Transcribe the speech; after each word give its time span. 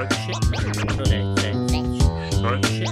Talk 0.00 0.12
shit. 0.12 0.34
So 0.96 1.04
they 1.04 1.22
say. 1.36 1.52
Talk 2.40 2.64
shit. 2.64 2.90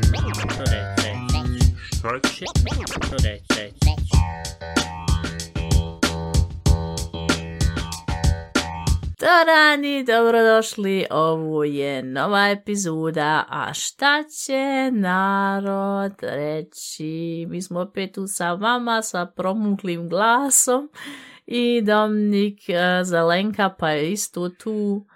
Dobrodošli, 10.06 11.06
ovo 11.10 11.64
je 11.64 12.02
nova 12.02 12.48
epizoda, 12.48 13.44
a 13.48 13.74
šta 13.74 14.24
će 14.44 14.90
narod 14.92 16.12
reći? 16.22 17.46
Mi 17.48 17.62
smo 17.62 17.80
opet 17.80 18.14
tu 18.14 18.26
sa 18.26 18.52
vama, 18.52 19.02
sa 19.02 19.26
promuklim 19.26 20.08
glasom 20.08 20.90
i 21.46 21.82
Dominik 21.82 22.60
uh, 22.68 22.74
eh, 22.74 23.04
Zelenka 23.04 23.74
pa 23.78 23.90
je 23.90 24.12
isto 24.12 24.48
tu 24.48 25.06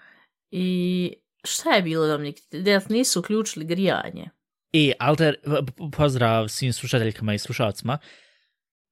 i 0.51 1.22
šta 1.45 1.71
je 1.71 1.83
bilo 1.83 2.07
Dominik? 2.07 2.37
Da 2.53 2.81
nisu 2.89 3.21
uključili 3.21 3.65
grijanje? 3.65 4.31
E, 4.73 4.93
Alter, 4.99 5.37
pozdrav 5.97 6.49
svim 6.49 6.73
slušateljkama 6.73 7.35
i 7.35 7.39
slušalcima. 7.39 7.99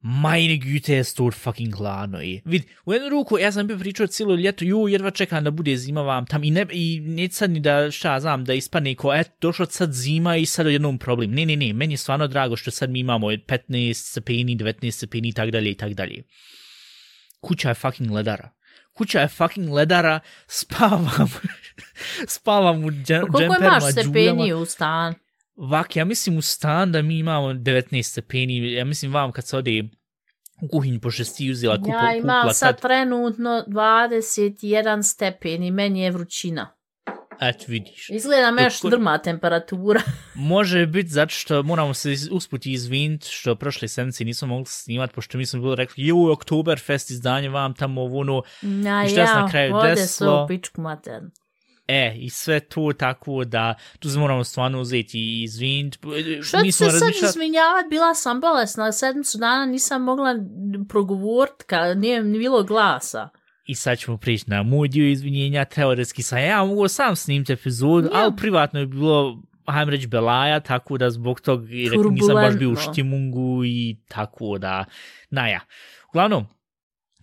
Meine 0.02 0.56
Güte 0.56 0.94
je 0.94 1.04
stor 1.04 1.34
fucking 1.34 1.74
hladno 1.74 2.22
i 2.22 2.34
e. 2.36 2.40
vid, 2.44 2.62
u 2.84 2.92
jednu 2.92 3.08
ruku 3.08 3.38
ja 3.38 3.52
sam 3.52 3.66
bio 3.66 3.78
pričao 3.78 4.06
cijelo 4.06 4.34
ljeto, 4.34 4.64
ju, 4.64 4.88
jedva 4.88 5.10
čekam 5.10 5.44
da 5.44 5.50
bude 5.50 5.76
zima 5.76 6.02
vam 6.02 6.26
tam 6.26 6.44
i 6.44 6.50
ne, 6.50 6.66
i 6.70 7.00
ne 7.00 7.28
sad 7.30 7.50
ni 7.50 7.60
da 7.60 7.90
šta 7.90 8.20
znam, 8.20 8.44
da 8.44 8.54
ispane 8.54 8.94
ko, 8.94 9.14
et, 9.14 9.30
došlo 9.40 9.66
sad 9.66 9.92
zima 9.92 10.36
i 10.36 10.46
sad 10.46 10.66
jednom 10.66 10.98
problem. 10.98 11.30
Ne, 11.30 11.46
ne, 11.46 11.56
ne, 11.56 11.72
meni 11.72 11.92
je 11.92 11.98
stvarno 11.98 12.26
drago 12.26 12.56
što 12.56 12.70
sad 12.70 12.90
mi 12.90 13.00
imamo 13.00 13.26
15 13.26 13.92
stepeni, 13.92 14.56
19 14.56 14.90
stepeni 14.90 15.28
i 15.28 15.32
tak 15.32 15.50
dalje 15.50 15.70
i 15.70 15.74
tak 15.74 15.94
dalje. 15.94 16.22
Kuća 17.40 17.68
je 17.68 17.74
fucking 17.74 18.10
ledara. 18.10 18.50
Kuća 18.92 19.20
je 19.20 19.28
fucking 19.28 19.72
ledara, 19.72 20.20
spavam, 20.46 21.30
spavam 22.36 22.84
u 22.84 22.90
džemperima, 22.90 23.32
Koliko 23.32 23.54
imaš 23.64 23.92
stepeni 23.92 24.52
u 24.52 24.64
stan? 24.64 25.14
Vak, 25.56 25.96
ja 25.96 26.04
mislim 26.04 26.38
u 26.38 26.42
stan 26.42 26.92
da 26.92 27.02
mi 27.02 27.18
imamo 27.18 27.48
19 27.48 28.02
stepeni, 28.02 28.72
ja 28.72 28.84
mislim 28.84 29.12
vam 29.12 29.32
kad 29.32 29.46
se 29.46 29.56
ode 29.56 29.82
u 30.62 30.68
kuhinju 30.68 31.00
pošto 31.00 31.24
si 31.24 31.50
uzela 31.50 31.76
kupo, 31.76 31.90
Ja 31.90 32.16
imam 32.16 32.42
kupla 32.42 32.54
sad 32.54 32.80
trenutno 32.80 33.64
21 33.66 35.02
stepen 35.02 35.62
i 35.62 35.70
meni 35.70 36.02
je 36.02 36.10
vrućina. 36.10 36.79
Et, 37.40 37.68
vidiš. 37.68 38.10
Izgleda 38.10 38.50
me 38.50 38.62
još 38.62 38.80
drma 38.82 39.18
temperatura. 39.18 40.00
Može 40.34 40.86
biti 40.86 41.08
zato 41.08 41.30
što 41.30 41.62
moramo 41.62 41.94
se 41.94 42.12
iz- 42.12 42.28
usput 42.32 42.66
izviniti 42.66 43.28
što 43.30 43.54
prošle 43.54 43.88
sedmice 43.88 44.24
nismo 44.24 44.48
mogli 44.48 44.66
snimati, 44.66 45.14
pošto 45.14 45.38
mi 45.38 45.46
smo 45.46 45.60
bili 45.60 45.76
rekli, 45.76 46.06
ju, 46.06 46.30
Oktoberfest 46.32 47.10
izdanje 47.10 47.48
vam 47.48 47.74
tamo 47.74 48.04
ono, 48.04 48.42
Na 48.60 49.04
I 49.04 49.08
šta 49.08 49.26
se 49.26 49.32
ja, 49.32 49.42
na 49.42 49.50
kraju 49.50 49.76
ode 49.76 49.96
sve 49.96 50.02
desilo? 50.02 50.44
u 50.44 50.48
pičku 50.48 50.80
matern. 50.80 51.24
e, 51.88 52.14
i 52.16 52.30
sve 52.30 52.60
to 52.60 52.92
tako 52.98 53.44
da 53.44 53.74
tu 53.98 54.10
se 54.10 54.18
moramo 54.18 54.44
stvarno 54.44 54.80
uzeti 54.80 55.18
i 55.18 55.42
izviniti. 55.42 55.98
Što 56.42 56.60
ti 56.60 56.72
se 56.72 56.90
sad 56.90 57.08
izvinjavat, 57.22 57.86
bila 57.90 58.14
sam 58.14 58.40
bolesna, 58.40 58.92
sedmicu 58.92 59.38
dana 59.38 59.66
nisam 59.66 60.02
mogla 60.02 60.34
progovorit, 60.88 61.62
kad 61.66 61.98
nije 61.98 62.22
ni 62.22 62.38
bilo 62.38 62.62
glasa. 62.62 63.28
I 63.66 63.74
sad 63.74 63.98
ćemo 63.98 64.16
prići 64.16 64.44
na 64.46 64.62
moj 64.62 64.88
dio 64.88 65.08
izvinjenja, 65.08 65.64
teoretski 65.64 66.22
sam 66.22 66.38
ja 66.38 66.64
mogu 66.64 66.88
sam 66.88 67.16
snimiti 67.16 67.52
epizodu, 67.52 68.08
Ja. 68.12 68.20
ali 68.20 68.32
privatno 68.36 68.80
je 68.80 68.86
bilo, 68.86 69.42
hajmo 69.66 69.90
reći, 69.90 70.06
belaja, 70.06 70.60
tako 70.60 70.98
da 70.98 71.10
zbog 71.10 71.40
tog 71.40 71.68
nisam 72.10 72.34
baš 72.34 72.56
bio 72.58 72.70
u 72.70 72.76
štimungu 72.76 73.64
i 73.64 73.96
tako 74.08 74.58
da, 74.58 74.84
na 75.30 75.48
ja. 75.48 75.60
Uglavnom, 76.08 76.46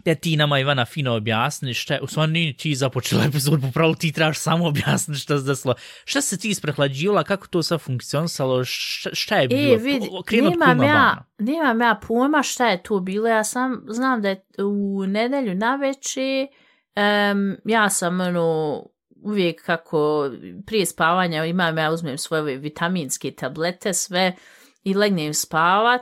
te 0.03 0.15
ti 0.15 0.35
nama 0.37 0.59
Ivana 0.59 0.85
fino 0.85 1.15
objasni 1.15 1.73
šta 1.73 1.93
je, 1.93 2.01
u 2.01 2.07
stvari 2.07 2.31
nije 2.31 2.57
ti 2.57 2.75
započela 2.75 3.23
epizodu, 3.23 3.61
popravo 3.61 3.95
ti 3.95 4.11
trebaš 4.11 4.37
samo 4.37 4.67
objasniti 4.67 5.19
šta 5.19 5.37
se 5.37 5.45
desilo. 5.45 5.75
Šta 6.05 6.21
se 6.21 6.37
ti 6.37 6.49
isprehlađivala, 6.49 7.23
kako 7.23 7.47
to 7.47 7.63
sve 7.63 7.77
funkcionisalo, 7.77 8.63
šta, 8.65 9.09
šta 9.13 9.35
je 9.35 9.47
bilo? 9.47 9.73
E, 9.73 9.77
vidi, 9.77 10.07
Po- 10.09 10.23
krenu 10.23 10.47
od 10.47 10.59
nemam 10.59 10.83
ja, 10.83 11.25
nemam 11.37 11.81
ja 11.81 11.99
pojma 12.07 12.43
šta 12.43 12.67
je 12.67 12.83
tu 12.83 12.99
bilo, 12.99 13.27
ja 13.27 13.43
sam 13.43 13.85
znam 13.87 14.21
da 14.21 14.29
je 14.29 14.43
u 14.63 15.05
nedelju 15.07 15.55
na 15.55 15.75
veći, 15.75 16.47
um, 16.95 17.57
ja 17.65 17.89
sam 17.89 18.21
ono, 18.21 18.83
uvijek 19.23 19.65
kako 19.65 20.29
prije 20.65 20.85
spavanja 20.85 21.45
imam, 21.45 21.77
ja 21.77 21.91
uzmem 21.91 22.17
svoje 22.17 22.57
vitaminske 22.57 23.31
tablete, 23.31 23.93
sve, 23.93 24.35
i 24.83 24.93
legnem 24.93 25.33
spavat, 25.33 26.01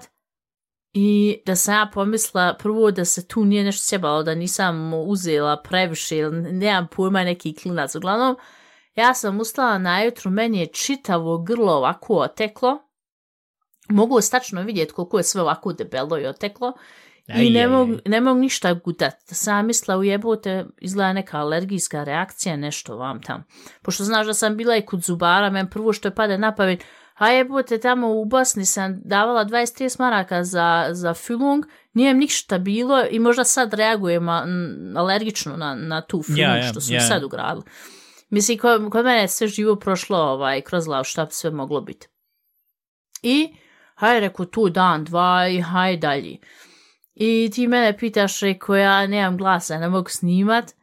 I 0.98 1.38
da 1.46 1.56
sam 1.56 1.74
ja 1.74 1.90
pomisla 1.94 2.56
prvo 2.60 2.92
da 2.92 3.06
se 3.06 3.28
tu 3.28 3.46
nije 3.46 3.64
nešto 3.64 3.84
sjebalo, 3.86 4.24
da 4.24 4.36
nisam 4.36 4.94
uzela 4.94 5.62
previše, 5.62 6.18
ili 6.18 6.42
nemam 6.54 6.88
pojma 6.88 7.24
neki 7.24 7.56
klinac. 7.56 7.96
Uglavnom, 7.96 8.38
ja 8.96 9.14
sam 9.14 9.40
ustala 9.40 9.78
najutru, 9.78 10.32
meni 10.32 10.60
je 10.60 10.68
čitavo 10.68 11.38
grlo 11.38 11.74
ovako 11.74 12.14
oteklo. 12.14 12.78
Mogu 13.90 14.22
stačno 14.22 14.62
vidjeti 14.62 14.94
koliko 14.94 15.18
je 15.18 15.24
sve 15.24 15.42
ovako 15.42 15.74
debelo 15.74 16.20
i 16.20 16.26
oteklo. 16.26 16.74
I 17.28 17.32
Aj, 17.34 17.50
ne 17.50 17.62
aj, 17.62 17.68
mogu, 17.68 17.94
ne 18.06 18.22
mogu 18.22 18.40
ništa 18.40 18.74
gutat. 18.74 19.14
Da 19.30 19.36
sam 19.36 19.66
mislila 19.66 19.98
ujebote, 19.98 20.66
izgleda 20.78 21.14
neka 21.14 21.38
alergijska 21.38 22.04
reakcija, 22.04 22.56
nešto 22.56 22.98
vam 22.98 23.22
tam. 23.22 23.44
Pošto 23.82 24.04
znaš 24.04 24.28
da 24.28 24.34
sam 24.34 24.58
bila 24.58 24.78
i 24.78 24.86
kod 24.86 25.04
zubara, 25.04 25.50
men 25.50 25.70
prvo 25.70 25.94
što 25.94 26.08
je 26.08 26.16
pade 26.16 26.38
na 26.38 26.56
pamet, 26.56 26.84
a 27.16 27.30
jebote, 27.30 27.80
tamo 27.80 28.12
u 28.12 28.26
Bosni 28.26 28.66
sam 28.66 29.02
davala 29.06 29.46
20-30 29.46 30.00
maraka 30.00 30.44
za, 30.44 30.88
za 30.92 31.14
filung, 31.14 31.66
nije 31.94 32.14
mi 32.14 32.20
ništa 32.20 32.58
bilo 32.58 33.04
i 33.10 33.20
možda 33.20 33.44
sad 33.44 33.74
reagujem 33.74 34.30
alergično 34.98 35.58
na, 35.58 35.76
na 35.76 36.02
tu 36.02 36.24
filung 36.24 36.40
Ja, 36.40 36.56
ja, 36.56 36.64
što 36.64 36.82
su 36.82 36.94
ja. 36.94 37.00
mi 37.00 37.08
sad 37.08 37.24
ugradili. 37.24 37.66
Mislim, 38.30 38.58
kod, 38.58 38.90
kod 38.92 39.06
mene 39.06 39.22
je 39.22 39.28
sve 39.28 39.48
živo 39.48 39.76
prošlo 39.76 40.18
ovaj, 40.18 40.62
kroz 40.62 40.86
glavu 40.86 41.04
šta 41.04 41.26
bi 41.26 41.32
sve 41.32 41.52
moglo 41.52 41.82
biti. 41.82 42.08
I, 43.22 43.56
hajde, 43.96 44.20
reku, 44.20 44.46
tu 44.46 44.70
dan, 44.70 45.04
dva 45.04 45.48
i 45.48 45.62
hajde 45.62 46.08
dalje. 46.08 46.38
I 47.16 47.52
ti 47.54 47.68
mene 47.68 47.98
pitaš, 47.98 48.40
reko, 48.40 48.76
ja 48.76 49.08
nemam 49.08 49.38
glasa, 49.38 49.80
ne 49.80 49.90
mogu 49.90 50.10
snimat. 50.10 50.74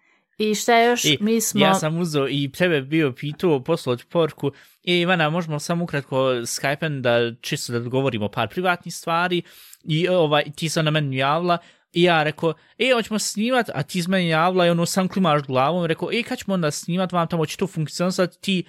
I 0.50 0.54
šta 0.54 0.82
još, 0.82 1.04
I 1.04 1.19
mi 1.20 1.41
smo... 1.41 1.60
Ja 1.60 1.75
sam 1.75 1.98
uzeo 1.98 2.28
i 2.28 2.53
tebe 2.53 2.80
bio 2.80 3.12
pitao, 3.12 3.60
poslao 3.60 3.97
porku, 4.10 4.53
i 4.82 5.00
Ivana, 5.00 5.30
možemo 5.30 5.58
samo 5.58 5.84
ukratko 5.84 6.16
Skype-en 6.32 7.03
da 7.03 7.34
čisto 7.41 7.72
da 7.72 7.78
govorimo 7.78 8.28
par 8.28 8.48
privatnih 8.48 8.94
stvari, 8.94 9.42
i 9.84 10.08
ovaj, 10.08 10.44
ti 10.56 10.69
sam 10.69 10.84
na 10.84 10.91
meni 10.91 11.16
javila, 11.16 11.58
i 11.92 12.02
ja 12.02 12.22
rekao, 12.22 12.54
e, 12.78 12.92
hoćemo 12.94 13.19
snimat, 13.19 13.70
a 13.75 13.82
ti 13.82 14.02
s 14.02 14.08
meni 14.08 14.28
javila 14.28 14.66
i 14.66 14.70
ono 14.70 14.86
sam 14.86 15.08
klimaš 15.08 15.42
glavom, 15.42 15.86
rekao, 15.86 16.12
e, 16.12 16.22
kad 16.22 16.38
ćemo 16.38 16.54
onda 16.54 16.70
snimat 16.70 17.12
vam 17.12 17.28
tamo, 17.28 17.47
će 17.47 17.56
to 17.56 17.66
funkcionisati, 17.66 18.41
ti, 18.41 18.64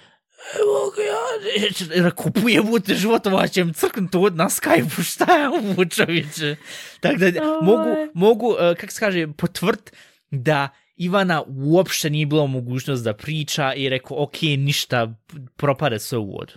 evo 0.60 0.92
ga 0.96 1.02
ja, 1.02 2.02
rekao, 2.04 2.32
pujebute 2.42 2.94
životova, 2.94 3.48
ćem 3.48 3.72
crknut 3.72 4.12
to 4.12 4.30
na 4.30 4.48
Skype-u, 4.48 5.02
šta 5.02 5.36
je 5.36 5.48
ovo 5.48 5.84
čovječe? 5.84 6.56
Tako 7.00 7.16
da, 7.16 7.44
mogu, 7.62 8.10
mogu, 8.14 8.48
uh, 8.48 8.56
kako 8.80 8.92
se 8.92 9.00
kaže, 9.00 9.26
potvrd 9.36 9.90
da 10.30 10.68
Ivana 10.96 11.42
uopšte 11.46 12.10
nije 12.10 12.26
bila 12.26 12.46
mogućnost 12.46 13.04
da 13.04 13.14
priča 13.14 13.74
i 13.74 13.88
rekao, 13.88 14.22
ok, 14.22 14.42
ništa, 14.42 15.14
propade 15.56 15.98
sve 15.98 16.18
u 16.18 16.32
vodu. 16.32 16.52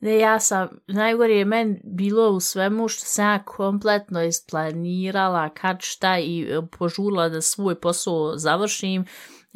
Ne, 0.00 0.18
ja 0.18 0.40
sam, 0.40 0.68
najgore 0.86 1.34
je 1.34 1.44
meni 1.44 1.80
bilo 1.84 2.30
u 2.30 2.40
svemu 2.40 2.88
što 2.88 3.04
sam 3.04 3.24
ja 3.24 3.44
kompletno 3.44 4.22
isplanirala 4.22 5.48
kad 5.48 5.76
šta 5.80 6.18
i 6.18 6.46
požula 6.46 6.66
požurila 6.78 7.28
da 7.28 7.40
svoj 7.40 7.80
posao 7.80 8.32
završim 8.36 9.04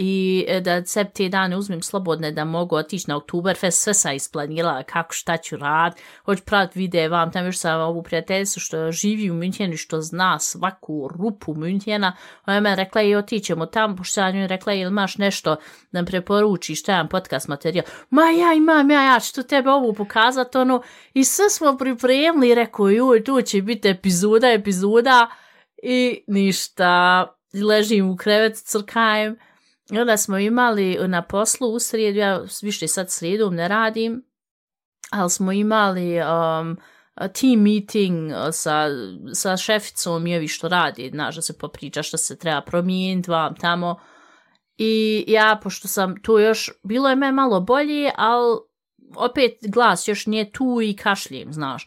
i 0.03 0.45
e, 0.49 0.61
da 0.61 0.85
se 0.85 1.05
te 1.05 1.29
dane 1.29 1.57
uzmem 1.57 1.83
slobodne 1.83 2.33
da 2.33 2.45
mogu 2.45 2.77
otići 2.77 3.05
na 3.09 3.17
Oktoberfest, 3.17 3.83
sve 3.83 3.95
sam 3.95 4.15
isplanirala 4.15 4.83
kako 4.83 5.15
šta 5.15 5.37
ću 5.37 5.57
rad, 5.57 5.95
hoću 6.25 6.43
praviti 6.45 6.79
videe 6.79 7.09
vam, 7.09 7.33
tam 7.33 7.47
još 7.47 7.59
sam 7.59 7.81
ovu 7.81 8.03
prijateljicu 8.03 8.61
što 8.61 8.93
živi 8.93 9.31
u 9.31 9.35
Münchenu, 9.35 9.77
što 9.77 10.01
zna 10.01 10.39
svaku 10.39 11.09
rupu 11.09 11.55
Münchena, 11.55 12.13
ona 12.47 12.55
je 12.55 12.61
meni 12.61 12.77
rekla 12.77 13.03
i 13.03 13.15
otićemo 13.15 13.67
tamo, 13.67 13.97
pošto 13.97 14.21
ja 14.21 14.31
nju 14.31 14.47
rekla 14.47 14.73
ili 14.73 14.91
imaš 14.91 15.19
nešto 15.19 15.57
da 15.93 16.01
mi 16.01 16.07
preporučiš, 16.07 16.81
šta 16.81 16.93
imam 16.93 17.09
podcast 17.09 17.49
materijal, 17.49 17.87
ma 18.11 18.23
ja 18.23 18.55
imam, 18.55 18.91
ja, 18.91 19.03
ja 19.03 19.21
ću 19.21 19.35
tu 19.35 19.43
tebe 19.43 19.71
ovu 19.71 19.95
pokazat, 19.95 20.57
ono, 20.57 20.83
i 21.15 21.25
sve 21.25 21.51
smo 21.51 21.77
pripremili, 21.79 22.55
rekao, 22.55 22.89
joj, 22.89 23.25
tu 23.25 23.43
će 23.43 23.63
biti 23.63 23.89
epizoda, 23.89 24.51
epizoda, 24.51 25.31
i 25.83 26.25
ništa, 26.27 27.27
ležim 27.69 28.11
u 28.11 28.17
krevet, 28.17 28.57
crkajem, 28.57 29.37
i 29.91 29.99
onda 29.99 30.17
smo 30.17 30.39
imali 30.39 30.99
na 31.09 31.23
poslu 31.23 31.69
u 31.69 31.79
srijedu, 31.79 32.19
ja 32.19 32.43
više 32.63 32.89
sad 32.89 33.11
srijedom 33.11 33.55
ne 33.55 33.69
radim, 33.69 34.25
ali 35.11 35.31
smo 35.31 35.53
imali 35.53 36.21
um, 36.21 36.77
team 37.29 37.63
meeting 37.63 38.31
uh, 38.31 38.37
sa, 38.53 38.87
sa 39.35 39.57
šeficom 39.57 40.27
i 40.27 40.37
ovi 40.37 40.49
što 40.49 40.69
radi, 40.69 41.11
znaš, 41.13 41.37
da 41.37 41.43
se 41.43 41.59
popriča 41.59 42.03
što 42.03 42.17
se 42.17 42.39
treba 42.39 42.61
promijeniti 42.61 43.31
vam 43.31 43.55
tamo. 43.57 44.01
I 44.77 45.25
ja, 45.29 45.61
pošto 45.63 45.89
sam 45.89 46.23
tu 46.23 46.39
još, 46.39 46.71
bilo 46.83 47.09
je 47.09 47.17
me 47.17 47.33
malo 47.33 47.61
bolje, 47.61 48.11
ali 48.17 48.59
opet 49.17 49.53
glas 49.69 50.09
još 50.09 50.27
nije 50.27 50.53
tu 50.53 50.79
i 50.83 50.97
kašljem, 50.97 51.53
znaš. 51.53 51.87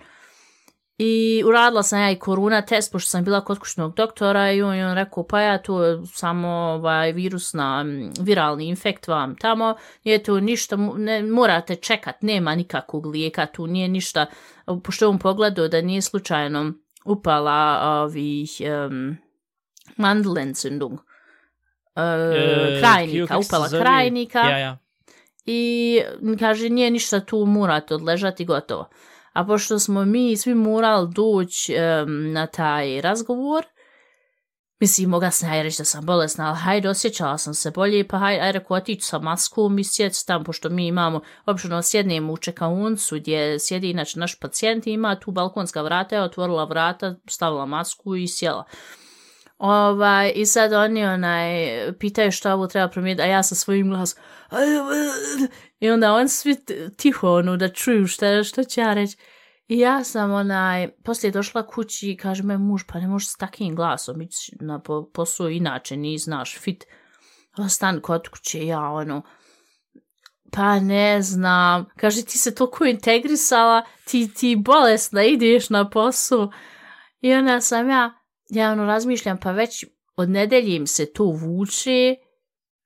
I 0.97 1.43
uradila 1.45 1.83
sam 1.83 1.99
ja 1.99 2.11
i 2.11 2.19
korona 2.19 2.61
test, 2.61 2.91
pošto 2.91 3.09
sam 3.09 3.23
bila 3.23 3.41
kod 3.41 3.59
kućnog 3.59 3.95
doktora 3.95 4.51
i 4.51 4.61
on 4.61 4.75
je 4.75 4.87
on 4.87 4.95
rekao, 4.95 5.27
pa 5.27 5.41
ja 5.41 5.57
to 5.57 5.83
je 5.83 6.01
samo 6.05 6.47
ovaj, 6.47 7.11
virusna, 7.11 7.83
mm, 7.83 8.11
viralni 8.19 8.67
infekt 8.67 9.07
vam 9.07 9.35
tamo, 9.35 9.75
nije 10.03 10.23
to 10.23 10.39
ništa, 10.39 10.75
ne, 10.97 11.23
morate 11.23 11.75
čekat, 11.75 12.21
nema 12.21 12.55
nikakvog 12.55 13.05
lijeka, 13.05 13.45
tu 13.45 13.67
nije 13.67 13.87
ništa, 13.87 14.25
pošto 14.83 15.05
je 15.05 15.09
on 15.09 15.19
pogledao 15.19 15.67
da 15.67 15.81
nije 15.81 16.01
slučajno 16.01 16.73
upala 17.05 17.79
ovih 18.03 18.49
um, 18.87 19.17
Mandelentzündung, 19.97 20.93
uh, 20.93 22.79
krajnika, 22.79 23.27
kako 23.27 23.43
se 23.43 23.55
upala 23.55 23.69
krajnika 23.69 24.39
Ja, 24.39 24.57
ja. 24.57 24.77
i 25.45 26.01
kaže 26.39 26.69
nije 26.69 26.91
ništa 26.91 27.19
tu 27.19 27.45
morate 27.45 27.95
odležati 27.95 28.45
gotovo. 28.45 28.89
A 29.33 29.45
pošto 29.45 29.79
smo 29.79 30.05
mi 30.05 30.37
svi 30.37 30.55
morali 30.55 31.09
doći 31.13 31.75
um, 31.75 32.31
na 32.31 32.47
taj 32.47 33.01
razgovor, 33.01 33.65
mislim, 34.79 35.09
moga 35.09 35.31
sam 35.31 35.53
ja 35.53 35.61
reći 35.61 35.77
da 35.77 35.85
sam 35.85 36.05
bolesna, 36.05 36.47
ali 36.47 36.57
hajde, 36.57 36.89
osjećala 36.89 37.37
sam 37.37 37.53
se 37.53 37.71
bolje, 37.71 38.07
pa 38.07 38.17
hajde, 38.17 38.41
ajde, 38.41 38.59
rekao, 38.59 38.77
otići 38.77 39.01
sa 39.01 39.19
maskom 39.19 39.79
i 39.79 39.83
sjeti 39.83 40.25
tam, 40.27 40.43
pošto 40.43 40.69
mi 40.69 40.87
imamo, 40.87 41.21
obično 41.45 41.81
sjednemo 41.81 42.33
u 42.33 42.37
čekauncu 42.37 43.15
gdje 43.15 43.59
sjedi 43.59 43.89
inače 43.89 44.19
naš 44.19 44.39
pacijent 44.39 44.87
ima 44.87 45.19
tu 45.19 45.31
balkonska 45.31 45.81
vrata, 45.81 46.15
je 46.15 46.23
otvorila 46.23 46.65
vrata, 46.65 47.15
stavila 47.29 47.65
masku 47.65 48.15
i 48.15 48.27
sjela. 48.27 48.63
Ovaj, 49.57 50.31
I 50.35 50.45
sad 50.45 50.73
oni 50.73 51.05
onaj, 51.05 51.77
pitaju 51.99 52.31
što 52.31 52.53
ovo 52.53 52.67
treba 52.67 52.87
promijeniti, 52.87 53.21
a 53.21 53.25
ja 53.25 53.43
sa 53.43 53.55
svojim 53.55 53.89
glasom 53.89 54.19
i 55.83 55.89
onda 55.89 56.13
on 56.13 56.29
svi 56.29 56.55
tiho 56.97 57.33
ono 57.33 57.57
da 57.57 57.69
čuju 57.69 58.07
šta, 58.07 58.43
šta 58.43 58.63
će 58.63 58.81
ja 58.81 58.93
reći. 58.93 59.17
I 59.67 59.79
ja 59.79 60.03
sam 60.03 60.31
onaj, 60.31 60.91
poslije 61.03 61.31
došla 61.31 61.67
kući 61.67 62.11
i 62.11 62.17
kaže 62.17 62.43
me 62.43 62.57
muž, 62.57 62.81
pa 62.87 62.99
ne 62.99 63.07
možeš 63.07 63.29
s 63.29 63.35
takim 63.35 63.75
glasom 63.75 64.21
ići 64.21 64.55
na 64.59 64.79
po, 64.79 65.09
posao 65.13 65.49
inače, 65.49 65.97
ni 65.97 66.17
znaš, 66.17 66.59
fit, 66.59 66.85
ostan 67.57 68.01
kod 68.01 68.27
kuće, 68.27 68.65
ja 68.65 68.81
ono, 68.81 69.21
pa 70.51 70.79
ne 70.79 71.21
znam, 71.21 71.85
kaže 71.97 72.25
ti 72.25 72.37
se 72.37 72.55
toliko 72.55 72.85
integrisala, 72.85 73.85
ti, 74.05 74.33
ti 74.33 74.55
bolesna, 74.55 75.23
ideš 75.23 75.69
na 75.69 75.89
posao. 75.89 76.51
I 77.21 77.33
onda 77.33 77.61
sam 77.61 77.89
ja, 77.89 78.13
ja 78.49 78.71
ono 78.71 78.85
razmišljam, 78.85 79.37
pa 79.37 79.51
već 79.51 79.85
od 80.15 80.29
nedelje 80.29 80.75
im 80.75 80.87
se 80.87 81.13
to 81.13 81.23
vuče, 81.23 82.15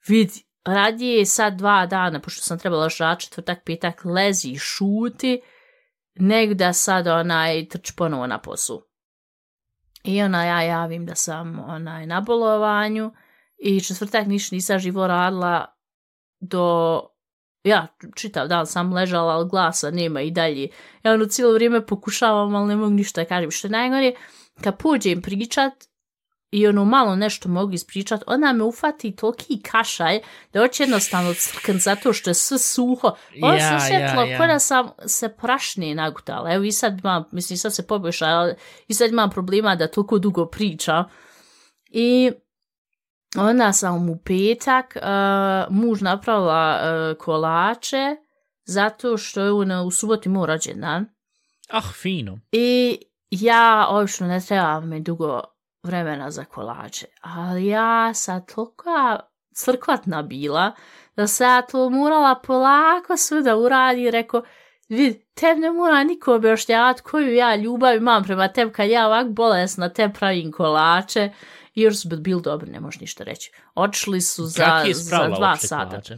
vidi, 0.07 0.46
radije 0.67 1.25
sad 1.25 1.57
dva 1.57 1.85
dana, 1.85 2.19
pošto 2.19 2.41
sam 2.41 2.59
trebala 2.59 2.89
žrat 2.89 3.19
četvrtak, 3.19 3.63
petak, 3.65 4.05
lezi 4.05 4.49
i 4.49 4.57
šuti, 4.57 5.41
nego 6.15 6.53
da 6.53 6.73
sad 6.73 7.07
onaj 7.07 7.67
trč 7.67 7.91
ponovo 7.91 8.27
na 8.27 8.37
poslu. 8.37 8.81
I 10.03 10.21
ona 10.21 10.45
ja 10.45 10.61
javim 10.61 11.05
da 11.05 11.15
sam 11.15 11.59
onaj 11.59 12.05
na 12.05 12.21
bolovanju 12.21 13.11
i 13.57 13.81
četvrtak 13.81 14.27
niš 14.27 14.51
nisam 14.51 14.79
živo 14.79 15.07
radila 15.07 15.65
do 16.39 17.01
ja 17.63 17.87
čitav 18.15 18.47
dan 18.47 18.67
sam 18.67 18.93
ležala, 18.93 19.33
ali 19.33 19.49
glasa 19.49 19.91
nema 19.91 20.21
i 20.21 20.31
dalje. 20.31 20.67
Ja 21.03 21.13
ono 21.13 21.25
cijelo 21.25 21.53
vrijeme 21.53 21.85
pokušavam, 21.85 22.55
ali 22.55 22.67
ne 22.67 22.75
mogu 22.75 22.93
ništa 22.93 23.21
da 23.21 23.27
kažem. 23.27 23.51
Što 23.51 23.67
je 23.67 23.71
najgore, 23.71 24.13
kad 24.63 24.77
pođem 24.77 25.21
pričat, 25.21 25.73
i 26.51 26.67
ono 26.67 26.85
malo 26.85 27.15
nešto 27.15 27.49
mogu 27.49 27.73
ispričat, 27.73 28.23
ona 28.27 28.53
me 28.53 28.63
ufati 28.63 29.15
toliki 29.15 29.61
kašaj 29.61 30.19
da 30.53 30.59
hoće 30.59 30.83
jednostavno 30.83 31.33
crkn 31.33 31.77
zato 31.77 32.13
što 32.13 32.29
je 32.29 32.33
sve 32.33 32.57
suho. 32.57 33.15
Ovo 33.41 33.53
Ja, 33.53 33.69
se 33.69 33.75
osjetilo 33.75 34.21
ja, 34.21 34.27
ja. 34.27 34.47
da 34.47 34.59
sam 34.59 34.89
se 35.05 35.29
prašnije 35.29 35.95
nagutala. 35.95 36.53
Evo 36.53 36.63
i 36.63 36.71
sad 36.71 36.99
imam, 36.99 37.23
mislim 37.31 37.57
sad 37.57 37.75
se 37.75 37.87
poboljša, 37.87 38.25
ali 38.25 38.53
i 38.87 38.93
sad 38.93 39.09
imam 39.09 39.29
problema 39.29 39.75
da 39.75 39.87
toliko 39.87 40.19
dugo 40.19 40.45
priča. 40.45 41.03
I 41.89 42.31
onda 43.37 43.73
sam 43.73 44.09
u 44.09 44.17
petak 44.17 44.95
uh, 44.95 45.75
muž 45.75 46.01
napravila 46.01 46.79
uh, 46.79 47.17
kolače 47.17 48.15
zato 48.65 49.17
što 49.17 49.41
je 49.41 49.51
on 49.51 49.71
u 49.71 49.91
subotu 49.91 50.29
imao 50.29 50.45
rođendan. 50.45 51.05
Ah, 51.69 51.91
fino. 52.01 52.39
I 52.51 52.97
ja 53.29 53.87
obično 53.89 54.27
ne 54.27 54.41
treba 54.41 54.79
mi 54.79 55.01
dugo 55.01 55.56
vremena 55.83 56.31
za 56.31 56.45
kolače, 56.45 57.05
ali 57.21 57.67
ja 57.67 58.13
sad 58.13 58.53
toliko 58.53 59.17
crkvatna 59.53 60.21
bila 60.21 60.71
da 61.15 61.27
se 61.27 61.43
ja 61.43 61.61
to 61.61 61.89
morala 61.89 62.35
polako 62.43 63.17
sve 63.17 63.41
da 63.41 63.57
uradi 63.57 64.03
i 64.03 64.11
rekao, 64.11 64.41
vid, 64.89 65.17
tebi 65.33 65.61
ne 65.61 65.71
mora 65.71 66.03
niko 66.03 66.35
objašnjavati 66.35 67.01
koju 67.01 67.33
ja 67.33 67.55
ljubav 67.55 67.95
imam 67.95 68.23
prema 68.23 68.47
tebi 68.47 68.71
kad 68.71 68.89
ja 68.89 69.07
ovak 69.07 69.27
bolesna 69.27 69.89
te 69.89 70.09
pravim 70.19 70.51
kolače 70.51 71.31
i 71.73 71.81
još 71.81 72.01
su 72.01 72.07
bili 72.17 72.41
dobri, 72.41 72.71
ne 72.71 72.79
možeš 72.79 72.99
ništa 72.99 73.23
reći. 73.23 73.51
Otišli 73.75 74.21
su 74.21 74.45
za, 74.45 74.83
za 74.93 75.27
dva 75.27 75.55
sata. 75.55 75.89
kolače? 75.89 76.17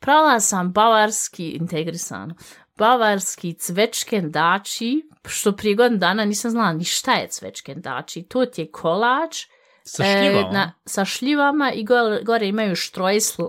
Prala 0.00 0.40
sam 0.40 0.72
bavarski, 0.72 1.50
integrisano, 1.50 2.34
bavarski 2.78 3.52
cvečkendači, 3.54 5.08
što 5.26 5.52
prije 5.56 5.74
godinu 5.74 5.98
dana 5.98 6.24
nisam 6.24 6.50
znala 6.50 6.72
ni 6.72 6.84
šta 6.84 7.12
je 7.12 7.28
cvečkendači. 7.28 8.22
To 8.22 8.46
ti 8.46 8.60
je 8.60 8.70
kolač 8.70 9.46
Sa 9.88 10.04
šljivama? 10.04 10.48
E, 10.48 10.52
na, 10.52 10.72
sa 10.84 11.04
šljivama 11.04 11.72
i 11.72 11.84
gore, 11.84 12.22
gore 12.22 12.48
imaju 12.48 12.76
štrojsl. 12.76 13.42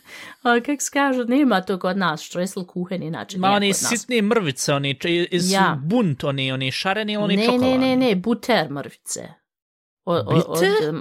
A 0.42 0.60
kako 0.60 0.80
se 0.80 0.90
kažu, 0.92 1.24
nema 1.24 1.60
to 1.60 1.78
kod 1.78 1.96
nas, 1.98 2.22
štrojsl 2.22 2.60
kuhen 2.62 3.02
inače. 3.02 3.38
Ma 3.38 3.58
nas. 3.58 3.84
sitne 3.88 4.22
mrvice, 4.22 4.72
če- 5.00 5.24
iz 5.30 5.52
Ja. 5.52 5.78
bunt, 5.84 6.24
one, 6.24 6.52
one 6.54 6.70
šarene 6.70 7.12
ili 7.12 7.22
one 7.22 7.36
ne, 7.36 7.44
čokoladne? 7.44 7.78
ne, 7.78 7.96
ne, 7.96 7.96
ne, 7.96 8.14
buter 8.14 8.70
mrvice. 8.70 9.28
O, 10.04 10.14
o, 10.14 10.18
od, 10.46 10.60
Bite? 10.60 10.92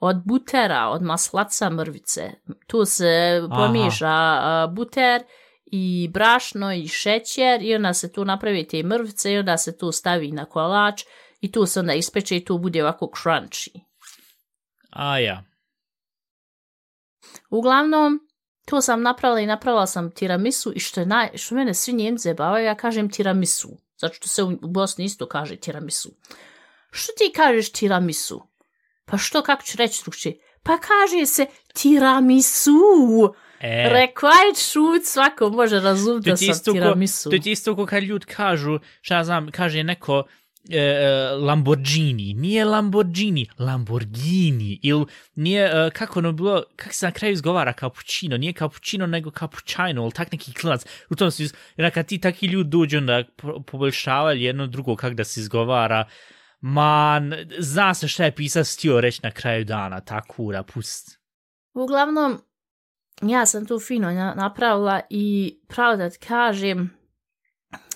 od 0.00 0.22
butera, 0.24 0.88
od 0.88 1.02
maslaca 1.02 1.70
mrvice. 1.70 2.30
Tu 2.66 2.84
se 2.84 3.42
pomiješa 3.56 4.08
a, 4.08 4.66
buter 4.72 5.22
i 5.72 6.08
brašno 6.12 6.72
i 6.74 6.88
šećer 6.88 7.62
i 7.62 7.74
onda 7.74 7.94
se 7.94 8.12
tu 8.12 8.24
napravi 8.24 8.68
te 8.68 8.82
mrvice 8.82 9.32
i 9.32 9.38
onda 9.38 9.56
se 9.56 9.78
tu 9.78 9.92
stavi 9.92 10.32
na 10.32 10.44
kolač 10.44 11.04
i 11.40 11.52
tu 11.52 11.66
se 11.66 11.80
onda 11.80 11.92
ispeče 11.92 12.36
i 12.36 12.44
tu 12.44 12.58
bude 12.58 12.82
ovako 12.82 13.06
crunchy. 13.06 13.80
A 14.90 15.18
ja. 15.18 15.44
Uglavnom, 17.50 18.20
to 18.66 18.80
sam 18.80 19.02
napravila 19.02 19.40
i 19.40 19.46
napravila 19.46 19.86
sam 19.86 20.10
tiramisu 20.10 20.72
i 20.74 20.80
što, 20.80 21.00
je 21.00 21.06
naj, 21.06 21.28
što 21.34 21.54
mene 21.54 21.74
svi 21.74 21.92
njemci 21.92 22.22
zabavaju, 22.22 22.64
ja 22.64 22.74
kažem 22.74 23.10
tiramisu. 23.10 23.68
Zato 23.96 24.14
što 24.14 24.28
se 24.28 24.42
u 24.42 24.58
Bosni 24.60 25.04
isto 25.04 25.26
kaže 25.26 25.56
tiramisu. 25.56 26.10
Što 26.90 27.12
ti 27.12 27.32
kažeš 27.36 27.72
tiramisu? 27.72 28.42
Pa 29.04 29.18
što, 29.18 29.42
kako 29.42 29.62
ću 29.62 29.76
reći 29.76 30.02
drugčije? 30.02 30.38
Pa 30.62 30.78
kaže 30.78 31.26
se 31.26 31.46
tiramisu. 31.74 32.72
E, 33.60 33.88
Rekao, 33.92 34.28
aj 34.28 34.62
šut, 34.70 35.04
svako 35.04 35.50
može 35.50 35.80
razumjeti 35.80 36.30
da 36.30 36.36
sam 36.54 36.74
tiramisu. 36.74 37.30
to 37.30 37.38
ti 37.38 37.50
isto 37.50 37.76
ko 37.76 37.86
kad 37.86 38.02
ljudi 38.02 38.26
kažu, 38.26 38.78
šta 39.00 39.24
znam, 39.24 39.50
kaže 39.50 39.82
neko 39.82 40.22
e, 40.70 40.78
e, 40.78 41.30
Lamborghini, 41.30 42.34
nije 42.34 42.64
Lamborghini, 42.64 43.46
Lamborghini, 43.58 44.80
ili 44.82 45.06
nije, 45.34 45.86
e, 45.86 45.90
kako 45.90 46.18
ono 46.18 46.32
bilo, 46.32 46.62
kako 46.76 46.94
se 46.94 47.06
na 47.06 47.12
kraju 47.12 47.32
izgovara 47.32 47.72
cappuccino, 47.80 48.36
nije 48.36 48.52
cappuccino 48.52 49.06
nego 49.06 49.30
cappuccino, 49.30 50.02
ili 50.02 50.12
tak 50.12 50.32
neki 50.32 50.54
klinac, 50.54 50.86
u 51.10 51.14
tom 51.14 51.30
smislu, 51.30 51.58
jer 51.76 51.94
kad 51.94 52.06
ti 52.06 52.18
taki 52.18 52.46
ljudi 52.46 52.70
dođu 52.70 52.98
onda 52.98 53.22
po- 53.36 53.62
poboljšavali 53.62 54.42
jedno 54.42 54.66
drugo 54.66 54.96
kako 54.96 55.14
da 55.14 55.24
se 55.24 55.40
izgovara, 55.40 56.04
man, 56.60 57.32
zna 57.58 57.94
se 57.94 58.08
šta 58.08 58.24
je 58.24 58.34
pisac 58.34 58.76
htio 58.76 59.00
reći 59.00 59.20
na 59.22 59.30
kraju 59.30 59.64
dana, 59.64 60.00
ta 60.00 60.20
kura, 60.20 60.62
pust. 60.62 61.20
Uglavnom, 61.74 62.40
ja 63.22 63.46
sam 63.46 63.66
tu 63.66 63.78
fino 63.80 64.10
napravila 64.36 65.00
i 65.10 65.58
pravo 65.68 65.96
da 65.96 66.10
ti 66.10 66.18
kažem, 66.18 66.90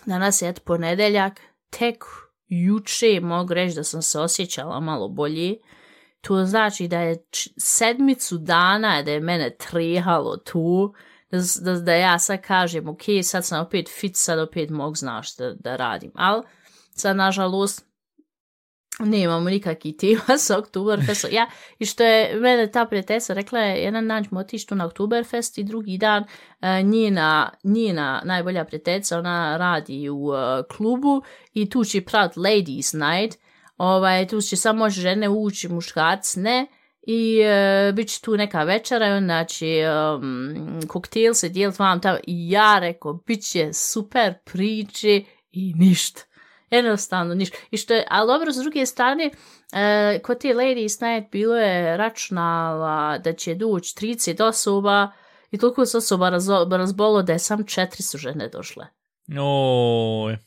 danas 0.06 0.42
je 0.42 0.54
ponedeljak, 0.64 1.40
tek 1.70 2.04
juče 2.46 3.20
mogu 3.22 3.54
reći 3.54 3.76
da 3.76 3.84
sam 3.84 4.02
se 4.02 4.20
osjećala 4.20 4.80
malo 4.80 5.08
bolje. 5.08 5.56
To 6.20 6.44
znači 6.44 6.88
da 6.88 7.00
je 7.00 7.24
č- 7.30 7.50
sedmicu 7.58 8.38
dana 8.38 9.02
da 9.02 9.10
je 9.10 9.20
mene 9.20 9.56
trehalo 9.56 10.36
tu, 10.36 10.94
da, 11.30 11.38
da, 11.60 11.80
da 11.80 11.94
ja 11.94 12.18
sad 12.18 12.42
kažem, 12.42 12.88
ok, 12.88 13.02
sad 13.22 13.44
sam 13.44 13.66
opet 13.66 13.88
fit, 14.00 14.16
sad 14.16 14.38
opet 14.38 14.70
mogu 14.70 14.94
znaš 14.94 15.36
da, 15.36 15.54
da 15.54 15.76
radim. 15.76 16.10
Ali 16.14 16.42
sad, 16.90 17.16
nažalost, 17.16 17.86
nemamo 18.98 19.50
nikakvih 19.50 19.94
tema 19.96 20.38
sa 20.38 20.58
Oktoberfestom. 20.58 21.30
Ja, 21.32 21.46
i 21.78 21.86
što 21.86 22.04
je 22.04 22.40
mene 22.40 22.70
ta 22.70 22.84
prijateljica 22.84 23.34
rekla 23.34 23.58
je, 23.58 23.82
jedan 23.82 24.08
dan 24.08 24.24
ćemo 24.24 24.40
otići 24.40 24.66
tu 24.66 24.74
na 24.74 24.86
Oktoberfest 24.86 25.58
i 25.58 25.64
drugi 25.64 25.98
dan 25.98 26.24
e, 26.60 26.82
njena, 26.82 27.50
njena 27.64 28.22
najbolja 28.24 28.64
prijateljica, 28.64 29.18
ona 29.18 29.56
radi 29.56 30.10
u 30.10 30.34
e, 30.34 30.62
klubu 30.76 31.22
i 31.54 31.70
tu 31.70 31.84
će 31.84 32.04
prat 32.04 32.36
Ladies 32.36 32.92
Night, 32.92 33.38
ovaj, 33.76 34.26
tu 34.26 34.40
će 34.40 34.56
samo 34.56 34.90
žene 34.90 35.28
ući, 35.28 35.68
muškarci 35.68 36.40
ne, 36.40 36.66
i 37.06 37.40
e, 37.40 37.92
bit 37.92 38.08
će 38.08 38.20
tu 38.20 38.36
neka 38.36 38.62
večera 38.62 39.20
znači 39.20 39.80
um, 40.16 40.50
e, 40.50 40.86
koktel 40.86 41.34
se 41.34 41.48
dijeliti 41.48 41.82
vam 41.82 42.00
tamo 42.00 42.18
i 42.26 42.50
ja 42.50 42.78
rekao, 42.78 43.12
bit 43.12 43.42
će 43.42 43.72
super 43.72 44.34
priče 44.44 45.22
i 45.52 45.74
ništa. 45.74 46.22
Jednostavno, 46.74 47.34
niš. 47.34 47.50
I 47.70 47.76
što 47.76 47.94
je, 47.94 48.06
ali 48.10 48.26
dobro, 48.26 48.52
s 48.52 48.56
druge 48.56 48.86
strane, 48.86 49.30
e, 49.72 50.20
kod 50.22 50.38
te 50.38 50.54
Ladies 50.54 51.00
Night 51.00 51.30
bilo 51.32 51.56
je 51.56 51.96
računala 51.96 53.18
da 53.18 53.32
će 53.32 53.54
doći 53.54 53.94
30 53.94 54.42
osoba 54.42 55.10
i 55.50 55.58
toliko 55.58 55.86
se 55.86 55.96
osoba 55.96 56.30
razo, 56.30 56.66
razbolo 56.70 57.22
da 57.22 57.32
je 57.32 57.38
sam 57.38 57.66
četiri 57.66 58.02
su 58.02 58.18
žene 58.18 58.48
došle. 58.48 58.86
Oj. 59.40 60.38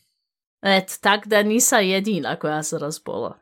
Et, 0.62 1.00
tak 1.02 1.28
da 1.28 1.44
nisam 1.44 1.84
jedina 1.84 2.36
koja 2.36 2.64
se 2.64 2.78
razbola. 2.78 3.38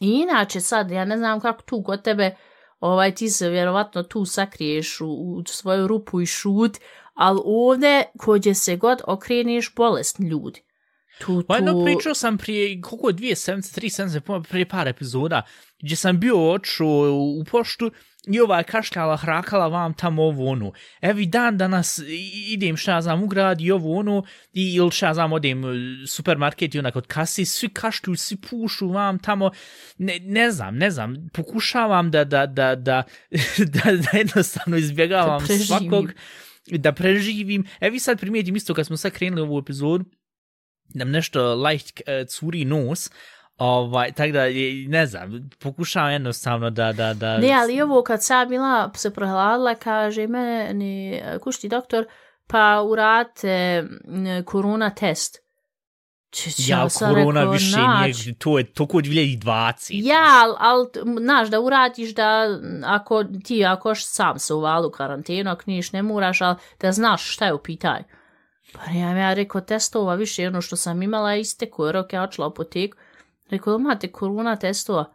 I 0.00 0.08
inače 0.08 0.60
sad, 0.60 0.90
ja 0.90 1.04
ne 1.04 1.18
znam 1.18 1.40
kako 1.40 1.62
tu 1.62 1.82
kod 1.82 2.02
tebe, 2.02 2.36
ovaj, 2.80 3.14
ti 3.14 3.28
se 3.28 3.48
vjerovatno 3.48 4.02
tu 4.02 4.24
sakriješ 4.24 5.00
u, 5.00 5.06
u 5.06 5.42
svoju 5.46 5.86
rupu 5.86 6.20
i 6.20 6.26
šut, 6.26 6.78
ali 7.14 7.40
ovdje, 7.44 8.04
kođe 8.18 8.54
se 8.54 8.76
god 8.76 9.02
okreneš, 9.06 9.74
bolesni 9.74 10.28
ljudi. 10.28 10.62
Tu, 11.26 11.44
jedno 11.54 11.72
tu- 11.72 11.84
pričao 11.84 12.14
sam 12.14 12.38
prije, 12.38 12.80
koliko, 12.80 13.12
dvije 13.12 13.36
sedmice, 13.36 13.74
tri 13.74 13.90
sedmice, 13.90 14.20
prije 14.48 14.68
par 14.68 14.88
epizoda, 14.88 15.42
gdje 15.82 15.96
sam 15.96 16.20
bio 16.20 16.52
očuo 16.52 17.12
u 17.12 17.44
poštu 17.44 17.90
i 18.26 18.40
ova 18.40 18.58
je 18.58 18.64
kašljala, 18.64 19.16
hrakala 19.16 19.68
vam 19.68 19.94
tamo 19.94 20.22
ovo 20.22 20.46
ono. 20.50 20.72
Evi 21.00 21.26
dan 21.26 21.58
danas 21.58 22.00
idem 22.48 22.76
šta 22.76 22.92
ja 22.92 23.02
znam 23.02 23.22
u 23.22 23.26
grad 23.26 23.60
i 23.60 23.70
ovo 23.72 23.98
ono, 23.98 24.24
i, 24.52 24.74
ili 24.74 24.90
šta 24.90 25.06
ja 25.06 25.14
znam 25.14 25.32
odem 25.32 25.64
u 25.64 25.68
supermarket 26.06 26.74
i 26.74 26.78
onak 26.78 26.96
od 26.96 27.06
kasi, 27.06 27.44
svi 27.44 27.68
kašlju, 27.68 28.16
svi 28.16 28.36
pušu 28.50 28.88
vam 28.88 29.18
tamo, 29.18 29.50
ne, 29.98 30.18
ne 30.20 30.50
znam, 30.50 30.76
ne 30.76 30.90
znam, 30.90 31.14
pokušavam 31.32 32.10
da, 32.10 32.24
da, 32.24 32.46
da, 32.46 32.74
da, 32.74 33.02
da, 33.74 33.82
da 33.96 34.18
jednostavno 34.18 34.76
izbjegavam 34.76 35.40
Da 35.40 35.46
preživim. 35.46 35.66
svakog, 35.66 36.10
da 36.70 36.92
preživim. 36.92 37.64
Evi 37.80 37.98
sad 37.98 38.20
primijetim 38.20 38.56
isto 38.56 38.74
kad 38.74 38.86
smo 38.86 38.96
sad 38.96 39.12
krenuli 39.12 39.40
ovu 39.42 39.58
epizodu, 39.58 40.04
nam 40.94 41.10
nešto 41.10 41.54
light 41.54 42.00
uh, 42.00 42.28
curi 42.28 42.64
nos, 42.64 43.10
ovaj, 43.58 44.12
tako 44.12 44.32
da, 44.32 44.44
ne 44.88 45.06
znam, 45.06 45.50
pokušavam 45.58 46.12
jednostavno 46.12 46.70
da, 46.70 46.92
da, 46.92 47.14
da... 47.14 47.38
Ne, 47.38 47.52
ali 47.52 47.82
ovo 47.82 48.02
kad 48.02 48.24
sam 48.24 48.48
bila 48.48 48.90
se 48.94 49.10
prohladila, 49.10 49.74
kaže 49.74 50.26
meni 50.26 51.14
e, 51.14 51.38
kušti 51.38 51.68
doktor, 51.68 52.04
pa 52.46 52.82
urate 52.82 53.84
m, 54.08 54.44
korona 54.44 54.90
test. 54.90 55.38
Če, 56.30 56.50
če, 56.50 56.62
Ja, 56.66 56.86
korona 56.98 57.40
rekao, 57.40 57.52
više 57.52 57.76
"Nač." 57.76 58.24
nije, 58.24 58.34
to 58.38 58.58
je 58.58 58.72
toliko 58.72 58.98
od 58.98 59.04
2020. 59.04 59.90
Ja, 59.90 60.42
ali, 60.42 60.54
al, 60.58 60.86
znaš, 61.20 61.48
da 61.48 61.60
uradiš 61.60 62.14
da, 62.14 62.58
m, 62.62 62.82
ako 62.84 63.24
ti, 63.44 63.64
ako 63.64 63.94
sam 63.94 64.38
se 64.38 64.54
uvali 64.54 64.86
u 64.86 64.90
karantenu, 64.90 65.50
ako 65.50 65.62
niješ 65.66 65.92
ne 65.92 66.02
moraš, 66.02 66.40
ali 66.40 66.56
da 66.80 66.92
znaš 66.92 67.34
šta 67.34 67.46
je 67.46 67.52
u 67.52 67.62
pitanju. 67.62 68.04
Pa 68.72 68.90
ja 68.90 69.10
ja 69.10 69.34
rekao, 69.34 69.60
testova 69.60 70.14
više, 70.14 70.46
ono 70.46 70.60
što 70.60 70.76
sam 70.76 71.02
imala 71.02 71.36
isteko, 71.36 71.92
rok 71.92 72.12
ja 72.12 72.22
očela 72.22 72.46
u 72.46 72.50
apoteku. 72.50 72.96
Rekao, 73.50 73.76
imate 73.76 74.12
korona 74.12 74.56
testova? 74.56 75.12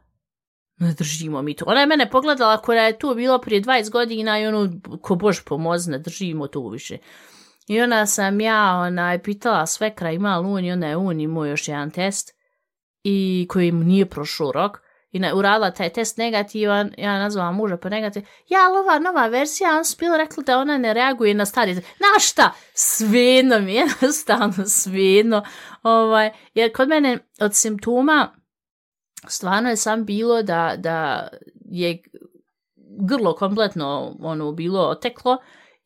Ne 0.77 0.93
držimo 0.93 1.41
mi 1.41 1.53
to. 1.53 1.65
Ona 1.67 1.79
je 1.79 1.85
mene 1.85 2.09
pogledala 2.09 2.57
koja 2.57 2.83
je 2.83 2.99
to 2.99 3.15
bilo 3.15 3.41
prije 3.41 3.61
20 3.61 3.91
godina 3.91 4.39
i 4.39 4.47
ono, 4.47 4.69
ko 5.01 5.15
bož 5.15 5.39
pomozi, 5.45 5.91
ne 5.91 5.99
držimo 5.99 6.47
to 6.47 6.69
više. 6.69 6.97
I 7.67 7.81
onda 7.81 8.05
sam 8.05 8.41
ja 8.41 8.75
onaj, 8.75 9.23
pitala 9.23 9.65
svekra 9.65 10.11
ima 10.11 10.37
li 10.37 10.47
on 10.47 10.65
i 10.65 10.71
onda 10.71 10.87
je 10.87 10.97
on 10.97 11.19
imao 11.19 11.45
još 11.45 11.67
jedan 11.67 11.91
test 11.91 12.35
i 13.03 13.47
koji 13.49 13.71
mu 13.71 13.83
nije 13.83 14.05
prošao 14.05 14.51
rok 14.51 14.86
i 15.11 15.19
na, 15.19 15.35
uradila 15.35 15.71
taj 15.71 15.89
test 15.89 16.17
negativan, 16.17 16.91
ja 16.97 17.19
nazvala 17.19 17.51
muža 17.51 17.77
po 17.77 17.89
negativ, 17.89 18.23
ja, 18.47 18.59
ali 18.67 18.79
ova 18.79 18.99
nova 18.99 19.27
verzija, 19.27 19.77
on 19.77 19.85
su 19.85 19.97
bilo 19.99 20.17
rekli 20.17 20.43
da 20.43 20.57
ona 20.57 20.77
ne 20.77 20.93
reaguje 20.93 21.33
na 21.33 21.45
stari, 21.45 21.73
na 21.75 22.19
šta, 22.19 22.51
svejedno 22.73 23.59
mi, 23.59 23.73
jednostavno 24.01 24.65
svejedno, 24.65 25.43
ovaj, 25.83 26.31
jer 26.53 26.75
kod 26.75 26.89
mene 26.89 27.19
od 27.39 27.55
simptoma 27.55 28.33
stvarno 29.27 29.69
je 29.69 29.77
sam 29.77 30.05
bilo 30.05 30.41
da, 30.43 30.73
da 30.77 31.27
je 31.65 32.03
grlo 32.99 33.35
kompletno 33.35 34.15
ono 34.19 34.51
bilo 34.51 34.81
oteklo 34.81 35.37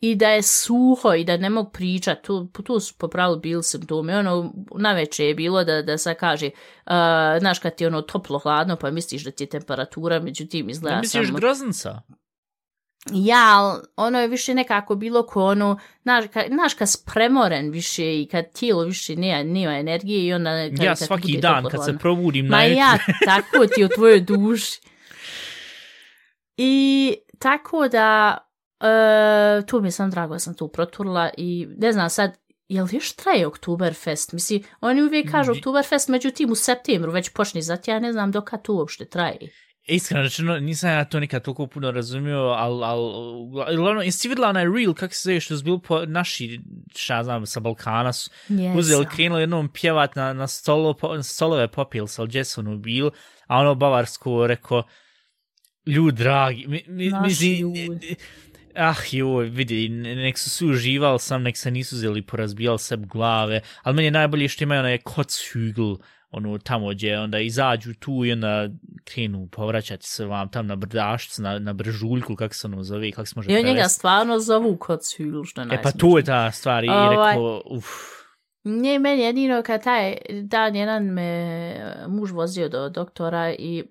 i 0.02 0.16
da 0.16 0.30
je 0.30 0.42
suho 0.42 1.14
i 1.14 1.24
da 1.24 1.38
ne 1.38 1.50
mogu 1.50 1.72
pričat, 1.72 2.22
tu, 2.22 2.48
tu 2.48 2.80
su 2.80 2.94
po 2.98 3.08
pravilu 3.08 3.40
bili 3.40 3.64
simptomi, 3.64 4.14
ono, 4.14 4.54
naveče 4.76 5.26
je 5.26 5.36
bilo 5.36 5.64
da, 5.64 5.82
da 5.82 5.98
se 5.98 6.14
kaže, 6.14 6.46
uh, 6.46 6.92
znaš 7.40 7.60
kad 7.60 7.76
ti 7.76 7.84
je 7.84 7.88
ono 7.88 8.02
toplo 8.02 8.40
hladno 8.40 8.76
pa 8.76 8.92
misliš 8.92 9.24
da 9.24 9.32
ti 9.32 9.44
je 9.44 9.50
temperatura, 9.50 10.20
međutim 10.20 10.70
izgleda 10.70 10.96
Ne 10.96 11.02
misliš 11.02 11.28
samo... 11.28 11.40
groznica? 11.40 12.02
Ja, 13.12 13.80
ono 13.96 14.20
je 14.20 14.28
više 14.28 14.54
nekako 14.54 14.96
bilo 14.96 15.26
ko 15.26 15.46
ono, 15.46 15.80
znaš, 16.04 16.26
ka, 16.34 16.44
znaš 16.48 16.74
kad 16.74 16.90
spremoren 16.90 17.72
više 17.72 18.22
i 18.22 18.28
kad 18.32 18.54
tijelo 18.54 18.84
više 18.84 19.16
nema, 19.16 19.44
nema 19.44 19.78
energije 19.78 20.26
i 20.26 20.34
onda... 20.34 20.70
Kad, 20.70 20.84
Ja 20.84 20.96
kad 20.96 20.98
svaki 20.98 21.38
dan 21.38 21.56
toplo 21.56 21.70
kad 21.70 21.80
hladno. 21.80 21.94
se 21.94 22.00
probudim 22.00 22.46
Ma 22.46 22.58
na 22.58 22.64
ja, 22.64 22.98
tako 23.26 23.68
ti 23.76 23.84
u 23.86 23.88
tvojoj 23.88 24.22
duši. 24.22 24.82
I 26.58 27.16
tako 27.40 27.88
da, 27.88 28.38
e, 28.82 29.66
tu 29.66 29.82
mi 29.82 29.92
sam 29.92 30.10
drago 30.10 30.34
da 30.34 30.40
sam 30.40 30.54
tu 30.54 30.68
proturla 30.68 31.30
i 31.38 31.68
ne 31.78 31.92
znam 31.92 32.10
sad, 32.10 32.38
jel 32.68 32.88
još 32.92 33.12
traje 33.14 33.48
Oktoberfest? 33.48 34.34
Misli, 34.34 34.64
oni 34.82 35.02
uvijek 35.04 35.32
kažu 35.32 35.52
Oktoberfest, 35.52 36.10
međutim 36.10 36.52
u 36.52 36.56
septembru 36.56 37.12
već 37.12 37.30
počne, 37.30 37.62
zato 37.62 37.92
ja 37.92 38.00
ne 38.00 38.12
znam 38.12 38.32
do 38.32 38.42
kad 38.42 38.62
to 38.62 38.74
uopšte 38.74 39.06
traje. 39.06 39.38
Iskreno 39.88 40.24
rečeno, 40.24 40.60
nisam 40.60 40.90
ja 40.90 41.06
to 41.06 41.20
nikad 41.20 41.44
toliko 41.44 41.68
puno 41.68 41.92
razumio, 41.92 42.40
ali, 42.40 42.84
al, 42.84 43.00
uglavnom, 43.80 44.04
jesi 44.04 44.30
vidjela 44.30 44.50
onaj 44.50 44.66
reel, 44.66 44.94
kako 44.94 45.14
se 45.14 45.22
zove, 45.24 45.40
što 45.40 45.58
su 45.58 45.64
bili 45.64 45.80
po, 45.88 46.06
naši, 46.06 46.60
šta 46.96 47.24
znam, 47.24 47.46
sa 47.46 47.60
Balkana 47.60 48.14
su 48.14 48.30
Jesam. 48.50 48.78
uzeli, 48.78 49.06
krenuli 49.16 49.42
jednom 49.42 49.70
pjevat 49.70 50.16
na, 50.16 50.34
na, 50.34 50.48
stolo, 50.48 50.96
na 51.16 51.24
stolove 51.24 51.68
popil 51.68 52.08
sa 52.08 52.28
Jessonu 52.32 52.78
bil, 52.78 53.10
a 53.48 53.58
ono 53.58 53.76
bavarsko 53.76 54.48
rekao, 54.48 54.84
ljud 55.86 56.14
dragi, 56.16 56.66
mi, 56.68 56.84
mi, 56.88 57.10
Naši 57.10 57.28
mislim, 57.28 57.60
ljudi. 57.60 58.16
Ah, 58.76 58.96
joj, 59.12 59.46
vidi, 59.46 59.90
ne- 59.90 60.16
nek 60.16 60.38
su 60.38 60.50
svi 60.50 60.70
uživali 60.70 61.20
sam, 61.20 61.44
nek 61.44 61.58
se 61.58 61.72
nisu 61.72 61.96
uzeli 61.96 62.22
porazbijali 62.22 62.80
sebi 62.80 63.06
glave, 63.08 63.62
ali 63.84 63.96
meni 63.96 64.08
je 64.08 64.12
najbolje 64.12 64.48
što 64.48 64.64
imaju 64.64 64.80
onaj 64.80 64.98
Kotzhügel, 64.98 65.98
ono 66.32 66.58
tamo 66.58 66.90
gdje 66.90 67.20
onda 67.20 67.40
izađu 67.40 67.94
tu 67.94 68.26
i 68.26 68.32
onda 68.32 68.70
krenu 69.04 69.48
povraćati 69.48 70.08
se 70.08 70.26
vam 70.26 70.50
tam 70.50 70.68
na 70.68 70.76
brdašcu, 70.76 71.42
na, 71.42 71.60
na 71.60 71.74
bržuljku, 71.74 72.36
kako 72.36 72.54
se 72.54 72.68
ono 72.68 72.84
zove, 72.84 73.12
kako 73.12 73.26
se 73.26 73.34
može 73.36 73.52
I 73.52 73.54
on 73.54 73.58
njega 73.58 73.72
prevesti. 73.72 73.96
stvarno 73.96 74.40
zovu 74.40 74.78
kod 74.78 75.00
što 75.46 75.62
je 75.62 75.68
E 75.72 75.82
pa 75.84 75.92
to 75.92 76.18
je 76.18 76.24
ta 76.24 76.52
stvar 76.52 76.84
i 76.84 76.90
Ovaj. 76.90 77.10
rekao, 77.32 77.62
uf, 77.66 77.86
Nije 78.64 79.00
meni 79.00 79.22
jedino 79.22 79.62
kad 79.62 79.84
taj 79.84 80.16
dan 80.44 80.76
jedan 80.76 81.04
me 81.04 81.76
muž 82.08 82.32
vozio 82.32 82.70
do 82.70 82.90
doktora 82.90 83.54
i 83.60 83.84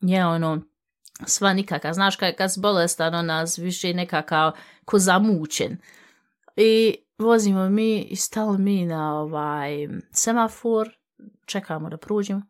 je 0.00 0.26
ono 0.26 0.62
sva 1.26 1.52
nikaka. 1.52 1.92
Znaš 1.92 2.16
kad, 2.16 2.36
kad 2.36 2.52
si 2.52 2.60
bolestan, 2.60 3.14
ona 3.14 3.46
više 3.58 3.94
nekakav 3.94 4.52
ko 4.84 4.98
zamučen. 4.98 5.78
I 6.56 6.96
vozimo 7.18 7.68
mi 7.68 8.02
i 8.02 8.16
stali 8.16 8.58
mi 8.58 8.86
na 8.86 9.20
ovaj 9.20 9.88
semafor, 10.12 10.88
čekamo 11.46 11.88
da 11.88 11.96
prođemo. 11.96 12.42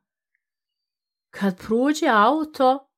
Kad 1.31 1.59
prođe 1.59 2.07
auto, 2.09 2.89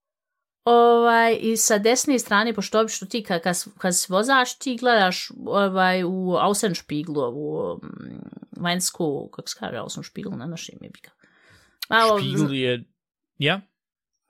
ovaj, 0.64 1.38
i 1.40 1.56
sa 1.56 1.78
desne 1.78 2.18
strane, 2.18 2.54
pošto 2.54 2.80
obično 2.80 3.06
ti 3.06 3.22
kad, 3.22 3.42
kad, 3.42 3.56
kad 3.78 3.96
se 3.96 4.06
vozaš, 4.12 4.58
ti 4.58 4.76
gledaš 4.76 5.30
ovaj, 5.46 6.04
u 6.04 6.36
Außenspiegel, 6.40 7.32
u 7.34 7.76
mm, 7.82 8.62
vanjsku, 8.62 9.28
kako 9.32 9.48
se 9.48 9.56
kaže 9.58 9.76
Außenspiegel 9.76 10.36
na 10.36 10.46
našem 10.46 10.78
jebika. 10.80 11.10
Malo, 11.88 12.20
špigl 12.20 12.54
je, 12.54 12.84
ja? 13.38 13.60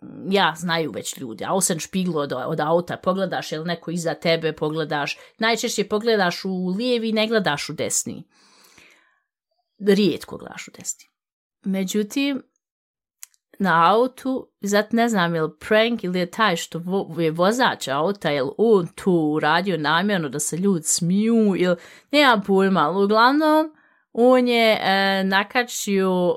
Mm, 0.02 0.32
ja, 0.32 0.54
znaju 0.58 0.90
već 0.90 1.18
ljudi, 1.18 1.44
Außenspiegel 1.44 2.16
od, 2.16 2.32
od 2.32 2.60
auta, 2.60 2.96
pogledaš 2.96 3.52
jel 3.52 3.64
neko 3.64 3.90
iza 3.90 4.14
tebe, 4.14 4.52
pogledaš, 4.52 5.18
najčešće 5.38 5.88
pogledaš 5.88 6.44
u 6.44 6.66
lijevi, 6.66 7.12
ne 7.12 7.26
gledaš 7.26 7.68
u 7.68 7.72
desni. 7.72 8.24
Rijetko 9.78 10.36
gledaš 10.36 10.68
u 10.68 10.70
desni. 10.70 11.04
Međutim, 11.64 12.42
na 13.58 13.92
autu, 13.94 14.48
zato 14.60 14.96
ne 14.96 15.08
znam 15.08 15.34
je 15.34 15.42
li 15.42 15.50
prank 15.60 16.04
ili 16.04 16.18
je 16.18 16.30
taj 16.30 16.56
što 16.56 16.78
vo, 16.78 17.14
je 17.18 17.30
vozač 17.30 17.88
auta, 17.88 18.30
je 18.30 18.42
li 18.42 18.50
on 18.58 18.86
tu 18.86 19.12
uradio 19.12 19.78
namjerno 19.78 20.28
da 20.28 20.38
se 20.38 20.56
ljudi 20.56 20.84
smiju 20.84 21.54
ili 21.56 21.76
nema 22.10 22.42
pojma, 22.46 22.80
ali 22.80 23.04
uglavnom 23.04 23.72
on 24.12 24.48
je 24.48 24.78
e, 24.82 25.24
nakačio 25.24 26.36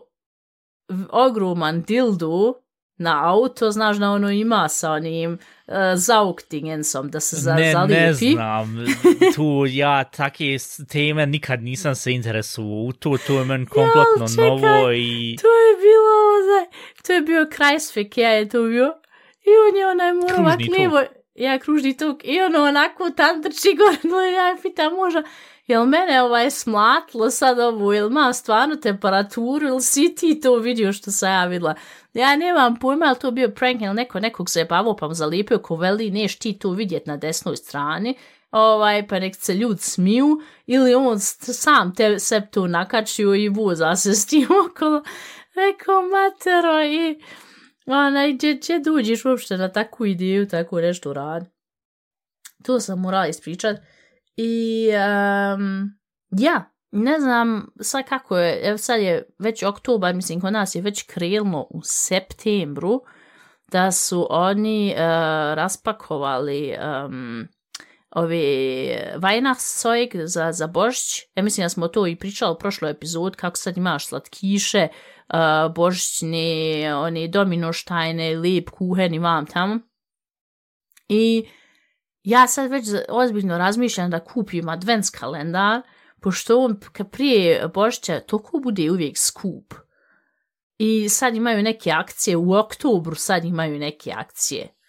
ogroman 1.09 1.81
dildu 1.81 2.60
na 3.01 3.21
auto, 3.25 3.71
znaš 3.71 3.97
da 3.97 4.09
ono 4.09 4.31
ima 4.31 4.69
sa 4.69 4.91
onim 4.91 5.33
uh, 5.67 5.73
zauktingensom 5.95 7.09
da 7.09 7.19
se 7.19 7.35
za, 7.35 7.53
ne, 7.53 7.61
ne 7.61 7.71
zalijepi. 7.71 8.31
znam, 8.31 8.75
tu 9.35 9.43
ja 9.67 10.03
take 10.05 10.45
s- 10.53 10.81
teme 10.87 11.25
nikad 11.25 11.63
nisam 11.63 11.95
se 11.95 12.11
interesovao, 12.11 12.71
u 12.79 12.93
to, 12.93 13.17
to 13.17 13.39
je 13.39 13.45
meni 13.45 13.65
kompletno 13.67 14.27
čekaj, 14.29 14.45
novo 14.45 14.91
i... 14.91 15.35
To 15.37 15.47
je 15.47 15.75
bilo, 15.77 16.61
to 17.03 17.13
je 17.13 17.21
bio 17.21 17.47
Kreisvik, 17.47 18.17
ja 18.17 18.29
je 18.29 18.49
to 18.49 18.63
bio. 18.63 18.93
I 19.41 19.49
on 19.63 19.77
je 19.77 19.87
onaj 19.87 20.13
morao 20.13 20.39
ovak 20.39 20.53
Kružni 20.53 20.67
tok. 20.67 20.77
lijevo, 20.77 21.01
ja 21.43 21.59
kružni 21.59 21.97
tok 21.97 22.23
i 22.23 22.41
ono 22.41 22.63
onako 22.63 23.09
tantrči 23.09 23.69
gore, 23.77 24.31
ja 24.31 24.57
pita 24.61 24.89
možda, 24.89 25.23
jel 25.67 25.85
mene 25.85 26.21
ovaj 26.21 26.51
smlatilo 26.51 27.29
sad 27.29 27.59
ovo, 27.59 27.93
jel 27.93 28.09
ma 28.09 28.33
stvarno 28.33 28.75
temperaturu, 28.75 29.67
ili 29.67 29.81
si 29.81 30.15
ti 30.15 30.39
to 30.39 30.55
vidio 30.55 30.93
što 30.93 31.11
sam 31.11 31.31
ja 31.31 31.45
videla? 31.45 31.75
Ja 32.13 32.35
nemam 32.35 32.75
pojma, 32.75 33.05
ali 33.05 33.19
to 33.19 33.31
bio 33.31 33.49
prank, 33.49 33.81
jel 33.81 33.93
neko 33.93 34.19
nekog 34.19 34.49
se 34.49 34.65
bavo 34.65 34.95
pa 34.95 35.07
mu 35.07 35.13
zalipio 35.13 35.59
ko 35.59 35.75
veli, 35.75 36.11
neš 36.11 36.35
ti 36.35 36.53
to 36.53 36.69
vidjet 36.71 37.05
na 37.05 37.17
desnoj 37.17 37.57
strani, 37.57 38.15
ovaj, 38.51 39.07
pa 39.07 39.19
nek 39.19 39.35
se 39.35 39.53
ljud 39.53 39.81
smiju, 39.81 40.41
ili 40.67 40.95
on 40.95 41.19
sam 41.19 41.95
te 41.95 42.19
se 42.19 42.47
to 42.51 42.67
nakačio 42.67 43.35
i 43.35 43.49
voza 43.49 43.95
se 43.95 44.13
s 44.13 44.25
tim 44.25 44.47
okolo. 44.69 45.03
Rekao, 45.55 46.01
matero, 46.01 46.83
i 46.83 47.19
onaj, 47.85 48.33
gdje, 48.33 48.53
gdje 48.53 48.79
duđiš 48.79 49.25
uopšte 49.25 49.57
na 49.57 49.71
takvu 49.71 50.05
ideju, 50.05 50.47
tako 50.47 50.81
nešto 50.81 51.13
rad. 51.13 51.45
To 52.63 52.79
sam 52.79 52.99
morala 52.99 53.27
ispričat. 53.27 53.77
I, 54.35 54.87
um, 55.55 55.91
ja, 56.31 56.71
ne 56.91 57.19
znam 57.19 57.71
sad 57.81 58.05
kako 58.09 58.37
je, 58.37 58.59
evo 58.63 58.77
sad 58.77 59.01
je 59.01 59.29
već 59.39 59.63
oktobar, 59.63 60.15
mislim, 60.15 60.41
kod 60.41 60.53
nas 60.53 60.75
je 60.75 60.81
već 60.81 61.03
krilno 61.03 61.67
u 61.69 61.81
septembru, 61.83 63.01
da 63.71 63.91
su 63.91 64.27
oni 64.29 64.93
uh, 64.93 64.99
raspakovali 65.53 66.75
um, 67.05 67.47
ove 68.15 68.37
Weihnachtszeug 69.15 70.25
za, 70.25 70.51
za 70.51 70.67
božić. 70.67 71.21
Ja 71.35 71.43
mislim 71.43 71.65
da 71.65 71.69
smo 71.69 71.87
to 71.87 72.07
i 72.07 72.15
pričali 72.15 72.51
u 72.51 72.57
prošloj 72.57 72.91
epizod, 72.91 73.35
kako 73.35 73.57
sad 73.57 73.77
imaš 73.77 74.07
slatkiše, 74.07 74.87
uh, 75.33 75.73
božićne, 75.75 76.95
one 76.95 77.27
dominoštajne, 77.27 78.35
lip, 78.35 78.69
kuhen 78.69 79.13
i 79.13 79.19
vam 79.19 79.45
tamo. 79.45 79.79
I 81.07 81.47
ja 82.23 82.47
sad 82.47 82.71
već 82.71 82.85
ozbiljno 83.09 83.57
razmišljam 83.57 84.09
da 84.09 84.23
kupim 84.23 84.69
advents 84.69 85.09
kalendar, 85.09 85.81
pošto 86.21 86.59
on 86.59 86.79
prije 87.11 87.67
božića 87.73 88.19
toliko 88.19 88.59
bude 88.59 88.91
uvijek 88.91 89.17
skup. 89.17 89.73
I 90.77 91.09
sad 91.09 91.35
imaju 91.35 91.63
neke 91.63 91.91
akcije, 91.91 92.37
u 92.37 92.53
oktobru 92.53 93.15
sad 93.15 93.45
imaju 93.45 93.79
neke 93.79 94.11
akcije. 94.15 94.80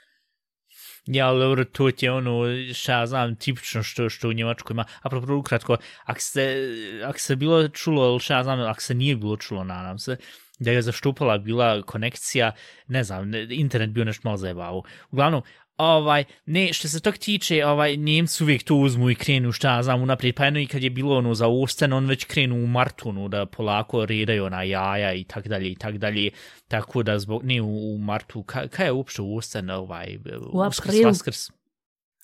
Ja, 1.07 1.29
ali 1.29 1.41
dobro, 1.41 1.65
to 1.65 1.91
je 2.01 2.13
ono, 2.13 2.45
šta 2.75 2.93
ja 2.93 3.07
znam, 3.07 3.37
tipično 3.37 3.83
što, 3.83 4.09
što 4.09 4.29
u 4.29 4.33
Njemačkoj 4.33 4.75
ima. 4.75 4.85
A 5.03 5.09
propos, 5.09 5.31
ukratko, 5.31 5.77
ako 6.05 6.21
se, 6.21 6.69
ako 7.05 7.19
se 7.19 7.37
bilo 7.37 7.69
čulo, 7.69 8.11
ili 8.11 8.21
šta 8.21 8.37
ja 8.37 8.45
znam, 8.45 8.61
ako 8.61 8.81
se 8.83 8.95
nije 8.95 9.17
bilo 9.17 9.37
čulo, 9.37 9.65
nadam 9.65 9.99
se, 9.99 10.17
da 10.59 10.71
je 10.71 10.83
zaštupala 10.83 11.39
bila 11.39 11.83
konekcija, 11.83 12.53
ne 12.87 13.05
znam, 13.05 13.35
internet 13.51 13.91
bio 13.91 14.05
nešto 14.05 14.29
malo 14.29 14.37
zajebao. 14.37 14.83
Uglavnom, 15.11 15.43
ovaj, 15.77 16.25
ne, 16.47 16.73
što 16.73 16.89
se 16.89 17.01
tog 17.01 17.19
tiče, 17.19 17.67
ovaj, 17.67 17.97
Njemci 17.97 18.45
uvijek 18.45 18.63
to 18.63 18.75
uzmu 18.75 19.11
i 19.11 19.15
krenu, 19.15 19.53
šta 19.53 19.75
ja 19.75 19.83
znam, 19.83 20.03
unaprijed, 20.03 20.35
pa 20.35 20.45
jedno 20.45 20.61
i 20.61 20.67
kad 20.67 20.83
je 20.83 20.91
bilo 20.91 21.19
ono 21.19 21.35
za 21.35 21.49
Osten, 21.49 21.93
on 21.93 22.07
već 22.07 22.25
krenu 22.25 22.57
u 22.57 22.67
Martunu 22.67 23.29
da 23.29 23.47
polako 23.47 24.07
redaju 24.07 24.51
na 24.51 24.63
jaja 24.63 25.15
i 25.15 25.25
tak 25.25 25.49
dalje 25.49 25.71
i 25.71 25.75
tak 25.75 25.99
dalje, 25.99 26.31
tako 26.69 27.03
da 27.03 27.19
zbog, 27.19 27.45
ne 27.45 27.63
u, 27.63 27.95
u 27.95 27.99
Martu, 27.99 28.43
ka, 28.43 28.85
je 28.85 28.93
uopšte 28.93 29.23
u 29.23 29.37
Osten, 29.37 29.71
ovaj, 29.71 30.17
u 30.53 30.63
aprilu. 30.63 31.05
Vaskrs, 31.05 31.51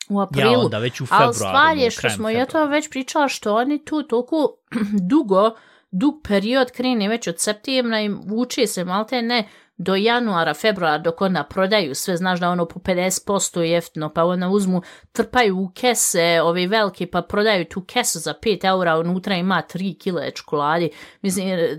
U 0.09 0.21
aprilu. 0.21 0.52
Ja, 0.52 0.59
onda 0.59 0.78
već 0.78 1.00
u 1.00 1.07
februaru. 1.07 1.25
Ali 1.26 1.35
stvar 1.35 1.76
je 1.76 1.83
ono, 1.83 1.90
što 1.90 2.11
smo 2.11 2.31
ja 2.31 2.47
to 2.47 2.67
već 2.67 2.90
pričala 2.90 3.28
što 3.28 3.55
oni 3.55 3.85
tu 3.85 4.02
toliko 4.02 4.57
dugo, 5.11 5.50
dug 5.90 6.14
period 6.28 6.71
krene 6.71 7.09
već 7.09 7.28
od 7.28 7.40
septembra 7.40 8.00
i 8.00 8.09
vuče 8.09 8.66
se 8.66 8.85
malte 8.85 9.23
ne 9.23 9.49
do 9.78 9.95
januara, 9.95 10.54
februara 10.54 10.99
dok 10.99 11.21
ona 11.21 11.45
prodaju 11.45 11.95
sve, 11.95 12.16
znaš 12.16 12.40
da 12.40 12.50
ono 12.50 12.66
po 12.66 12.80
50% 12.80 13.61
jeftino, 13.61 14.12
pa 14.14 14.25
ona 14.25 14.50
uzmu, 14.50 14.83
trpaju 15.12 15.59
u 15.59 15.71
kese 15.75 16.40
ove 16.42 16.66
velike 16.66 17.07
pa 17.07 17.23
prodaju 17.23 17.64
tu 17.64 17.85
kesu 17.85 18.18
za 18.18 18.35
5 18.42 18.64
eura, 18.68 18.99
unutra 18.99 19.37
ima 19.37 19.62
3 19.75 19.99
kile 19.99 20.30
čokoladi, 20.30 20.90
mislim, 21.23 21.49
e, 21.49 21.76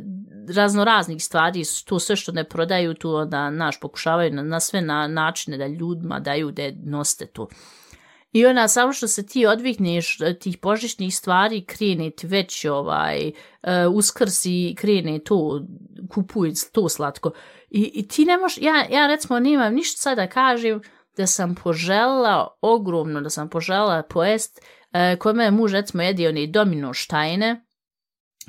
razno 0.56 0.84
raznih 0.84 1.24
stvari, 1.24 1.64
to 1.86 2.00
sve 2.00 2.16
što 2.16 2.32
ne 2.32 2.44
prodaju 2.44 2.94
tu 2.94 3.16
onda, 3.16 3.50
naš, 3.50 3.80
pokušavaju 3.80 4.34
na, 4.34 4.44
na 4.44 4.60
sve 4.60 4.82
na 4.82 5.08
načine 5.08 5.58
da 5.58 5.68
ljudima 5.68 6.20
daju 6.20 6.52
da 6.52 6.64
noste 6.84 7.26
tu. 7.26 7.50
I 8.32 8.46
ona, 8.46 8.68
samo 8.68 8.94
što 8.94 9.08
se 9.08 9.26
ti 9.26 9.46
odvikneš 9.46 10.22
e, 10.22 10.40
tih 10.40 10.62
božićnih 10.62 11.16
stvari, 11.16 11.66
krene 11.66 12.10
ti 12.10 12.28
već 12.28 12.66
ovaj, 12.66 13.32
uh, 13.88 14.24
i 14.46 14.76
krene 14.76 15.20
to, 15.20 15.62
kupuj 16.14 16.52
to 16.72 16.90
slatko. 16.90 17.32
I, 17.70 17.92
i 17.94 18.08
ti 18.08 18.26
ne 18.26 18.38
moš, 18.38 18.58
ja, 18.58 18.86
ja 18.92 19.08
recimo 19.08 19.40
nemam 19.40 19.74
ništa 19.74 20.02
sada 20.02 20.22
da 20.22 20.30
kažem 20.30 20.82
da 21.18 21.28
sam 21.28 21.56
požela 21.56 22.58
ogromno, 22.62 23.22
da 23.22 23.30
sam 23.30 23.50
požela 23.50 24.04
pojest, 24.04 24.60
uh, 24.60 25.00
e, 25.02 25.16
kod 25.16 25.36
mene 25.36 25.52
muž 25.52 25.74
recimo 25.74 26.04
jedi 26.04 26.28
one 26.28 26.48
domino 26.48 26.94
štajne, 26.94 27.66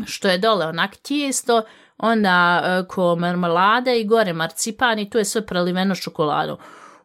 što 0.06 0.28
je 0.28 0.38
dole 0.38 0.66
onak 0.66 0.96
tijesto, 0.96 1.62
onda 1.98 2.62
uh, 2.62 2.86
ko 2.86 3.16
marmelade 3.16 4.00
i 4.00 4.06
gore 4.06 4.32
marcipan 4.32 4.98
i 4.98 5.10
to 5.10 5.18
je 5.18 5.24
sve 5.24 5.46
preliveno 5.46 5.94
šokoladom 5.94 6.58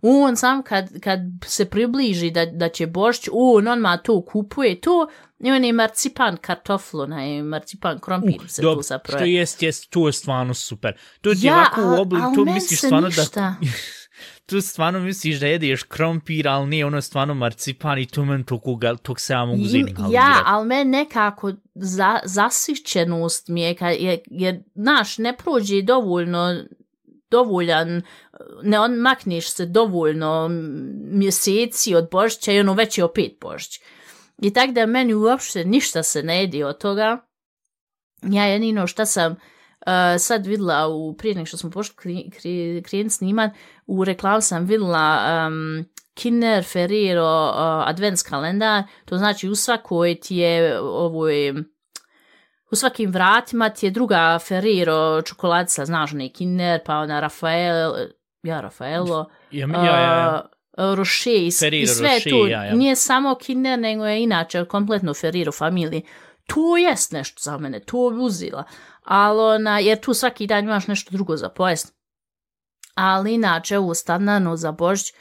on 0.10 0.36
sam 0.36 0.64
kad, 0.64 1.00
kad 1.00 1.20
se 1.46 1.70
približi 1.70 2.32
da, 2.32 2.46
da 2.46 2.70
će 2.70 2.88
bošć, 2.88 3.28
on 3.32 3.68
odmah 3.68 4.02
to 4.04 4.26
kupuje 4.26 4.82
to, 4.82 5.08
i 5.40 5.52
on 5.52 5.64
je 5.64 5.74
marcipan 5.74 6.38
kartoflu, 6.38 7.08
na 7.08 7.44
marcipan 7.44 8.00
krompir 8.00 8.36
Uh, 8.42 8.48
se 8.48 8.62
dobro, 8.62 8.76
tu 8.76 8.82
zapravo. 8.82 9.20
Što 9.20 9.26
jest, 9.26 9.64
jest, 9.64 9.90
to 9.90 10.08
je 10.08 10.14
stvarno 10.14 10.54
super. 10.54 10.94
To 11.22 11.34
ti 11.34 11.40
je 11.46 11.48
Ja, 11.48 11.56
ovako 11.56 11.82
u 11.82 12.02
oblik, 12.02 12.24
al 12.24 12.36
to 12.36 12.46
misliš 12.46 12.80
stvarno 12.80 13.08
ništa. 13.08 13.26
da... 13.36 13.56
tu 14.46 14.62
stvarno 14.62 15.00
misliš 15.00 15.40
da 15.40 15.48
jedeš 15.48 15.84
krompir, 15.84 16.48
ali 16.48 16.68
nije 16.68 16.86
ono 16.86 17.02
stvarno 17.02 17.34
marcipan 17.34 18.00
i 18.00 18.06
to 18.06 18.26
men 18.26 18.46
ga, 18.80 18.96
tog 18.96 19.20
se 19.20 19.34
ja 19.34 19.46
mogu 19.46 19.62
Im, 19.62 19.68
zim 19.68 19.88
ja, 20.12 20.42
ali 20.46 20.68
me 20.68 20.86
nekako 20.86 21.54
za, 21.76 22.20
zasićenost 22.24 23.48
mi 23.48 23.62
je, 23.62 23.76
kad 23.76 23.96
je, 24.00 24.22
jer, 24.32 24.64
znaš, 24.76 25.18
ne 25.18 25.38
prođe 25.38 25.82
dovoljno 25.82 26.64
dovoljan, 27.36 28.02
ne 28.64 28.80
on 28.80 28.96
makneš 28.96 29.50
se 29.50 29.66
dovoljno 29.66 30.48
mjeseci 31.12 31.96
od 31.96 32.08
Božića 32.12 32.52
i 32.52 32.60
ono 32.60 32.74
već 32.74 32.98
je 32.98 33.04
opet 33.04 33.38
Božić. 33.42 33.80
I 34.42 34.54
tako 34.54 34.72
da 34.72 34.86
meni 34.86 35.14
uopšte 35.14 35.66
ništa 35.66 36.04
se 36.04 36.24
ne 36.24 36.44
ide 36.44 36.66
od 36.66 36.78
toga. 36.78 37.18
Ja 38.22 38.46
jedino 38.46 38.88
šta 38.88 39.06
sam 39.06 39.32
uh, 39.32 39.38
sad 40.20 40.46
videla 40.46 40.88
u, 40.88 41.14
prije 41.18 41.36
nek 41.36 41.48
što 41.48 41.58
smo 41.58 41.70
pošli 41.70 42.30
kri, 42.30 42.82
kri, 42.84 43.10
sniman, 43.10 43.50
u 43.88 44.04
reklamu 44.04 44.42
sam 44.42 44.66
vidjela 44.66 45.20
um, 45.48 45.86
Kinder 46.14 46.64
Ferrero 46.64 47.50
uh, 47.50 47.90
advents 47.90 48.24
kalendar, 48.24 48.84
to 49.06 49.18
znači 49.18 49.50
u 49.50 49.56
svakoj 49.56 50.20
ti 50.20 50.36
je 50.36 50.80
ovoj, 50.80 51.54
u 52.76 52.78
svakim 52.78 53.12
vratima 53.12 53.70
ti 53.70 53.86
je 53.86 53.90
druga 53.92 54.40
Ferrero 54.40 55.22
čokoladica, 55.22 55.86
znaš, 55.86 56.12
ne 56.12 56.30
Kinder, 56.30 56.80
pa 56.86 56.98
ona 56.98 57.20
Rafael, 57.20 57.94
ja 58.44 58.62
Rafaelo, 58.62 59.30
Ja, 59.52 59.68
ja, 59.68 59.86
ja, 59.86 60.02
ja. 60.02 60.50
uh, 60.78 60.98
Roche 60.98 61.48
i, 61.48 61.52
Ferrero 61.52 61.84
i 61.84 61.88
sve 61.88 62.10
Rocher, 62.14 62.32
tu, 62.32 62.48
ja, 62.48 62.64
ja. 62.64 62.76
nije 62.76 62.96
samo 62.96 63.36
Kinder, 63.36 63.80
nego 63.80 64.06
je 64.06 64.24
inače 64.24 64.66
kompletno 64.66 65.14
Ferrero 65.14 65.52
familije. 65.52 66.02
To 66.46 66.78
jest 66.78 67.12
nešto 67.12 67.42
za 67.42 67.58
mene, 67.58 67.80
to 67.80 68.10
bi 68.10 68.20
uzela. 68.20 68.64
Ali 69.04 69.40
ona, 69.40 69.80
jer 69.80 70.00
tu 70.00 70.14
svaki 70.14 70.48
dan 70.48 70.64
imaš 70.64 70.88
nešto 70.88 71.12
drugo 71.12 71.38
za 71.38 71.50
pojest. 71.50 71.96
Ali 72.96 73.34
inače, 73.34 73.78
ovo 73.78 73.94
standardno 73.94 74.56
za 74.56 74.72
Božić, 74.72 75.14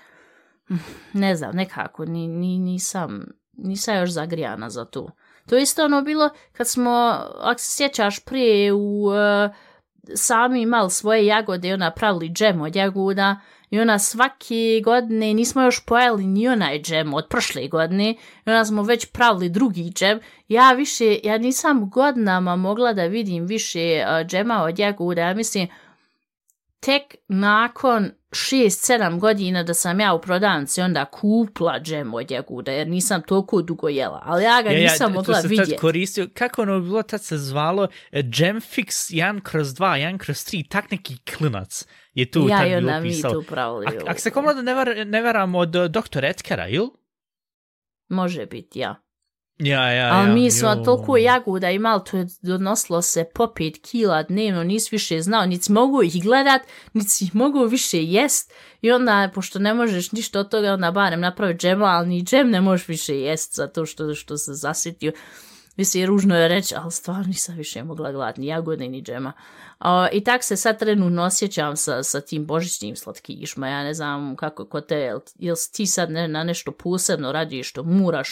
hm, 0.66 0.74
ne 1.12 1.36
znam, 1.36 1.56
nekako, 1.56 2.04
ni, 2.04 2.28
ni, 2.28 2.58
nisam, 2.58 3.24
nisam 3.52 3.96
još 3.96 4.10
zagrijana 4.10 4.70
za 4.70 4.84
to. 4.84 5.10
To 5.48 5.56
je 5.56 5.62
isto 5.62 5.84
ono 5.84 6.02
bilo 6.02 6.30
kad 6.52 6.68
smo, 6.68 6.90
ako 7.40 7.60
se 7.60 7.70
sjećaš 7.76 8.24
prije 8.24 8.72
u 8.72 9.04
uh, 9.06 9.14
sami 10.14 10.62
imali 10.62 10.90
svoje 10.90 11.26
jagode 11.26 11.68
i 11.68 11.72
ona 11.72 11.90
pravili 11.90 12.28
džem 12.28 12.60
od 12.60 12.76
jagoda 12.76 13.40
i 13.70 13.80
ona 13.80 13.98
svake 13.98 14.80
godine 14.84 15.34
nismo 15.34 15.62
još 15.62 15.86
pojeli 15.86 16.26
ni 16.26 16.48
onaj 16.48 16.82
džem 16.82 17.14
od 17.14 17.26
prošle 17.28 17.68
godine 17.68 18.10
i 18.46 18.50
ona 18.50 18.64
smo 18.64 18.82
već 18.82 19.06
pravili 19.06 19.48
drugi 19.48 19.90
džem. 19.90 20.20
Ja 20.48 20.72
više, 20.72 21.18
ja 21.24 21.38
nisam 21.38 21.90
godinama 21.90 22.56
mogla 22.56 22.92
da 22.92 23.04
vidim 23.04 23.46
više 23.46 24.04
uh, 24.06 24.26
džema 24.26 24.62
od 24.62 24.78
jagoda, 24.78 25.20
ja 25.20 25.34
mislim 25.34 25.68
tek 26.80 27.14
nakon 27.28 28.10
6-7 28.34 29.18
godina 29.18 29.62
da 29.62 29.74
sam 29.74 30.00
ja 30.00 30.14
u 30.14 30.20
prodavnici 30.20 30.82
onda 30.82 31.04
kupla 31.04 31.80
džem 31.80 32.14
od 32.14 32.30
jagoda 32.30 32.72
jer 32.72 32.88
nisam 32.88 33.22
toliko 33.22 33.62
dugo 33.62 33.88
jela, 33.88 34.22
ali 34.24 34.44
ja 34.44 34.62
ga 34.62 34.70
Ja, 34.70 34.78
ja, 34.78 34.82
nisam 34.82 35.12
to 35.12 35.14
mogla 35.14 35.34
se 35.34 35.42
tad 35.42 35.50
vidjeti. 35.50 35.76
koristio, 35.76 36.28
kako 36.34 36.62
ono 36.62 36.80
bilo 36.80 37.02
tad 37.02 37.22
se 37.22 37.38
zvalo, 37.38 37.88
Jam 38.12 38.56
Fix 38.60 39.12
1 39.14 39.40
kroz 39.40 39.68
2, 39.68 39.74
1 39.84 40.18
kroz 40.18 40.36
3, 40.36 40.68
tak 40.68 40.90
neki 40.90 41.16
klinac 41.36 41.86
je 42.14 42.30
tu 42.30 42.46
ja 42.48 42.58
tad 42.58 42.68
bilo 42.68 43.00
mi 43.00 43.22
tu 43.22 43.44
pravili. 43.48 43.86
Ak, 43.86 43.94
ak 44.08 44.20
se 44.20 44.30
komada 44.30 44.62
ne, 44.62 44.74
var, 44.74 45.06
ne 45.06 45.22
varam 45.22 45.54
od 45.54 45.76
uh, 45.76 45.84
Dr. 45.84 46.24
Etkera, 46.24 46.68
ili? 46.68 46.88
Može 48.08 48.46
biti, 48.46 48.78
ja. 48.78 49.03
Ja, 49.58 49.90
ja, 49.92 50.14
Ali 50.14 50.28
ja. 50.28 50.34
mi 50.34 50.50
smo 50.50 50.68
jo. 50.68 50.84
toliko 50.84 51.16
jagoda 51.16 51.70
imali, 51.70 52.00
to 52.10 52.16
je 52.16 52.26
donosilo 52.42 53.02
se 53.02 53.24
po 53.34 53.52
pet 53.56 53.74
kila 53.82 54.22
dnevno, 54.22 54.64
nisi 54.64 54.88
više 54.92 55.22
znao, 55.22 55.46
niti 55.46 55.64
si 55.64 55.72
mogu 55.72 56.02
ih 56.02 56.22
gledat, 56.22 56.62
niti 56.92 57.24
ih 57.24 57.34
mogu 57.34 57.64
više 57.64 58.04
jest. 58.04 58.52
I 58.82 58.90
onda, 58.92 59.30
pošto 59.34 59.58
ne 59.58 59.74
možeš 59.74 60.12
ništa 60.12 60.40
od 60.40 60.50
toga, 60.50 60.72
onda 60.72 60.90
barem 60.90 61.20
napravi 61.20 61.54
džema, 61.54 61.84
ali 61.84 62.08
ni 62.08 62.22
džem 62.22 62.50
ne 62.50 62.60
možeš 62.60 62.88
više 62.88 63.20
jest 63.20 63.56
zato 63.56 63.86
što, 63.86 64.14
što 64.14 64.36
se 64.36 64.52
zasitio. 64.54 65.12
Mislim, 65.76 66.06
ružno 66.06 66.36
je 66.36 66.48
reći, 66.48 66.74
ali 66.78 66.92
stvarno 66.92 67.26
nisam 67.26 67.56
više 67.56 67.84
mogla 67.84 68.12
gledati 68.12 68.40
ni 68.40 68.46
jagode, 68.46 68.88
ni 68.88 69.02
džema. 69.02 69.32
O, 69.80 70.06
I 70.12 70.24
tak 70.24 70.42
se 70.44 70.56
sad 70.56 70.78
trenutno 70.78 71.22
osjećam 71.22 71.76
sa, 71.76 72.02
sa 72.02 72.20
tim 72.20 72.46
božićnim 72.46 72.96
slatkišma. 72.96 73.68
Ja 73.68 73.84
ne 73.84 73.94
znam 73.94 74.36
kako 74.36 74.64
kod 74.64 74.86
te, 74.86 74.96
jel, 75.38 75.56
ti 75.72 75.86
sad 75.86 76.10
ne, 76.10 76.28
na 76.28 76.44
nešto 76.44 76.72
posebno 76.72 77.32
radiš 77.32 77.70
što 77.70 77.82
moraš 77.82 78.28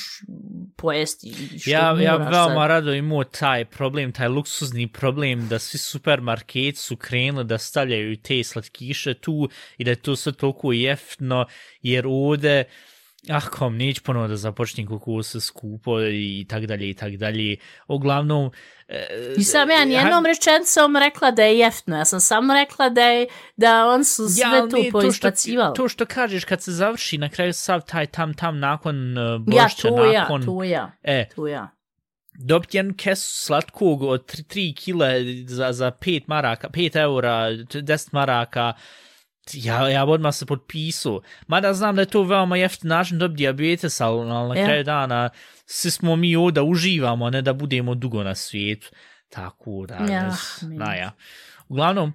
pojesti? 0.76 1.34
Što 1.60 1.70
Ja, 1.70 1.78
ja 1.78 1.92
veoma 1.92 2.32
sad? 2.32 2.68
rado 2.68 2.92
imao 2.92 3.24
taj 3.24 3.64
problem, 3.64 4.12
taj 4.12 4.28
luksuzni 4.28 4.92
problem 4.92 5.48
da 5.48 5.58
svi 5.58 5.78
supermarketi 5.78 6.74
su 6.74 6.96
krenuli 6.96 7.44
da 7.44 7.58
stavljaju 7.58 8.16
te 8.16 8.44
slatkiše 8.44 9.14
tu 9.14 9.48
i 9.78 9.84
da 9.84 9.90
je 9.90 9.96
to 9.96 10.16
sve 10.16 10.32
toliko 10.32 10.72
jeftino, 10.72 11.46
jer 11.82 12.06
ovde, 12.06 12.64
ah, 12.68 12.91
kom, 13.50 13.76
neću 13.76 14.02
ponovo 14.02 14.28
da 14.28 14.36
započnem 14.36 14.86
koliko 14.86 15.22
se 15.22 15.40
skupo 15.40 16.00
i 16.00 16.46
tak 16.48 16.66
dalje 16.66 16.90
i 16.90 16.94
tak 16.94 17.16
dalje. 17.16 17.56
Uglavnom, 17.88 18.50
e, 18.88 19.06
Nisam 19.36 19.70
ja 19.70 19.84
nijednom 19.84 20.26
rečenicom 20.26 20.96
rekla 20.96 21.30
da 21.30 21.42
je 21.42 21.58
jeftno, 21.58 21.96
ja 21.96 22.04
sam 22.04 22.20
samo 22.20 22.54
rekla 22.54 22.88
da, 22.88 23.02
je, 23.02 23.26
da 23.56 23.86
on 23.86 24.04
su 24.04 24.28
sve 24.28 24.44
ali 24.46 24.70
tu 24.70 24.76
to 24.76 24.82
poispacivali. 24.92 25.74
to 25.74 25.88
što 25.88 26.06
kažeš 26.06 26.44
kad 26.44 26.62
se 26.62 26.72
završi 26.72 27.18
na 27.18 27.28
kraju 27.28 27.52
sav 27.52 27.80
taj 27.80 28.06
tam 28.06 28.34
tam 28.34 28.58
nakon 28.58 29.18
uh, 29.18 29.24
Ja, 29.54 29.62
bošća, 29.62 29.88
ja, 29.88 30.20
nakon... 30.20 30.44
tu 30.44 30.64
ja, 30.64 30.92
E, 31.02 31.28
tu 31.34 31.46
ja. 31.46 31.68
dobiti 32.38 32.76
jedan 32.76 32.94
kesu 32.94 33.44
slatkog 33.44 34.02
od 34.02 34.32
3, 34.32 34.44
3 34.54 34.76
kile 34.76 35.14
za, 35.46 35.72
za 35.72 35.90
5 35.90 36.22
maraka, 36.26 36.68
5 36.68 37.00
eura, 37.00 37.50
10 37.50 38.08
maraka, 38.12 38.72
ja, 39.52 39.88
ja 39.88 40.06
bi 40.06 40.12
odmah 40.12 40.34
se 40.34 40.46
potpisao. 40.46 41.20
Mada 41.46 41.74
znam 41.74 41.96
da 41.96 42.02
je 42.02 42.06
to 42.06 42.22
veoma 42.22 42.56
jeftin 42.56 42.88
način 42.88 43.18
dobiti 43.18 43.36
diabetes, 43.36 44.00
ali, 44.00 44.30
ali 44.30 44.48
na 44.48 44.54
Ja. 44.60 44.66
kraju 44.66 44.84
dana 44.84 45.30
svi 45.66 45.90
smo 45.90 46.16
mi 46.16 46.36
ovdje 46.36 46.52
da 46.52 46.62
uživamo, 46.62 47.30
ne 47.30 47.42
da 47.42 47.52
budemo 47.52 47.94
dugo 47.94 48.22
na 48.22 48.34
svijetu. 48.34 48.90
Tako 49.28 49.84
da, 49.88 49.94
Ja, 49.94 50.04
ne, 50.04 50.32
meni. 50.62 50.76
na 50.78 50.94
ja. 50.94 51.10
Uglavnom, 51.68 52.12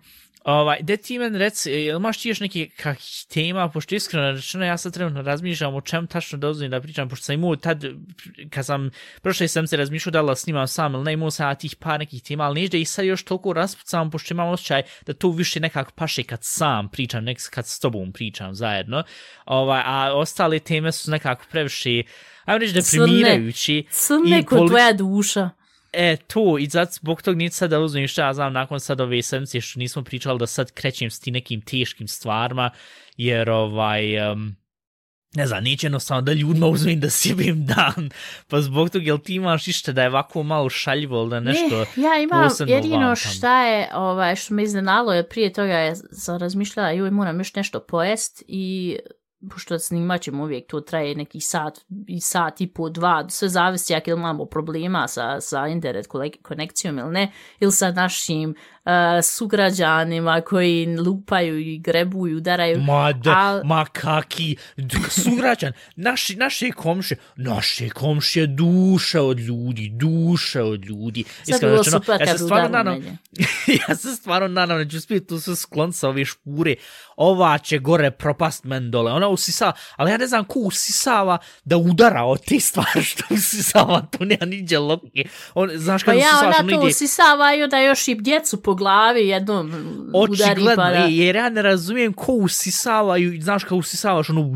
Ovaj, 0.48 0.78
da 0.82 0.98
ti 0.98 1.20
men 1.20 1.36
reci, 1.36 1.72
jel 1.72 1.98
imaš 1.98 2.18
ti 2.18 2.30
još 2.30 2.40
neke 2.40 2.70
kakih 2.70 3.26
tema, 3.34 3.70
pošto 3.70 3.96
iskreno 3.96 4.32
rečeno 4.32 4.66
ja 4.66 4.78
sad 4.78 4.94
trenutno 4.94 5.22
razmišljam 5.22 5.76
o 5.76 5.82
čem 5.82 6.08
tačno 6.08 6.50
uzmem 6.50 6.72
da 6.72 6.82
pričam, 6.82 7.10
pošto 7.10 7.26
sam 7.26 7.34
imao 7.34 7.56
tad, 7.56 7.84
kad 8.50 8.66
sam 8.66 8.90
prošle 9.22 9.48
sam 9.48 9.68
se 9.68 9.78
razmišljao 9.78 10.12
da 10.12 10.22
li 10.22 10.36
snimam 10.36 10.68
sam 10.68 10.94
ili 10.94 11.04
ne, 11.04 11.14
imao 11.14 11.32
sam 11.32 11.56
tih 11.56 11.76
par 11.76 12.00
nekih 12.00 12.24
tema, 12.24 12.44
ali 12.44 12.70
da 12.70 12.78
ih 12.78 12.90
sad 12.90 13.06
još 13.06 13.24
toliko 13.24 13.54
raspucam, 13.54 14.12
pošto 14.12 14.34
imam 14.34 14.50
osjećaj 14.50 14.82
da 15.06 15.14
to 15.14 15.30
više 15.30 15.60
nekako 15.60 15.92
paše 15.96 16.24
kad 16.24 16.40
sam 16.42 16.90
pričam, 16.90 17.24
nek 17.24 17.38
kad 17.50 17.68
s 17.68 17.80
tobom 17.80 18.12
pričam 18.12 18.56
zajedno, 18.56 19.04
ovaj, 19.46 19.82
a 19.86 20.12
ostale 20.14 20.60
teme 20.60 20.92
su 20.92 21.12
nekako 21.12 21.44
previše, 21.52 22.04
ajmo 22.46 22.58
reći 22.58 22.74
deprimirajući. 22.74 23.86
Crne 23.90 24.40
i 24.40 24.44
kod 24.44 24.68
tvoja 24.68 24.94
duša. 24.94 25.50
E, 25.94 26.18
to, 26.18 26.58
i 26.60 26.68
zato 26.68 26.92
zbog 26.92 27.22
tog 27.22 27.38
neću 27.38 27.56
sad 27.56 27.70
da 27.70 27.80
uzmem 27.80 28.08
šta 28.08 28.26
ja 28.26 28.34
znam 28.34 28.54
nakon 28.54 28.80
sad 28.80 29.02
ove 29.02 29.22
sedmice 29.22 29.62
što 29.62 29.80
nismo 29.80 30.04
pričali 30.04 30.40
da 30.40 30.48
sad 30.48 30.72
krećem 30.72 31.12
s 31.12 31.20
ti 31.20 31.32
nekim 31.32 31.62
teškim 31.62 32.08
stvarima, 32.08 32.70
jer 33.18 33.50
ovaj, 33.50 34.32
um, 34.32 34.56
ne 35.36 35.48
znam, 35.48 35.64
neće 35.64 35.86
jednostavno 35.86 36.22
da 36.22 36.34
ljudima 36.34 36.68
uzmem 36.76 37.00
da 37.00 37.10
sjebim 37.10 37.66
dan, 37.66 38.10
pa 38.48 38.62
zbog 38.62 38.90
tog, 38.90 39.04
jel 39.04 39.18
ti 39.18 39.36
imaš 39.36 39.68
išta 39.68 39.92
da 39.92 40.02
je 40.02 40.10
ovako 40.10 40.44
malo 40.44 40.70
šaljivo 40.70 41.22
ili 41.22 41.30
da 41.30 41.40
nešto... 41.40 41.86
Ne, 41.96 42.04
ja 42.04 42.22
imam 42.22 42.50
jedino 42.68 43.08
vam 43.08 43.16
tamo. 43.16 43.16
šta 43.16 43.66
je, 43.66 43.90
ovaj, 43.94 44.36
što 44.36 44.54
me 44.54 44.64
iznenalo 44.64 45.14
je 45.14 45.30
prije 45.30 45.54
toga 45.54 45.74
je 45.74 45.96
sam 45.96 46.38
razmišljala, 46.38 46.92
joj 46.92 47.12
moram 47.12 47.40
još 47.40 47.56
nešto 47.56 47.80
pojest 47.80 48.44
i 48.48 48.98
pošto 49.50 49.80
snimat 49.80 50.22
ćemo 50.22 50.44
uvijek, 50.44 50.68
to 50.68 50.82
traje 50.82 51.16
neki 51.16 51.40
sat 51.40 51.80
i 52.08 52.22
sat 52.22 52.62
i 52.62 52.68
po 52.68 52.90
dva, 52.90 53.30
sve 53.30 53.50
zavisi 53.50 53.94
jak 53.94 54.08
ili 54.08 54.20
imamo 54.20 54.46
problema 54.46 55.08
sa, 55.08 55.42
sa 55.42 55.68
internet 55.68 56.08
konekcijom 56.42 56.98
ili 57.00 57.12
ne, 57.12 57.32
ili 57.60 57.72
sa 57.72 57.92
našim 57.92 58.56
uh, 58.88 59.24
sugrađanima 59.24 60.42
koji 60.42 60.98
lupaju 60.98 61.60
i 61.60 61.78
grebu 61.78 62.28
i 62.28 62.36
udaraju. 62.36 62.82
Ma, 62.82 63.14
da, 63.14 63.32
Al- 63.32 63.62
ma 63.64 63.86
kaki, 63.86 64.56
sugrađan, 65.10 65.74
naši, 65.96 66.36
naše 66.36 66.72
komše, 66.72 67.16
naše 67.36 67.90
komše 67.90 68.48
duša 68.48 69.22
od 69.22 69.40
ljudi, 69.40 69.90
duša 69.94 70.64
od 70.64 70.86
ljudi. 70.86 71.24
Sad 71.24 71.48
Iskreno 71.48 71.74
bilo 71.74 71.84
super 71.84 72.22
ja 72.22 72.28
kad 72.28 72.38
se 72.38 72.44
stvarno 72.44 72.68
udarilo 72.68 72.94
nadam, 72.94 73.04
mene. 73.04 73.18
ja 73.90 73.96
se 73.96 74.16
stvarno 74.16 74.48
nadam 74.48 74.78
da 74.78 74.90
ću 74.90 74.98
uspjeti 74.98 75.28
tu 75.28 75.40
sve 75.40 75.56
sklon 75.56 75.94
sa 75.94 76.10
ove 76.10 76.26
špure. 76.26 76.76
Ova 77.16 77.58
će 77.58 77.78
gore 77.78 78.12
propast 78.12 78.64
men 78.64 78.92
dole. 78.92 79.12
Ona 79.12 79.28
usisava, 79.28 79.74
ali 79.96 80.12
ja 80.12 80.18
ne 80.18 80.28
znam 80.28 80.46
ko 80.46 80.60
usisava 80.60 81.38
da 81.64 81.78
udara 81.78 82.24
od 82.24 82.46
te 82.46 82.60
stvari 82.60 83.04
što 83.04 83.24
usisava. 83.30 84.08
To 84.12 84.26
nema 84.26 84.46
niđe 84.46 84.80
logike. 84.80 85.30
On, 85.54 85.70
znaš 85.76 86.04
Pa 86.04 86.12
kad 86.12 86.20
ja 86.20 86.30
ona 86.40 86.48
ono 86.60 86.70
to 86.70 86.76
ide 86.76 86.88
usisavaju 86.88 87.68
da 87.68 87.80
još 87.80 88.08
i 88.08 88.16
djecu 88.16 88.62
po 88.62 88.77
glavi 88.78 89.28
jednom 89.28 89.72
udari 90.14 90.66
pa 90.76 90.90
da... 90.90 91.08
jer 91.10 91.36
ja 91.36 91.50
ne 91.50 91.62
razumijem 91.62 92.14
ko 92.14 92.32
usisavaju, 92.32 93.42
znaš 93.42 93.64
kao 93.64 93.78
usisavaš 93.78 94.30
ono, 94.30 94.52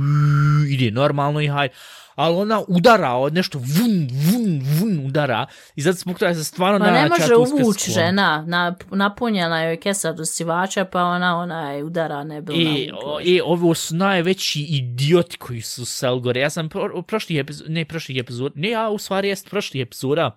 ide 0.70 0.92
normalno 0.92 1.42
i 1.42 1.48
hajde, 1.48 1.74
ali 2.16 2.36
ona 2.36 2.62
udara 2.68 3.12
od 3.12 3.34
nešto, 3.34 3.58
vun, 3.60 4.08
vun, 4.12 4.62
vun 4.80 5.06
udara, 5.06 5.46
i 5.76 5.82
zato 5.82 5.98
zbog 5.98 6.20
toga 6.20 6.34
se 6.34 6.44
stvarno 6.44 6.80
Ma 6.80 6.92
ne 6.92 7.10
može 7.10 7.36
uvući 7.36 7.54
skloniti. 7.60 7.92
žena, 7.92 8.46
na, 8.48 8.76
napunjena 8.92 9.64
joj 9.64 9.80
kesa 9.80 10.14
do 10.14 10.26
sivača, 10.26 10.86
pa 10.86 11.04
ona, 11.04 11.38
ona 11.38 11.72
je 11.72 11.84
udara 11.84 12.24
ne 12.24 12.42
bilo 12.42 12.60
E, 12.60 12.90
o, 13.06 13.20
e, 13.20 13.42
ovo 13.44 13.74
su 13.74 13.96
najveći 13.96 14.62
idioti 14.62 15.38
koji 15.38 15.62
su 15.62 15.86
se 15.86 16.08
gore. 16.24 16.42
Ja 16.42 16.50
sam 16.50 16.70
pro, 16.70 17.02
prošlih 17.02 17.40
epizoda, 17.40 17.70
ne 17.70 17.86
prošlih 17.86 18.18
epizoda, 18.18 18.54
ne, 18.56 18.70
ja 18.70 18.90
u 18.90 18.98
stvari 18.98 19.28
jest 19.30 19.50
prošlih 19.50 19.82
epizoda, 19.82 20.36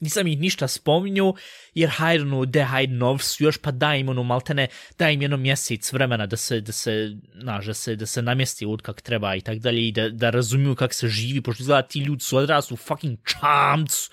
nisam 0.00 0.26
ih 0.26 0.38
ništa 0.38 0.68
spominjao, 0.68 1.34
jer 1.74 1.90
hajde 1.90 2.22
ono, 2.22 2.44
de 2.44 2.62
hajde 2.62 2.94
još, 3.38 3.58
pa 3.58 3.70
daj 3.70 4.00
im 4.00 4.08
ono 4.08 4.22
maltene, 4.22 4.66
daj 4.98 5.14
im 5.14 5.22
jedno 5.22 5.36
mjesec 5.36 5.92
vremena 5.92 6.26
da 6.26 6.36
se, 6.36 6.60
da 6.60 6.72
se, 6.72 7.16
znaš, 7.40 7.66
da 7.66 7.74
se, 7.74 7.96
da 7.96 8.06
se 8.06 8.22
namjesti 8.22 8.66
od 8.66 8.82
kak 8.82 9.00
treba 9.00 9.34
i 9.34 9.40
tak 9.40 9.58
dalje 9.58 9.88
i 9.88 9.92
da, 9.92 10.08
da 10.08 10.30
razumiju 10.30 10.74
kak 10.74 10.94
se 10.94 11.08
živi, 11.08 11.40
pošto 11.40 11.62
izgleda 11.62 11.82
ti 11.82 12.00
ljudi 12.00 12.24
su 12.24 12.36
odrasli 12.36 12.74
u 12.74 12.76
fucking 12.76 13.18
čamcu. 13.24 14.10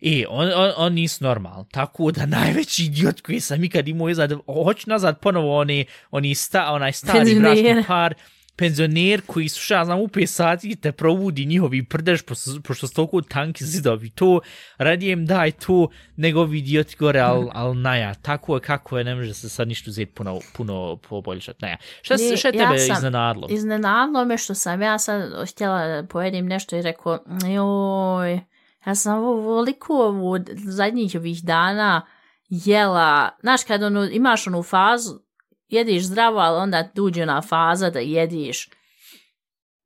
E, 0.00 0.24
on, 0.28 0.52
on, 0.54 0.72
on 0.76 0.92
nisu 0.92 1.24
normalni. 1.24 1.64
Tako 1.70 2.12
da 2.12 2.26
najveći 2.38 2.84
idiot 2.84 3.20
koji 3.20 3.40
sam 3.40 3.64
ikad 3.64 3.88
imao 3.88 4.08
je 4.08 4.14
da 4.14 4.36
hoću 4.64 4.90
nazad 4.90 5.20
ponovo 5.20 5.58
oni, 5.58 5.86
oni 6.10 6.34
sta, 6.34 6.72
onaj 6.72 6.92
stari 6.92 7.34
bračni 7.40 7.84
par, 7.86 8.14
penzioner 8.58 9.20
koji 9.26 9.48
su 9.48 9.60
šta 9.60 9.84
znam 9.84 10.00
u 10.00 10.08
5 10.08 10.26
sati 10.26 10.76
te 10.76 10.92
provudi 10.92 11.46
njihovi 11.46 11.84
prdež 11.84 12.22
pošto, 12.22 12.50
pošto 12.64 12.86
su 12.88 12.94
toliko 12.94 13.20
tanki 13.20 13.64
zidovi. 13.64 14.10
To 14.10 14.40
radijem 14.78 15.26
daj 15.26 15.52
to 15.52 15.88
nego 16.16 16.40
ovi 16.40 16.58
idioti 16.58 16.96
gore 16.98 17.20
al, 17.20 17.50
al 17.52 17.80
naja 17.80 18.14
tako 18.14 18.54
je 18.54 18.60
kako 18.60 18.98
je 18.98 19.04
ne 19.04 19.14
može 19.14 19.34
se 19.34 19.48
sad 19.48 19.68
ništa 19.68 19.90
uzeti 19.90 20.12
puno, 20.12 20.40
puno 20.56 20.96
poboljšati 21.08 21.58
naja. 21.62 21.76
Šta, 22.02 22.18
se 22.18 22.36
šta 22.36 22.48
je 22.48 22.56
ja 22.56 22.66
tebe 22.66 22.78
sam 22.78 22.96
iznenadlo 22.96 23.46
Iznenadlo 23.50 24.24
me 24.24 24.38
što 24.38 24.54
sam 24.54 24.82
ja 24.82 24.98
sad 24.98 25.48
htjela 25.50 26.04
pojedim 26.10 26.46
nešto 26.46 26.76
i 26.76 26.82
rekao, 26.82 27.18
joj, 27.54 28.40
ja 28.86 28.94
sam 28.94 29.18
ovo 29.18 29.40
voliko 29.40 29.94
ovo 29.94 30.38
zadnjih 30.64 31.14
ovih 31.16 31.44
dana 31.44 32.06
jela, 32.48 33.30
znaš 33.40 33.64
kad 33.64 33.82
ono, 33.82 34.04
imaš 34.04 34.46
onu 34.46 34.62
fazu, 34.62 35.20
jediš 35.68 36.04
zdravo, 36.04 36.38
ali 36.38 36.58
onda 36.58 36.88
dođe 36.94 37.22
ona 37.22 37.42
faza 37.42 37.90
da 37.90 37.98
jediš, 37.98 38.70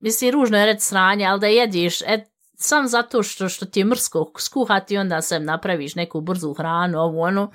mislim, 0.01 0.31
ružno 0.31 0.59
je 0.59 0.67
reći 0.67 0.85
sranje, 0.85 1.27
ali 1.27 1.41
da 1.41 1.47
jediš, 1.47 2.03
et, 2.03 2.33
sam 2.55 2.89
zato 2.89 3.23
što, 3.23 3.49
što 3.49 3.67
ti 3.67 3.81
je 3.81 3.85
mrsko 3.85 4.33
skuhati, 4.39 4.99
onda 4.99 5.23
se 5.23 5.41
napraviš 5.41 5.95
neku 5.95 6.21
brzu 6.21 6.55
hranu, 6.55 6.99
ovu 6.99 7.21
onu, 7.21 7.51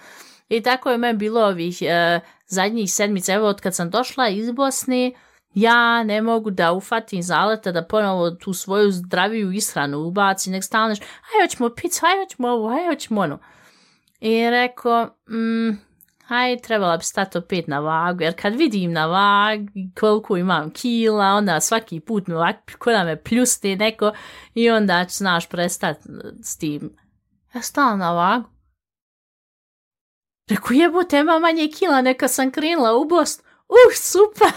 i 0.49 0.61
tako 0.61 0.89
je 0.89 0.97
meni 0.97 1.17
bilo 1.17 1.41
ovih 1.41 1.81
e, 1.81 2.19
zadnjih 2.47 2.93
sedmica, 2.93 3.33
evo 3.33 3.47
od 3.47 3.61
kad 3.61 3.75
sam 3.75 3.89
došla 3.89 4.29
iz 4.29 4.51
Bosne, 4.51 5.11
ja 5.53 6.03
ne 6.03 6.21
mogu 6.21 6.51
da 6.51 6.71
ufatim 6.71 7.23
zaleta 7.23 7.71
da 7.71 7.83
ponovo 7.83 8.31
tu 8.31 8.53
svoju 8.53 8.91
zdraviju 8.91 9.51
ishranu 9.51 9.99
ubaci, 9.99 10.49
nek 10.49 10.63
stalno 10.63 10.95
aj 10.95 11.47
hoćemo 11.47 11.69
picu, 11.69 12.05
aj 12.05 12.23
hoćemo 12.23 12.47
ovo, 12.47 12.69
aj 12.69 12.87
hoćemo 12.89 13.21
ono. 13.21 13.39
I 14.19 14.49
rekao, 14.49 15.05
mm, 15.29 15.87
aj 16.27 16.57
trebala 16.57 16.97
bi 16.97 17.03
stati 17.03 17.37
opet 17.37 17.67
na 17.67 17.79
vagu, 17.79 18.23
jer 18.23 18.41
kad 18.41 18.55
vidim 18.55 18.91
na 18.93 19.05
vag 19.05 19.59
koliko 19.99 20.37
imam 20.37 20.71
kila, 20.71 21.25
onda 21.25 21.59
svaki 21.61 21.99
put 21.99 22.27
me 22.27 22.35
ovak, 22.35 22.55
ko 22.77 22.91
da 22.91 23.03
me 23.03 23.23
pljusti 23.23 23.75
neko 23.75 24.11
i 24.53 24.69
onda 24.69 25.05
ću, 25.05 25.15
znaš, 25.15 25.49
prestati 25.49 26.09
s 26.43 26.57
tim. 26.57 26.97
Ja 27.55 27.61
stala 27.61 27.95
na 27.95 28.11
vagu. 28.13 28.49
Rekao, 30.49 30.73
jebote, 30.75 31.17
ima 31.19 31.39
manje 31.39 31.69
kila, 31.79 32.01
neka 32.01 32.27
sam 32.27 32.51
krenula 32.51 32.95
u 32.95 33.05
Bosnu. 33.05 33.43
Uh, 33.67 33.95
super! 33.95 34.51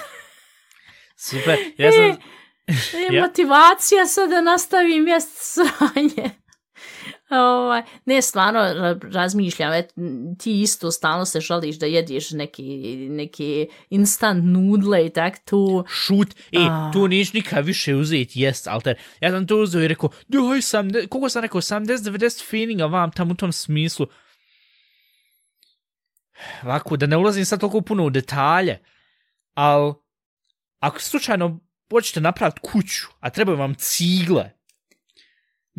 super 1.28 1.59
ja 1.78 1.92
sam 1.92 2.02
je 2.02 2.16
Ja. 3.12 3.22
motivacija 3.22 4.06
sad 4.06 4.30
da 4.30 4.40
nastavim 4.40 5.09
jest 5.09 5.37
sranje. 5.52 6.30
Ovaj, 7.31 7.83
ne, 8.05 8.23
stvarno 8.23 8.61
ra- 8.61 9.12
razmišljam, 9.12 9.73
et, 9.73 9.93
ti 10.38 10.61
isto 10.61 10.90
stalno 10.90 11.25
se 11.25 11.40
žališ 11.40 11.77
da 11.77 11.87
jedeš 11.87 12.31
neki, 12.31 12.62
neke 13.11 13.66
instant 13.90 14.45
nudle 14.45 15.07
i 15.07 15.11
tak 15.11 15.38
to. 15.45 15.85
Šut, 15.88 16.29
e, 16.53 16.59
Ah. 16.61 16.93
tu 16.93 17.09
neš 17.09 17.33
nikad 17.33 17.66
više 17.66 17.95
uzeti 17.95 18.40
jest, 18.40 18.66
alter. 18.69 18.99
Ja 19.21 19.31
sam 19.31 19.47
to 19.47 19.57
uzeo 19.57 19.83
i 19.83 19.88
rekao, 19.88 20.11
doj 20.29 20.62
sam, 20.62 20.88
koliko 21.09 21.29
sam 21.29 21.43
rekao, 21.43 21.61
70-90 21.61 22.51
feelinga 22.51 22.87
vam 22.87 23.11
tam 23.12 23.31
u 23.31 23.35
tom 23.35 23.53
smislu. 23.53 24.07
Ovako, 26.62 26.97
da 26.97 27.07
ne 27.07 27.16
ulazim 27.16 27.45
sad 27.45 27.61
toliko 27.61 27.81
puno 27.81 28.05
u 28.05 28.11
detalje, 28.11 28.79
ali 29.55 29.95
ako 30.79 31.01
slučajno 31.01 31.61
hoćete 31.90 32.21
napraviti 32.21 32.61
kuću, 32.62 33.07
a 33.21 33.31
trebaju 33.31 33.59
vam 33.59 33.75
cigle, 33.75 34.51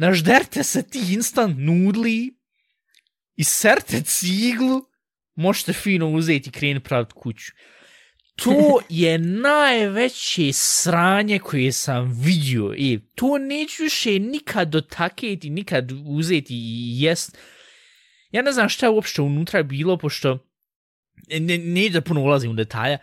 nažderte 0.01 0.63
se 0.63 0.83
ti 0.83 0.99
instant 1.13 1.55
nudli 1.57 2.33
i 3.35 3.43
serte 3.43 4.01
ciglu, 4.01 4.81
možete 5.35 5.73
fino 5.73 6.09
uzeti 6.09 6.49
i 6.49 6.51
krenuti 6.51 6.83
praviti 6.83 7.13
kuću. 7.15 7.51
To 8.35 8.79
je 8.89 9.17
najveće 9.17 10.53
sranje 10.53 11.39
koje 11.39 11.71
sam 11.71 12.21
vidio 12.23 12.73
i 12.77 12.99
to 13.15 13.37
neću 13.37 13.83
više 13.83 14.19
nikad 14.19 14.69
dotaketi, 14.69 15.49
nikad 15.49 15.91
uzeti 16.05 16.53
i 16.53 17.01
jest. 17.01 17.37
Ja 18.31 18.41
ne 18.41 18.51
znam 18.51 18.69
šta 18.69 18.85
je 18.85 18.89
uopšte 18.89 19.21
unutra 19.21 19.63
bilo, 19.63 19.97
pošto 19.97 20.47
ne, 21.39 21.57
ne 21.57 21.89
da 21.89 22.01
puno 22.01 22.21
ulazim 22.21 22.51
u 22.51 22.53
detalja, 22.53 22.97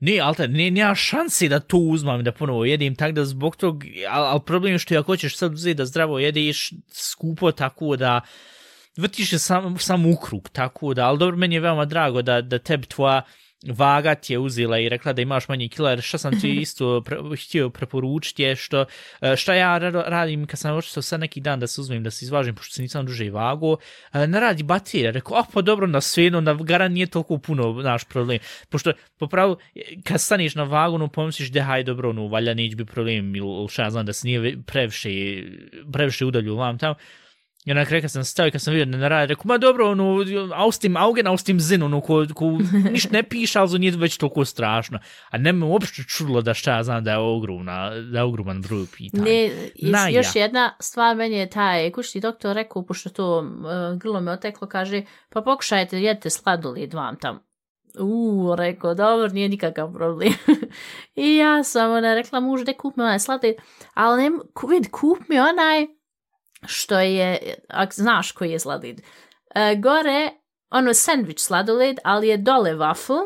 Ne, 0.00 0.18
ali 0.20 0.48
ne, 0.48 0.70
nema 0.70 0.94
šanse 0.94 1.48
da 1.48 1.60
to 1.60 1.76
uzmam 1.78 2.24
da 2.24 2.32
ponovo 2.32 2.64
jedim, 2.64 2.94
tako 2.94 3.12
da 3.12 3.24
zbog 3.24 3.56
tog, 3.56 3.84
ali 4.10 4.26
al 4.26 4.40
problem 4.40 4.72
je 4.72 4.78
što 4.78 4.94
ako 4.94 5.12
hoćeš 5.12 5.36
sad 5.36 5.52
uzeti 5.52 5.74
da 5.74 5.86
zdravo 5.86 6.18
jedeš 6.18 6.72
skupo 6.92 7.52
tako 7.52 7.96
da 7.96 8.20
vrtiš 8.96 9.32
je 9.32 9.38
sam, 9.38 9.78
sam 9.78 10.06
u 10.06 10.16
krug, 10.16 10.48
tako 10.52 10.94
da, 10.94 11.06
ali 11.06 11.18
dobro, 11.18 11.36
meni 11.36 11.54
je 11.54 11.60
veoma 11.60 11.84
drago 11.84 12.22
da, 12.22 12.40
da 12.42 12.58
tebi 12.58 12.86
tvoja 12.86 13.22
vaga 13.66 14.14
ti 14.14 14.32
je 14.32 14.38
uzela 14.38 14.78
i 14.78 14.88
rekla 14.88 15.12
da 15.12 15.22
imaš 15.22 15.48
manje 15.48 15.68
kila, 15.68 15.90
jer 15.90 16.02
šta 16.02 16.18
sam 16.18 16.40
ti 16.40 16.50
isto 16.62 17.00
pre, 17.00 17.18
htio 17.44 17.70
preporučiti 17.70 18.42
je 18.42 18.56
što, 18.56 18.84
e, 19.20 19.36
šta 19.36 19.54
ja 19.54 19.78
ra- 19.78 20.08
radim 20.08 20.46
kad 20.46 20.58
sam 20.58 20.76
očito 20.76 21.02
sad 21.02 21.20
neki 21.20 21.40
dan 21.40 21.60
da 21.60 21.66
se 21.66 21.80
uzmem 21.80 22.02
da 22.02 22.10
se 22.10 22.24
izvažim, 22.24 22.54
pošto 22.54 22.74
se 22.74 22.82
nisam 22.82 23.06
duže 23.06 23.26
i 23.26 23.30
vago, 23.30 23.76
e, 24.12 24.26
ne 24.26 24.40
radi 24.40 24.62
baterija, 24.62 25.10
rekao, 25.10 25.36
a 25.36 25.44
pa 25.52 25.62
dobro, 25.62 25.86
na 25.86 26.00
svejedno, 26.00 26.40
na 26.40 26.54
garan 26.54 26.92
nije 26.92 27.06
toliko 27.06 27.38
puno 27.38 27.72
naš 27.72 28.04
problem, 28.04 28.38
pošto 28.68 28.92
popravo, 29.18 29.56
kad 30.04 30.20
staneš 30.20 30.54
na 30.54 30.62
vagu, 30.62 30.98
no 30.98 31.08
pomisliš 31.08 31.48
da 31.48 31.62
haj 31.62 31.84
dobro, 31.84 32.12
no 32.12 32.26
valja 32.26 32.54
neće 32.54 32.76
biti 32.76 32.92
problem, 32.92 33.36
ili 33.36 33.68
šta 33.68 33.82
ja 33.82 33.90
znam 33.90 34.06
da 34.06 34.12
se 34.12 34.26
nije 34.26 34.62
previše, 34.66 35.10
previše 35.92 36.24
udalju 36.24 36.56
vam 36.56 36.78
tamo, 36.78 36.94
I 37.64 37.70
onak 37.70 37.90
rekao 37.90 38.08
sam 38.08 38.24
stao 38.24 38.46
i 38.46 38.50
kad 38.50 38.60
sam 38.62 38.72
vidio 38.74 38.84
da 38.92 38.98
ne 38.98 39.08
radi, 39.08 39.26
rekao, 39.26 39.42
ma 39.44 39.58
dobro, 39.58 39.90
ono, 39.90 40.24
aus 40.54 40.80
dem 40.80 40.96
Augen, 40.96 41.26
aus 41.26 41.44
dem 41.44 41.60
Sinn, 41.60 41.82
ono, 41.82 42.00
ko, 42.00 42.26
ko 42.34 42.44
ništa 42.92 43.08
ne 43.12 43.22
piše, 43.22 43.58
ali 43.58 43.78
nije 43.78 43.92
već 43.96 44.16
toliko 44.16 44.44
strašno. 44.44 44.98
A 45.30 45.38
ne 45.38 45.52
me 45.52 45.66
uopšte 45.66 46.02
čudilo 46.08 46.42
da 46.42 46.54
šta 46.54 46.76
ja 46.76 46.82
znam 46.82 47.04
da 47.04 47.10
je 47.10 47.18
ogromna, 47.18 47.90
da 47.90 48.18
je 48.18 48.24
ogroman 48.24 48.62
broj 48.62 48.86
pitanja. 48.96 49.24
Ne, 49.24 49.50
Naja. 49.82 50.08
još 50.16 50.36
jedna 50.36 50.76
stvar 50.80 51.16
meni 51.16 51.36
je 51.36 51.50
taj 51.50 51.92
kućni 51.92 52.20
doktor 52.20 52.56
rekao, 52.56 52.84
pošto 52.86 53.10
to 53.10 53.38
uh, 53.38 53.98
grlo 53.98 54.20
me 54.20 54.32
oteklo, 54.32 54.68
kaže, 54.68 55.02
pa 55.30 55.40
pokušajte, 55.42 56.02
jedite 56.02 56.30
sladoled 56.30 56.94
vam 56.94 57.16
tam. 57.16 57.38
Uuu, 58.00 58.56
rekao, 58.56 58.94
dobro, 58.94 59.28
nije 59.28 59.48
nikakav 59.48 59.92
problem. 59.92 60.32
I 61.16 61.36
ja 61.36 61.64
sam 61.64 61.90
ona 61.92 62.14
rekla 62.14 62.40
mužu 62.40 62.64
da 62.64 62.72
kup 62.72 62.96
mi 62.96 63.02
onaj 63.02 63.18
sladoled, 63.18 63.56
ali 63.94 64.22
ne, 64.22 64.30
ku- 64.54 64.66
vid, 64.66 64.90
kup 64.90 65.18
mi 65.28 65.38
onaj 65.38 65.86
što 66.66 66.98
je, 66.98 67.54
ak 67.68 67.94
znaš 67.94 68.32
koji 68.32 68.50
je 68.50 68.58
sladoled, 68.58 69.00
e, 69.54 69.76
gore, 69.76 70.30
ono 70.70 70.94
sandvič 70.94 71.40
sladoled, 71.40 71.96
ali 72.04 72.28
je 72.28 72.36
dole 72.36 72.74
waffle, 72.74 73.20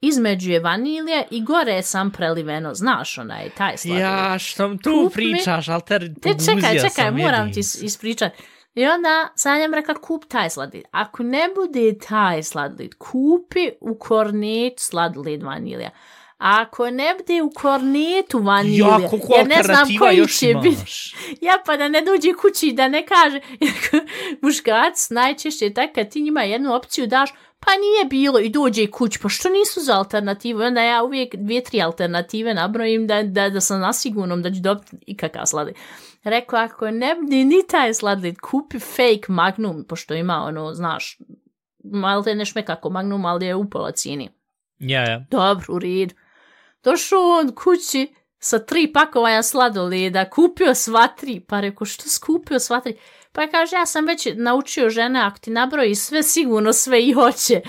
između 0.00 0.50
je 0.50 0.60
vanilje 0.60 1.24
i 1.30 1.44
gore 1.44 1.72
je 1.72 1.82
sam 1.82 2.10
preliveno, 2.10 2.74
znaš 2.74 3.18
onaj, 3.18 3.50
taj 3.50 3.76
sladoled. 3.76 4.02
Ja, 4.02 4.38
što 4.38 4.68
tu 4.82 4.90
Kup 5.04 5.16
mi- 5.16 5.32
pričaš, 5.32 5.68
alter, 5.68 6.14
Te 6.14 6.20
poguzio 6.30 6.54
čekaj, 6.54 6.78
čekaj, 6.78 7.10
moram 7.10 7.48
jedim 7.48 7.52
ti 7.52 7.60
ispričat. 7.82 8.32
I 8.74 8.86
onda 8.86 9.28
sam 9.36 9.58
njem 9.58 9.74
rekla, 9.74 9.94
kup 9.94 10.24
taj 10.28 10.50
sladoled. 10.50 10.84
Ako 10.90 11.22
ne 11.22 11.48
bude 11.54 11.98
taj 11.98 12.42
sladoled, 12.42 12.94
kupi 12.98 13.70
u 13.80 13.98
kornetu 13.98 14.76
sladoled 14.82 15.42
vanilja. 15.42 15.90
A 16.38 16.60
ako 16.60 16.90
ne 16.90 17.14
bude 17.18 17.42
u 17.42 17.50
kornetu 17.50 18.38
vanilja, 18.38 18.86
Ja, 18.86 19.08
koliko 19.08 19.42
ne 19.48 19.62
znam 19.62 19.88
koji 19.98 20.16
još 20.16 20.38
će 20.38 20.54
biti. 20.62 21.14
Ja, 21.46 21.52
pa 21.66 21.76
da 21.76 21.88
ne 21.88 22.00
dođe 22.00 22.32
kući 22.32 22.72
da 22.72 22.88
ne 22.88 23.06
kaže, 23.06 23.40
muškarac 24.42 25.10
najčešće 25.10 25.64
je 25.64 25.74
tak 25.74 25.90
kad 25.94 26.10
ti 26.10 26.22
njima 26.22 26.42
jednu 26.42 26.74
opciju 26.74 27.06
daš, 27.06 27.30
pa 27.60 27.70
nije 27.70 28.04
bilo 28.10 28.38
i 28.38 28.48
dođe 28.48 28.86
kući, 28.86 29.18
pa 29.22 29.28
što 29.28 29.48
nisu 29.48 29.80
za 29.80 29.96
alternativu? 29.96 30.60
Onda 30.62 30.82
ja 30.82 31.02
uvijek 31.02 31.36
dvije, 31.36 31.64
tri 31.64 31.82
alternative 31.82 32.54
nabrojim 32.54 33.06
da, 33.06 33.22
da, 33.22 33.48
da 33.48 33.60
sam 33.60 33.80
nasigurnom 33.80 34.42
da 34.42 34.50
ću 34.50 34.60
dobiti 34.60 34.96
ikakav 35.06 35.46
sladoled. 35.46 35.74
Rekao, 36.24 36.58
ako 36.58 36.90
ne 36.90 37.14
bude 37.22 37.36
ni 37.36 37.66
taj 37.68 37.94
sladoled, 37.94 38.34
kupi 38.38 38.78
fake 38.78 39.26
magnum, 39.28 39.84
pošto 39.88 40.14
ima 40.14 40.42
ono, 40.42 40.74
znaš, 40.74 41.18
malo 41.84 42.22
te 42.22 42.34
ne 42.34 42.44
šme 42.44 42.64
kako 42.64 42.90
magnum, 42.90 43.24
ali 43.24 43.46
je 43.46 43.54
upola 43.54 43.92
cijeni. 43.92 44.28
Ja, 44.78 45.10
ja. 45.10 45.24
Dobro, 45.30 45.74
u 45.74 45.78
redu. 45.78 46.14
Došao 46.84 47.20
on 47.40 47.54
kući 47.54 48.14
sa 48.38 48.58
tri 48.58 48.92
pakovanja 48.92 49.42
sladoleda, 49.42 50.30
kupio 50.30 50.74
sva 50.74 51.06
tri, 51.06 51.40
pa 51.40 51.60
rekao, 51.60 51.84
što 51.84 52.08
skupio 52.08 52.58
sva 52.58 52.80
tri? 52.80 52.96
Pa 53.32 53.46
kaže, 53.46 53.76
ja 53.76 53.86
sam 53.86 54.06
već 54.06 54.28
naučio 54.34 54.90
žene, 54.90 55.20
ako 55.20 55.38
ti 55.38 55.50
nabroji 55.50 55.94
sve, 55.94 56.22
sigurno 56.22 56.72
sve 56.72 57.02
i 57.02 57.12
hoće. 57.12 57.60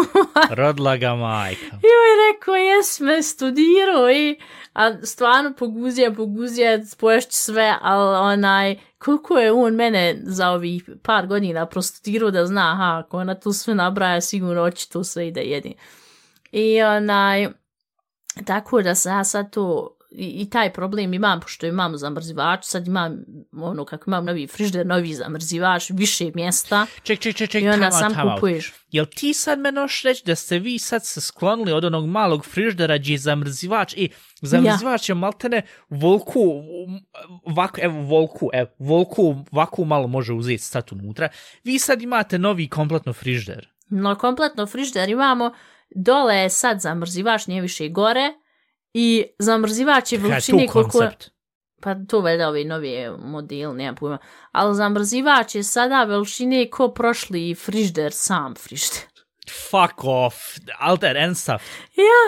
Rodla 0.58 0.96
ga 0.96 1.14
majka. 1.14 1.66
I 1.66 1.68
on 1.70 2.08
je 2.10 2.32
rekao, 2.32 2.54
jes 2.54 3.00
me 3.00 3.22
studirao 3.22 4.10
i 4.10 4.38
a 4.72 5.06
stvarno 5.06 5.52
poguzija, 5.58 6.12
poguzija, 6.12 6.84
spoješći 6.84 7.36
sve, 7.36 7.74
ali 7.82 8.32
onaj, 8.32 8.76
koliko 8.98 9.38
je 9.38 9.52
on 9.52 9.74
mene 9.74 10.16
za 10.22 10.50
ovih 10.50 10.90
par 11.02 11.26
godina 11.26 11.66
prostudirao 11.66 12.30
da 12.30 12.46
zna, 12.46 12.72
aha, 12.72 13.02
ako 13.04 13.18
ona 13.18 13.34
tu 13.34 13.52
sve 13.52 13.74
nabraja, 13.74 14.20
sigurno 14.20 14.62
hoće 14.62 14.88
to 14.88 15.04
sve 15.04 15.28
i 15.28 15.32
da 15.32 15.40
jedi. 15.40 15.74
I 16.52 16.82
onaj, 16.82 17.48
tako 18.44 18.82
da 18.82 18.94
sam 18.94 19.18
ja 19.18 19.24
sad 19.24 19.50
to, 19.50 19.96
i, 20.10 20.42
i 20.42 20.50
taj 20.50 20.72
problem 20.72 21.14
imam, 21.14 21.40
pošto 21.40 21.66
imam 21.66 21.98
zamrzivač, 21.98 22.64
sad 22.64 22.86
imam, 22.86 23.24
ono, 23.52 23.84
kako 23.84 24.10
imam 24.10 24.24
novi 24.24 24.46
frižder, 24.46 24.86
novi 24.86 25.14
zamrzivač, 25.14 25.90
više 25.90 26.30
mjesta, 26.34 26.86
Ček, 27.02 27.18
ček, 27.18 27.36
ček, 27.36 27.50
ček, 27.50 27.62
i 27.62 27.68
onda 27.68 27.86
out, 27.86 27.94
sam 27.94 28.28
out. 28.28 28.34
kupuješ. 28.34 28.72
Jel 28.90 29.06
ti 29.14 29.34
sad 29.34 29.58
me 29.58 29.72
noš 29.72 30.02
reći 30.02 30.22
da 30.26 30.34
ste 30.34 30.58
vi 30.58 30.78
sad 30.78 31.06
se 31.06 31.20
sklonili 31.20 31.72
od 31.72 31.84
onog 31.84 32.06
malog 32.06 32.44
friždera 32.46 32.98
gdje 32.98 33.12
je 33.12 33.18
zamrzivač 33.18 33.94
i 33.96 34.10
zamrzivač 34.42 35.08
je 35.08 35.14
maltene 35.14 35.62
volku, 35.90 36.40
vaku, 37.56 37.78
evo 37.82 38.02
volku, 38.02 38.50
evo, 38.52 38.68
volku, 38.78 39.36
vaku 39.52 39.84
malo 39.84 40.06
može 40.06 40.32
uzeti 40.32 40.62
stat 40.62 40.92
unutra. 40.92 41.28
Vi 41.64 41.78
sad 41.78 42.02
imate 42.02 42.38
novi 42.38 42.68
kompletno 42.68 43.12
frižder. 43.12 43.68
No, 43.88 44.14
kompletno 44.14 44.66
frižder 44.66 45.08
imamo, 45.08 45.52
dole 45.94 46.36
je 46.36 46.50
sad 46.50 46.80
zamrzivač, 46.80 47.46
nije 47.46 47.62
više 47.62 47.88
gore, 47.88 48.32
i 48.94 49.24
zamrzivač 49.38 50.12
je 50.12 50.18
veličine 50.18 50.66
koliko... 50.66 50.90
koncept? 50.90 51.30
Pa 51.80 51.94
to 52.08 52.20
valjda 52.20 52.48
ovi 52.48 52.64
novi 52.64 53.10
model, 53.18 53.74
nemam 53.74 53.94
pojma. 53.94 54.18
Ali 54.52 54.74
zamrzivač 54.74 55.54
je 55.54 55.62
sada 55.62 56.04
veličine 56.04 56.70
ko 56.70 56.88
prošli 56.88 57.54
frižder, 57.54 58.12
sam 58.12 58.54
frižder. 58.54 59.02
Fuck 59.70 60.04
off. 60.04 60.36
Alter, 60.78 61.16
stuff. 61.34 61.62
Ja, 61.96 62.22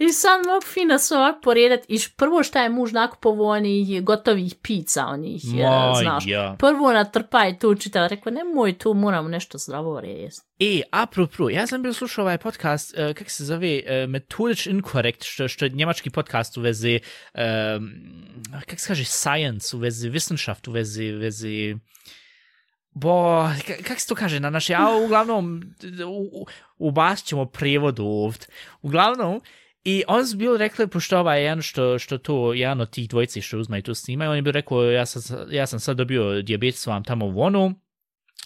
i 0.00 0.12
sad 0.12 0.46
mogu 0.46 0.60
fino 0.64 0.98
se 0.98 1.14
ovako 1.14 1.40
poredat. 1.40 1.80
I 1.88 1.94
š- 1.94 2.14
prvo 2.16 2.42
šta 2.42 2.62
je 2.62 2.68
muž 2.68 2.92
nakupovo 2.92 3.48
onih 3.48 4.04
gotovih 4.04 4.54
pizza, 4.62 5.06
onih, 5.06 5.42
Ma, 5.44 5.94
znaš. 6.02 6.24
ja. 6.26 6.56
Prvo 6.58 6.92
natrpaj 6.92 7.58
tu 7.58 7.74
čitava, 7.74 8.06
rekao, 8.06 8.32
nemoj 8.32 8.78
tu, 8.78 8.94
moramo 8.94 9.28
nešto 9.28 9.58
zdravo 9.58 10.00
jest. 10.00 10.46
E, 10.58 10.82
apropo, 10.90 11.50
ja 11.50 11.66
sam 11.66 11.82
bio 11.82 11.92
slušao 11.92 12.22
ovaj 12.24 12.38
podcast, 12.38 12.94
uh, 12.98 13.14
kak 13.14 13.30
se 13.30 13.44
zove, 13.44 13.82
uh, 14.04 14.10
Metodič 14.10 14.66
Incorrect, 14.66 15.22
što, 15.24 15.48
što 15.48 15.64
je 15.64 15.70
njemački 15.70 16.10
podcast 16.10 16.56
u 16.56 16.60
vezi, 16.60 17.00
um, 17.34 17.90
kak 18.66 18.80
se 18.80 18.86
kaže, 18.88 19.04
science, 19.04 19.76
u 19.76 19.78
vezi 19.78 20.10
Wissenschaft, 20.10 20.68
u 20.68 20.72
vezi, 20.72 21.04
vezi, 21.04 21.76
bo, 22.92 23.10
ka- 23.66 23.82
kak 23.82 24.00
se 24.00 24.06
to 24.06 24.14
kaže 24.14 24.40
na 24.40 24.50
naše, 24.50 24.74
a 24.74 24.96
uglavnom, 25.04 25.62
u, 26.06 26.40
u, 26.42 26.46
ubacit 26.78 27.26
ćemo 27.26 27.46
prijevod 27.46 28.00
ovdje. 28.00 28.46
Uglavnom, 28.82 29.40
I 29.84 30.04
on 30.08 30.20
je 30.20 30.36
bio 30.36 30.56
rekli, 30.56 30.86
pošto 30.86 31.18
ovaj 31.18 31.42
jedan 31.42 31.62
što, 31.62 31.98
što 31.98 32.18
to, 32.18 32.54
jedan 32.54 32.80
od 32.80 32.90
tih 32.90 33.08
dvojici 33.08 33.42
što 33.42 33.58
uzmaju 33.58 33.82
tu 33.82 33.94
snima, 33.94 34.30
on 34.30 34.36
je 34.36 34.42
bio 34.42 34.52
rekao, 34.52 34.82
ja 34.84 35.06
sam, 35.06 35.46
ja 35.50 35.66
sam 35.66 35.80
sad 35.80 35.96
dobio 35.96 36.42
diabetes 36.42 36.86
vam 36.86 37.04
tamo 37.04 37.26
u 37.26 37.40
onu, 37.40 37.74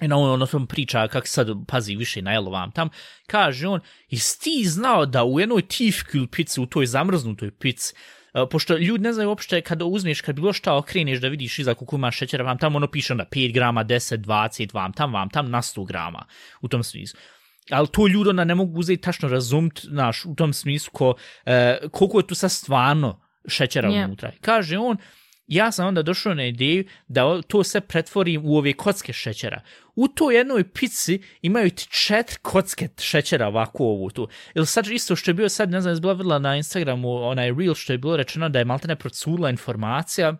i 0.00 0.08
na 0.08 0.16
ono, 0.16 0.32
ono 0.32 0.46
tom 0.46 0.66
priča 0.66 1.08
kak 1.08 1.28
sad 1.28 1.48
pazi 1.68 1.96
više 1.96 2.22
na 2.22 2.32
jelo 2.32 2.50
vam 2.50 2.70
tam, 2.70 2.88
kaže 3.26 3.68
on, 3.68 3.80
jesi 4.10 4.40
ti 4.40 4.64
znao 4.64 5.06
da 5.06 5.24
u 5.24 5.40
jednoj 5.40 5.62
tifkül 5.62 6.26
pici, 6.26 6.60
u 6.60 6.66
toj 6.66 6.86
zamrznutoj 6.86 7.50
pici, 7.50 7.94
uh, 8.34 8.48
pošto 8.50 8.76
ljudi 8.76 9.04
ne 9.04 9.12
znaju 9.12 9.28
uopšte 9.28 9.60
kad 9.60 9.82
uzmeš, 9.82 10.20
kad 10.20 10.34
bilo 10.34 10.52
šta 10.52 10.76
okreneš 10.76 11.20
da 11.20 11.28
vidiš 11.28 11.58
iza 11.58 11.74
koliko 11.74 11.96
ima 11.96 12.10
šećera, 12.10 12.44
vam 12.44 12.58
tamo 12.58 12.76
ono 12.76 12.86
piše 12.86 13.14
na 13.14 13.24
5 13.24 13.54
grama, 13.54 13.84
10, 13.84 14.16
20, 14.16 14.74
vam 14.74 14.92
tam, 14.92 15.12
vam 15.12 15.30
tam, 15.30 15.50
na 15.50 15.62
100 15.62 15.86
grama, 15.86 16.26
u 16.60 16.68
tom 16.68 16.82
smislu. 16.82 17.20
Ali 17.70 17.88
to 17.88 18.07
ljudi 18.07 18.31
onda 18.31 18.44
ne 18.44 18.55
mogu 18.55 18.79
uzeti 18.79 19.03
tačno 19.03 19.29
razumiti, 19.29 19.81
znaš, 19.87 20.24
u 20.24 20.35
tom 20.35 20.53
smislu 20.53 20.90
ko, 20.92 21.09
uh, 21.09 21.90
koliko 21.90 22.18
je 22.18 22.27
tu 22.27 22.35
sad 22.35 22.50
stvarno 22.50 23.20
šećera 23.48 23.88
Je. 23.88 24.05
unutra. 24.05 24.33
Kaže 24.40 24.79
on, 24.79 24.96
ja 25.46 25.72
sam 25.72 25.87
onda 25.87 26.03
došao 26.03 26.35
na 26.35 26.44
ideju 26.46 26.85
da 27.09 27.42
to 27.42 27.64
sve 27.64 27.81
pretvorim 27.81 28.42
u 28.44 28.57
ove 28.57 28.72
kocke 28.72 29.12
šećera. 29.12 29.61
U 29.94 30.09
toj 30.09 30.37
jednoj 30.37 30.72
pici 30.72 31.22
imaju 31.42 31.70
ti 31.70 31.87
četiri 32.07 32.38
kocke 32.42 32.88
šećera 33.00 33.48
ovako 33.48 33.85
ovu 33.85 34.11
tu. 34.11 34.29
Ili 34.55 34.66
sad 34.66 34.87
isto 34.87 35.16
što 35.16 35.31
je 35.31 35.35
bio 35.35 35.48
sad, 35.48 35.70
ne 35.70 35.81
znam, 35.81 35.94
je 35.94 36.14
bila 36.14 36.38
na 36.38 36.57
Instagramu 36.57 37.14
onaj 37.14 37.53
reel 37.59 37.74
što 37.74 37.92
je 37.92 37.98
bilo 37.98 38.16
rečeno 38.16 38.48
da 38.48 38.59
je 38.59 38.64
maltene 38.64 38.96
procurila 38.96 39.50
informacija 39.50 40.37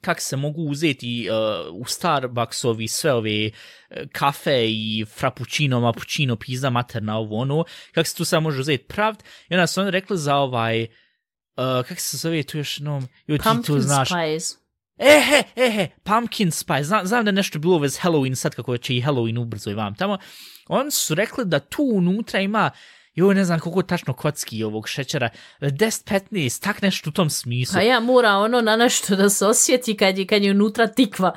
kako 0.00 0.20
se 0.20 0.36
mogu 0.36 0.62
uzeti 0.62 1.28
uh, 1.30 1.74
u 1.74 1.84
Starbucksovi 1.84 2.88
sve 2.88 3.12
ove 3.12 3.46
uh, 3.46 3.96
kafe 4.12 4.70
i 4.70 5.04
frappuccino, 5.14 5.80
mapuccino, 5.80 6.36
pizza 6.36 6.70
materna, 6.70 7.18
ovo 7.18 7.38
ono, 7.38 7.64
kako 7.92 8.08
se 8.08 8.16
tu 8.16 8.24
sad 8.24 8.42
može 8.42 8.60
uzeti 8.60 8.84
pravd. 8.84 9.22
I 9.48 9.54
onda 9.54 9.66
su 9.66 9.80
oni 9.80 9.90
rekli 9.90 10.18
za 10.18 10.36
ovaj, 10.36 10.82
uh, 10.82 10.88
kako 11.88 12.00
se 12.00 12.16
zove 12.16 12.42
tu 12.42 12.58
još 12.58 12.78
jednom, 12.78 13.08
joj 13.26 13.38
ti 13.38 13.44
to 13.44 13.50
Pumpkin 13.50 13.80
znaš. 13.80 14.08
spice. 14.08 14.60
E, 15.02 15.22
he, 15.28 15.42
e, 15.56 15.70
he, 15.70 15.88
pumpkin 16.02 16.50
spice, 16.50 16.84
znam, 16.84 17.06
znam 17.06 17.24
da 17.24 17.30
nešto 17.30 17.58
bilo 17.58 17.78
vez 17.78 17.98
Halloween, 17.98 18.34
sad 18.34 18.54
kako 18.54 18.76
će 18.76 18.96
i 18.96 19.02
Halloween 19.02 19.38
ubrzo 19.38 19.70
i 19.70 19.74
vam 19.74 19.94
tamo. 19.94 20.18
Oni 20.68 20.90
su 20.90 21.14
rekli 21.14 21.44
da 21.44 21.58
tu 21.58 21.82
unutra 21.82 22.40
ima, 22.40 22.70
joj, 23.14 23.34
ne 23.34 23.44
znam 23.44 23.60
koliko 23.60 23.82
tačno 23.82 24.12
kocki 24.12 24.64
ovog 24.64 24.88
šećera, 24.88 25.28
10-15, 25.60 26.62
tak 26.62 26.82
nešto 26.82 27.10
u 27.10 27.12
tom 27.12 27.30
smislu. 27.30 27.74
Pa 27.74 27.80
ja 27.80 28.00
mora 28.00 28.36
ono 28.36 28.60
na 28.60 28.76
nešto 28.76 29.16
da 29.16 29.30
se 29.30 29.46
osjeti 29.46 29.96
kad 29.96 30.18
je, 30.18 30.26
kad 30.26 30.42
je 30.42 30.50
unutra 30.50 30.86
tikva. 30.86 31.32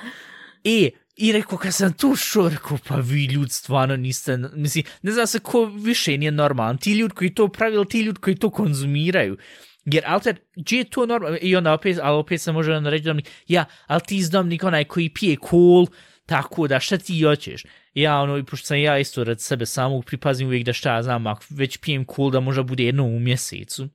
E, 0.63 0.89
i 1.15 1.31
rekao, 1.31 1.57
kad 1.57 1.73
sam 1.73 1.93
tu 1.93 2.15
šao, 2.15 2.49
rekao, 2.49 2.77
pa 2.87 2.95
vi 2.95 3.25
ljudi 3.25 3.51
stvarno 3.51 3.95
niste, 3.95 4.37
mislim, 4.37 4.83
ne 5.01 5.11
znam 5.11 5.27
se 5.27 5.39
ko 5.39 5.65
više 5.65 6.17
nije 6.17 6.31
normalan, 6.31 6.77
ti 6.77 6.93
ljudi 6.93 7.13
koji 7.13 7.33
to 7.33 7.47
pravi 7.47 7.75
ili 7.75 7.87
ti 7.87 8.01
ljudi 8.01 8.19
koji 8.19 8.35
to 8.35 8.49
konzumiraju. 8.49 9.37
Jer, 9.85 10.03
alter, 10.07 10.35
gdje 10.55 10.77
je 10.77 10.83
to 10.83 11.05
normalno? 11.05 11.37
I 11.41 11.55
onda 11.55 11.73
opet, 11.73 11.97
ali 12.01 12.17
opet 12.17 12.41
se 12.41 12.51
može 12.51 12.73
onda 12.73 12.89
reći 12.89 13.03
domnik, 13.03 13.29
ja, 13.47 13.65
ali 13.87 14.01
ti 14.07 14.17
izdomnik 14.17 14.63
onaj 14.63 14.83
koji 14.83 15.09
pije 15.09 15.35
kol, 15.35 15.87
tako 16.25 16.67
da 16.67 16.79
šta 16.79 16.97
ti 16.97 17.21
hoćeš? 17.21 17.63
Ja, 17.93 18.21
ono, 18.21 18.37
i 18.37 18.43
pošto 18.43 18.67
sam 18.67 18.77
ja 18.77 18.99
isto 18.99 19.23
rad 19.23 19.41
sebe 19.41 19.65
samog 19.65 20.05
pripazim 20.05 20.47
uvijek 20.47 20.65
da 20.65 20.73
šta 20.73 20.95
ja 20.95 21.03
znam, 21.03 21.27
ako 21.27 21.43
već 21.49 21.77
pijem 21.77 22.05
kol 22.05 22.29
da 22.29 22.39
možda 22.39 22.63
bude 22.63 22.83
jedno 22.83 23.03
u 23.03 23.19
mjesecu. 23.19 23.87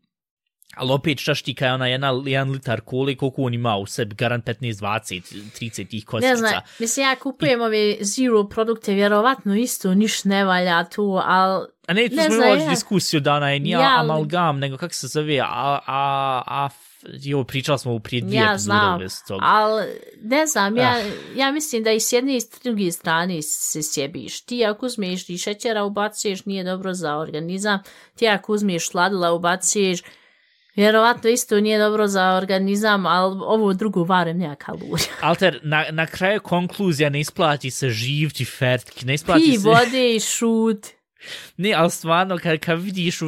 Ali 0.75 0.93
opet 0.93 1.19
šta 1.19 1.35
štika 1.35 1.67
je 1.67 1.73
ona 1.73 1.87
jedna, 1.87 2.23
jedan 2.27 2.51
litar 2.51 2.81
kole, 2.81 3.15
koliko 3.15 3.43
on 3.43 3.55
ima 3.55 3.77
u 3.77 3.87
sebi, 3.87 4.15
garant 4.15 4.45
15, 4.45 4.73
20, 4.73 5.21
30 5.61 5.89
tih 5.89 6.05
kostica. 6.05 6.31
Ne 6.31 6.37
znam, 6.37 6.61
mislim 6.79 7.07
ja 7.07 7.17
kupujem 7.17 7.61
ove 7.61 7.97
zero 8.01 8.49
produkte, 8.49 8.95
vjerovatno 8.95 9.57
isto 9.57 9.95
niš 9.95 10.25
ne 10.25 10.45
valja 10.45 10.85
tu, 10.85 11.21
ali 11.25 11.67
A 11.89 11.93
ne, 11.93 12.09
tu 12.09 12.17
Ne 12.17 12.25
smo 12.25 12.35
imali 12.35 12.61
ja. 12.61 12.71
diskusiju 12.71 13.21
da 13.21 13.35
ona 13.35 13.51
je 13.51 13.61
nije 13.61 13.73
Ja, 13.73 13.97
amalgam, 14.01 14.59
nego 14.59 14.77
kako 14.77 14.95
se 14.95 15.07
zove, 15.07 15.39
a, 15.41 15.79
a, 15.87 16.43
a, 16.47 16.69
jo, 17.23 17.45
pričali 17.45 17.79
smo 17.79 17.93
u 17.95 18.01
prije 18.01 18.21
dvije 18.23 18.39
ja 18.41 18.45
epizode 18.53 18.59
znam, 18.59 18.99
bez 18.99 19.23
toga. 19.29 19.41
ali 19.45 19.87
ne 20.23 20.47
znam, 20.47 20.77
ja, 20.77 20.95
Ah. 20.97 21.39
ja 21.39 21.53
mislim 21.53 21.83
da 21.83 21.93
i 21.93 22.01
s 22.01 22.13
jedne 22.13 22.37
i 22.37 22.41
s 22.41 22.51
druge 22.65 22.93
strane 22.93 23.43
se 23.43 23.83
sjebiš. 23.83 24.41
Ti 24.41 24.65
ako 24.65 24.87
uzmeš 24.87 25.29
i 25.29 25.39
šećera 25.39 25.85
ubacuješ, 25.85 26.45
nije 26.45 26.65
dobro 26.65 26.95
za 26.95 27.17
organizam. 27.17 27.79
Ti 28.17 28.29
ako 28.29 28.53
uzmeš 28.53 28.89
sladila 28.89 29.33
ubacuješ, 29.33 30.03
vjerovatno 30.77 31.31
isto 31.31 31.61
nije 31.61 31.79
dobro 31.79 32.07
za 32.07 32.35
organizam, 32.35 33.07
ali 33.07 33.37
ovo 33.41 33.73
drugo 33.73 34.05
varem 34.05 34.39
nema 34.39 34.55
kalorija. 34.55 35.09
Alter, 35.21 35.61
na, 35.63 35.85
na 35.91 36.07
kraju 36.07 36.41
konkluzija 36.41 37.11
ne 37.11 37.21
isplati 37.21 37.71
se 37.71 37.89
živti 37.91 38.45
fertki, 38.45 39.07
ne 39.07 39.15
isplati 39.15 39.51
Pi 39.51 39.59
se... 39.59 39.69
vode 39.69 40.15
i 40.15 40.21
šut. 40.21 40.87
Ne, 41.57 41.73
ali 41.75 41.91
stvarno, 41.91 42.39
kad, 42.43 42.59
kad 42.59 42.83
vidiš 42.83 43.23
u 43.23 43.27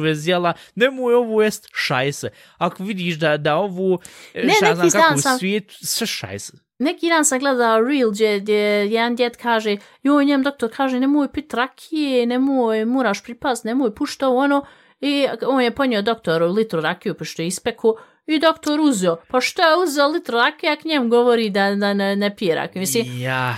nemoj 0.75 1.13
ovo 1.13 1.41
jest 1.43 1.67
šajse. 1.73 2.29
Ako 2.57 2.83
vidiš 2.83 3.15
da, 3.15 3.37
da 3.37 3.55
ovo, 3.55 3.99
Ne, 4.35 4.53
šta 4.53 4.75
znam 4.75 4.89
kako 4.91 5.15
u 5.15 5.21
sam- 5.21 5.39
svijetu, 5.39 5.73
sve 5.81 6.07
šajse. 6.07 6.53
Neki 6.79 7.09
dan 7.09 7.25
sam 7.25 7.39
gledala 7.39 7.79
reel 7.89 8.11
gdje, 8.11 8.39
gdje 8.39 8.55
jedan 8.91 9.15
djed 9.15 9.37
kaže, 9.37 9.77
joj, 10.03 10.25
njem 10.25 10.43
doktor 10.43 10.69
kaže, 10.75 10.99
nemoj 10.99 11.31
pit 11.31 11.53
rakije, 11.53 12.25
nemoj, 12.25 12.85
moraš 12.85 13.23
pripast, 13.23 13.63
nemoj 13.63 13.95
pušta 13.95 14.29
ono. 14.29 14.65
I 15.01 15.27
on 15.47 15.61
je 15.61 15.75
ponio 15.75 16.01
doktoru 16.01 16.47
litru 16.47 16.81
rakiju, 16.81 17.13
pošto 17.13 17.41
je 17.41 17.47
ispeku, 17.47 17.93
i 18.27 18.39
doktor 18.39 18.79
uzeo. 18.79 19.15
Pa 19.27 19.41
šta 19.41 19.69
je 19.69 19.83
uzeo 19.83 20.07
litru 20.07 20.37
rakije, 20.37 20.71
ak 20.73 20.83
njem 20.83 21.09
govori 21.09 21.49
da, 21.49 21.75
da 21.75 21.93
ne, 21.93 22.15
ne 22.15 22.35
pije 22.35 22.55
rakiju? 22.55 22.79
Mislim, 22.79 23.21
Ja, 23.21 23.55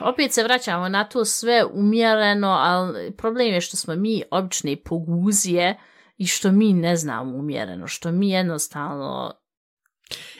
opet 0.00 0.32
se 0.32 0.42
vraćamo 0.42 0.88
na 0.88 1.04
to 1.04 1.24
sve 1.24 1.64
umjereno, 1.72 2.48
ali 2.48 3.12
problem 3.16 3.54
je 3.54 3.60
što 3.60 3.76
smo 3.76 3.94
mi 3.96 4.22
obične 4.30 4.76
poguzije 4.84 5.78
i 6.18 6.26
što 6.26 6.52
mi 6.52 6.72
ne 6.72 6.96
znamo 6.96 7.36
umjereno, 7.36 7.86
što 7.86 8.12
mi 8.12 8.30
jednostavno 8.30 9.34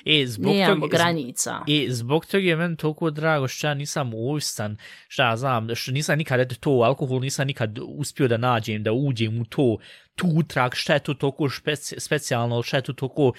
e, 0.07 0.27
zbog 0.27 0.55
nemamo 0.55 0.81
toga, 0.81 0.97
granica. 0.97 1.61
I 1.67 1.91
zbog 1.91 2.27
toga 2.27 2.45
je 2.45 2.57
meni 2.57 2.77
toliko 2.77 3.11
drago 3.11 3.49
što 3.49 3.67
ja 3.67 3.75
nisam 3.75 4.15
ovisan, 4.15 4.77
šta 5.09 5.29
ja 5.29 5.37
znam, 5.37 5.75
što 5.75 5.93
nisam 5.93 6.19
nikad, 6.19 6.41
eto 6.41 6.55
to, 6.61 6.71
alkohol 6.71 7.21
nisam 7.21 7.47
nikad 7.47 7.79
uspio 7.83 8.29
da 8.29 8.37
nađem, 8.37 8.83
da 8.83 8.93
uđem 8.93 9.41
u 9.41 9.45
to, 9.45 9.79
tu 10.17 10.27
utrag, 10.29 10.75
šta 10.75 10.95
je 10.95 11.01
to 11.01 11.15
toliko 11.15 11.49
špeci, 11.49 11.97
specijalno, 11.99 12.63
šta 12.63 12.77
je 12.77 12.83
to 12.83 12.93
toliko 12.93 13.33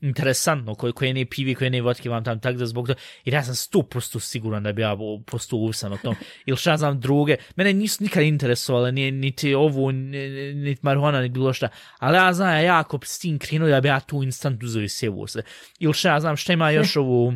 interesantno, 0.00 0.74
koje, 0.74 0.92
koje 0.92 1.14
ne 1.14 1.24
pivi, 1.24 1.54
koje 1.54 1.70
ne 1.70 1.82
vodke 1.82 2.08
vam 2.08 2.24
tam, 2.24 2.40
tako 2.40 2.58
da 2.58 2.66
zbog 2.66 2.86
toga, 2.86 3.00
jer 3.24 3.34
ja 3.34 3.44
sam 3.44 3.54
sto 3.54 3.82
prosto 3.82 4.20
siguran 4.20 4.62
da 4.62 4.72
bi 4.72 4.82
ja 4.82 4.96
postao 5.26 5.58
uvisan 5.58 5.92
o 5.92 5.96
tom, 5.96 6.14
ili 6.46 6.56
šta 6.56 6.76
znam 6.76 7.00
druge, 7.00 7.36
mene 7.56 7.72
nisu 7.72 8.04
nikad 8.04 8.22
interesovale, 8.22 8.92
ni, 8.92 9.10
niti 9.10 9.54
ni- 9.92 10.54
niti 10.54 10.80
marihuana, 10.82 11.20
niti 11.20 11.32
bilo 11.32 11.52
šta, 11.52 11.68
ali 11.98 12.16
ja 12.16 12.32
znam, 12.32 12.48
ja 12.50 12.60
jako 12.60 12.98
s 13.04 13.18
tim 13.18 13.38
krenuo 13.38 13.68
da 13.68 13.80
bi 13.80 13.88
ja 13.88 14.00
tu 14.00 14.22
instant 14.22 14.62
uzeo 14.62 14.82
i 14.82 14.88
sjevo 14.88 15.26
se, 15.26 15.42
ili 15.78 15.94
šta 15.94 16.08
ja 16.08 16.20
znam, 16.20 16.36
šta 16.36 16.52
ima 16.52 16.70
još 16.70 16.96
ovo, 16.96 17.34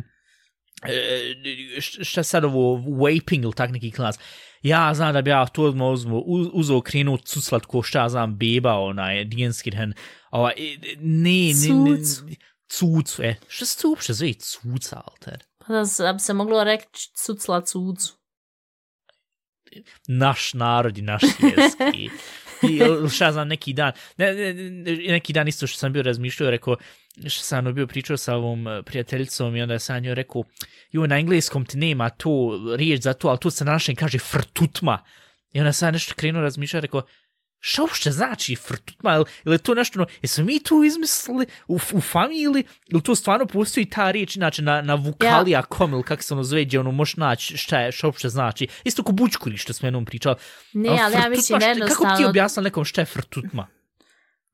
e, 0.87 1.81
šta 1.81 2.23
sad 2.23 2.43
ovo 2.45 2.75
vaping 2.75 3.43
ili 3.43 3.53
tak 3.53 3.71
neki 3.71 3.91
klas. 3.91 4.19
Ja 4.65 4.93
znam 4.93 5.13
da 5.13 5.21
bi 5.21 5.29
ja 5.29 5.45
to 5.47 5.63
odmah 5.63 5.87
uzmo, 5.87 6.19
uz- 6.19 6.49
uzeo 6.53 6.81
krenu 6.81 7.17
cuclat 7.17 7.65
ko 7.65 7.83
šta 7.83 8.09
znam 8.09 8.37
beba, 8.37 8.73
onaj, 8.73 9.25
Dienskirhen, 9.25 9.93
ovaj, 10.31 10.53
e, 10.57 10.95
ne, 10.99 11.51
ne, 11.53 11.91
ne, 11.91 11.97
Cuc. 11.97 12.23
cuc, 12.69 13.19
e, 13.19 13.35
šta 13.47 13.65
se 13.65 13.81
to 13.81 13.89
uopšte 13.89 14.13
zove 14.13 14.33
cuca, 14.33 15.01
alter? 15.05 15.43
Pa 15.57 15.73
da 16.03 16.13
bi 16.13 16.19
se 16.19 16.33
moglo 16.33 16.63
reći 16.63 17.09
cucla 17.15 17.61
cucu. 17.61 18.13
Naš 20.07 20.53
narod 20.53 20.97
i 20.97 21.01
naš 21.01 21.21
jeski. 21.23 22.09
I 22.69 23.09
šta 23.09 23.31
znam, 23.31 23.47
neki 23.47 23.73
dan, 23.73 23.91
ne, 24.17 24.33
ne, 24.33 24.53
ne, 24.53 24.95
neki 24.95 25.33
dan 25.33 25.47
isto 25.47 25.67
što 25.67 25.77
sam 25.77 25.93
bio 25.93 26.03
razmišljao, 26.03 26.49
rekao, 26.51 26.75
što 27.27 27.43
sam 27.43 27.59
ono 27.59 27.71
bio 27.71 27.87
pričao 27.87 28.17
sa 28.17 28.35
ovom 28.35 28.67
eh, 28.67 28.83
prijateljicom 28.83 29.55
i 29.55 29.61
onda 29.61 29.79
sam 29.79 30.03
njoj 30.03 30.15
rekao, 30.15 30.43
jo, 30.91 31.07
na 31.07 31.17
engleskom 31.19 31.65
ti 31.65 31.77
nema 31.77 32.09
to 32.09 32.59
riječ 32.77 33.01
za 33.01 33.13
to, 33.13 33.27
ali 33.27 33.39
tu 33.39 33.49
se 33.49 33.65
na 33.65 33.71
našem 33.71 33.95
kaže 33.95 34.19
frtutma. 34.19 35.03
I 35.53 35.59
onda 35.59 35.73
sam 35.73 35.93
nešto 35.93 36.13
krenuo 36.15 36.41
razmišljati, 36.41 36.85
rekao, 36.87 37.01
šta 37.59 37.81
uopšte 37.81 38.11
znači 38.11 38.55
frtutma, 38.55 39.13
ili, 39.15 39.25
ili 39.45 39.57
to 39.57 39.73
nešto, 39.73 39.99
ono, 39.99 40.07
jesmo 40.21 40.43
mi 40.45 40.63
tu 40.63 40.83
izmislili 40.83 41.45
u, 41.67 41.79
u 41.93 42.01
familiji, 42.01 42.63
ili 42.87 43.01
to 43.03 43.15
stvarno 43.15 43.45
postoji 43.45 43.85
ta 43.89 44.11
riječ, 44.11 44.35
inače 44.35 44.61
na, 44.61 44.81
na 44.81 44.95
vukalija 44.95 45.61
kom, 45.61 45.93
ili 45.93 46.03
kako 46.03 46.23
se 46.23 46.33
ono 46.33 46.43
zove, 46.43 46.65
gdje 46.65 46.79
ono 46.79 46.91
možeš 46.91 47.17
naći 47.17 47.57
šta, 47.57 47.79
je, 47.79 47.91
šta 47.91 48.07
uopšte 48.07 48.29
znači. 48.29 48.67
Isto 48.83 49.03
ko 49.03 49.11
bučkuri 49.11 49.57
što 49.57 49.73
smo 49.73 49.87
jednom 49.87 50.05
pričali. 50.05 50.35
Ne, 50.73 50.89
A 50.89 50.97
ali 51.03 51.15
ja 51.15 51.29
mislim 51.29 51.59
šta- 51.59 51.67
Kako 51.69 51.79
bi 51.79 51.79
ti 51.79 51.79
jednostavno, 51.79 52.29
objasnila 52.29 52.63
nekom 52.63 52.85
šta 52.85 53.01
je 53.01 53.05
frtutma? 53.05 53.67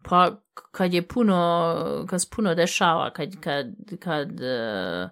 Pa 0.04 0.32
kad 0.72 0.94
je 0.94 1.08
puno, 1.08 2.06
kad 2.10 2.22
se 2.22 2.28
puno 2.36 2.56
dešava, 2.56 3.10
kad, 3.10 3.40
kad, 3.40 3.66
kad, 4.00 4.32
uh, 4.32 5.10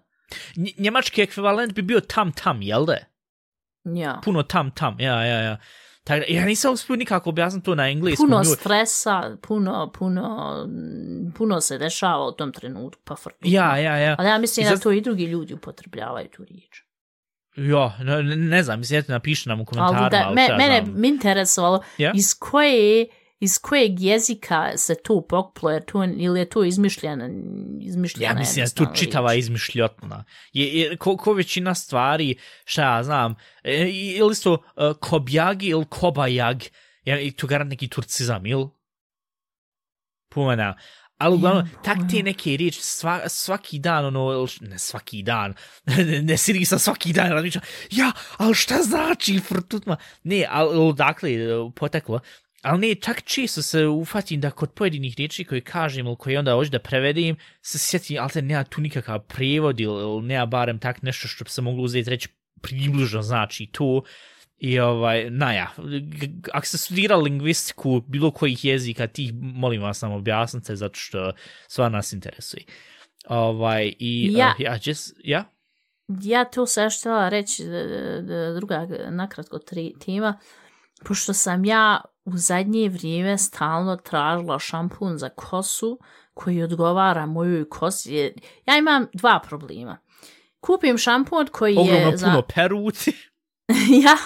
Nj- 0.56 0.74
Njemački 0.82 1.22
ekvivalent 1.22 1.74
bi 1.74 1.82
bio 1.82 2.00
tam 2.00 2.32
tam, 2.32 2.62
jel 2.62 2.86
da? 2.86 2.98
ja, 3.86 4.22
Puno 4.24 4.44
tam 4.44 4.72
tam, 4.72 4.96
ja, 5.00 5.24
ja, 5.26 5.40
ja. 5.40 5.58
Tako 6.04 6.26
ja 6.28 6.46
nisam 6.46 6.74
uspio 6.74 6.96
nikako 6.96 7.30
objasniti 7.30 7.66
to 7.66 7.76
na 7.76 7.90
engleskom. 7.90 8.28
puno 8.30 8.44
stresa, 8.44 9.38
puno, 9.42 9.92
puno, 9.92 10.56
puno 11.36 11.62
se 11.62 11.78
dešava 11.78 12.28
u 12.28 12.32
tom 12.32 12.52
trenutku, 12.54 13.02
pa 13.04 13.16
frtutno. 13.16 13.50
Ja, 13.50 13.78
ja, 13.78 13.98
ja. 13.98 14.16
Ali 14.20 14.28
ja 14.30 14.38
mislim 14.38 14.66
I 14.66 14.70
da 14.70 14.78
to 14.78 14.92
i 14.92 15.02
drugi 15.02 15.26
ljudi 15.26 15.54
upotrebljavaju 15.54 16.28
tu 16.30 16.46
riječ. 16.46 16.84
Ja, 17.56 17.94
ne, 18.00 18.24
ne- 18.36 18.64
znam, 18.64 18.80
mislim, 18.80 19.00
eto 19.00 19.12
napiši 19.12 19.50
nam 19.50 19.62
u 19.62 19.66
komentarima. 19.66 20.02
Ali 20.26 20.36
da, 20.36 20.52
me, 20.52 20.58
mene 20.58 20.84
mi 20.96 21.08
interesovalo 21.08 21.84
Ja? 21.98 22.12
iz 22.16 22.40
koje 22.40 23.08
iz 23.40 23.60
kojeg 23.60 24.02
jezika 24.02 24.78
se 24.78 24.96
to 25.04 25.22
poklo, 25.30 25.72
jer 25.72 25.86
to, 25.86 26.04
ili 26.04 26.40
je 26.40 26.50
to 26.50 26.64
izmišljena, 26.64 27.30
izmišljena 27.82 28.34
Ja 28.34 28.40
mislim 28.40 28.64
je 28.64 28.70
tu 28.70 28.84
jednostavno 28.84 28.96
čitava 28.96 29.32
riječ. 29.32 29.44
izmišljotna. 29.44 30.24
Je, 30.54 30.80
je, 30.80 30.98
ko, 30.98 31.18
ko 31.18 31.34
većina 31.34 31.76
stvari, 31.76 32.36
šta 32.66 32.96
ja 32.96 33.04
znam, 33.04 33.36
e, 33.64 33.90
ili 33.92 34.32
isto 34.32 34.54
uh, 34.54 34.60
kobjagi 35.00 35.68
ili 35.68 35.86
kobajag, 35.90 36.64
ja, 37.04 37.20
i 37.20 37.32
tu 37.32 37.48
garant 37.48 37.70
neki 37.70 37.88
turcizam, 37.88 38.46
ili? 38.46 38.68
Puma 40.30 40.56
ne. 40.56 40.74
Ali 41.18 41.36
uglavnom, 41.36 41.70
tak 41.84 41.98
te 42.12 42.24
neke 42.24 42.58
riječi 42.58 42.82
sva, 42.82 43.30
svaki 43.30 43.80
dan, 43.80 44.06
ono, 44.06 44.48
ne 44.62 44.80
svaki 44.80 45.24
dan, 45.24 45.54
ne, 45.86 46.22
ne 46.22 46.38
siri 46.38 46.66
sa 46.66 46.80
svaki 46.80 47.14
dan, 47.14 47.30
razmišljam, 47.30 47.64
ja, 47.92 48.12
ali 48.38 48.56
šta 48.56 48.82
znači 48.82 49.40
frtutma? 49.40 49.98
Ne, 50.24 50.46
ali 50.50 50.94
dakle, 50.94 51.30
poteklo, 51.76 52.20
ali 52.62 52.88
ne, 52.88 52.96
čak 52.96 53.22
često 53.24 53.62
se 53.62 53.86
ufatim 53.86 54.42
da 54.42 54.52
kod 54.52 54.72
pojedinih 54.72 55.16
riječi 55.18 55.44
koje 55.44 55.62
kažem 55.62 56.08
ili 56.08 56.16
koje 56.20 56.40
onda 56.40 56.54
hoću 56.54 56.72
da 56.72 56.80
prevedim, 56.80 57.36
se 57.62 57.78
sjetim, 57.78 58.18
ali 58.22 58.30
te 58.30 58.42
nema 58.42 58.64
tu 58.64 58.82
nikakav 58.82 59.20
prijevod 59.20 59.80
ili 59.80 60.22
nema 60.22 60.46
barem 60.46 60.80
tak 60.80 61.02
nešto 61.02 61.28
što 61.28 61.44
bi 61.44 61.50
se 61.50 61.62
moglo 61.62 61.84
uzeti 61.84 62.10
reći 62.10 62.30
približno 62.62 63.22
znači 63.22 63.70
to. 63.72 64.02
I 64.58 64.80
ovaj, 64.80 65.30
naja, 65.30 65.72
ako 66.54 66.66
ste 66.66 66.78
studirali 66.78 67.24
lingvistiku 67.24 68.02
bilo 68.08 68.32
kojih 68.32 68.66
jezika, 68.66 69.08
ti 69.08 69.32
molim 69.34 69.82
vas 69.82 70.02
nam 70.02 70.12
objasnite 70.12 70.76
zato 70.76 70.96
što 70.96 71.32
sva 71.68 71.90
nas 71.90 72.14
interesuje. 72.14 72.64
Ovaj, 73.28 73.94
i, 74.00 74.34
Ja. 74.34 74.54
uh, 74.58 74.62
ja, 74.62 74.80
just, 74.86 75.16
ja? 75.24 75.52
Ja 76.24 76.46
to 76.46 76.66
se 76.66 76.88
htjela 77.00 77.30
reći, 77.30 77.64
e, 77.64 77.68
e, 77.68 78.54
druga 78.56 78.88
nakratko 79.10 79.60
tri 79.60 79.94
tema, 80.06 80.40
pošto 81.06 81.34
sam 81.34 81.66
ja 81.66 82.02
u 82.26 82.38
zadnje 82.38 82.90
vrijeme 82.90 83.38
stalno 83.38 83.96
tražila 83.96 84.60
šampun 84.60 85.18
za 85.18 85.30
kosu 85.30 86.00
koji 86.34 86.64
odgovara 86.64 87.26
mojoj 87.26 87.70
kosi. 87.70 88.14
jer 88.14 88.34
Ja 88.66 88.78
imam 88.78 89.06
dva 89.14 89.40
problema. 89.48 89.98
Kupim 90.60 90.98
šampun 90.98 91.48
koji 91.52 91.78
Ogromno 91.78 92.10
je 92.10 92.18
za... 92.18 92.26
puno 92.26 92.42
peruti. 92.56 93.30
ja 94.06 94.18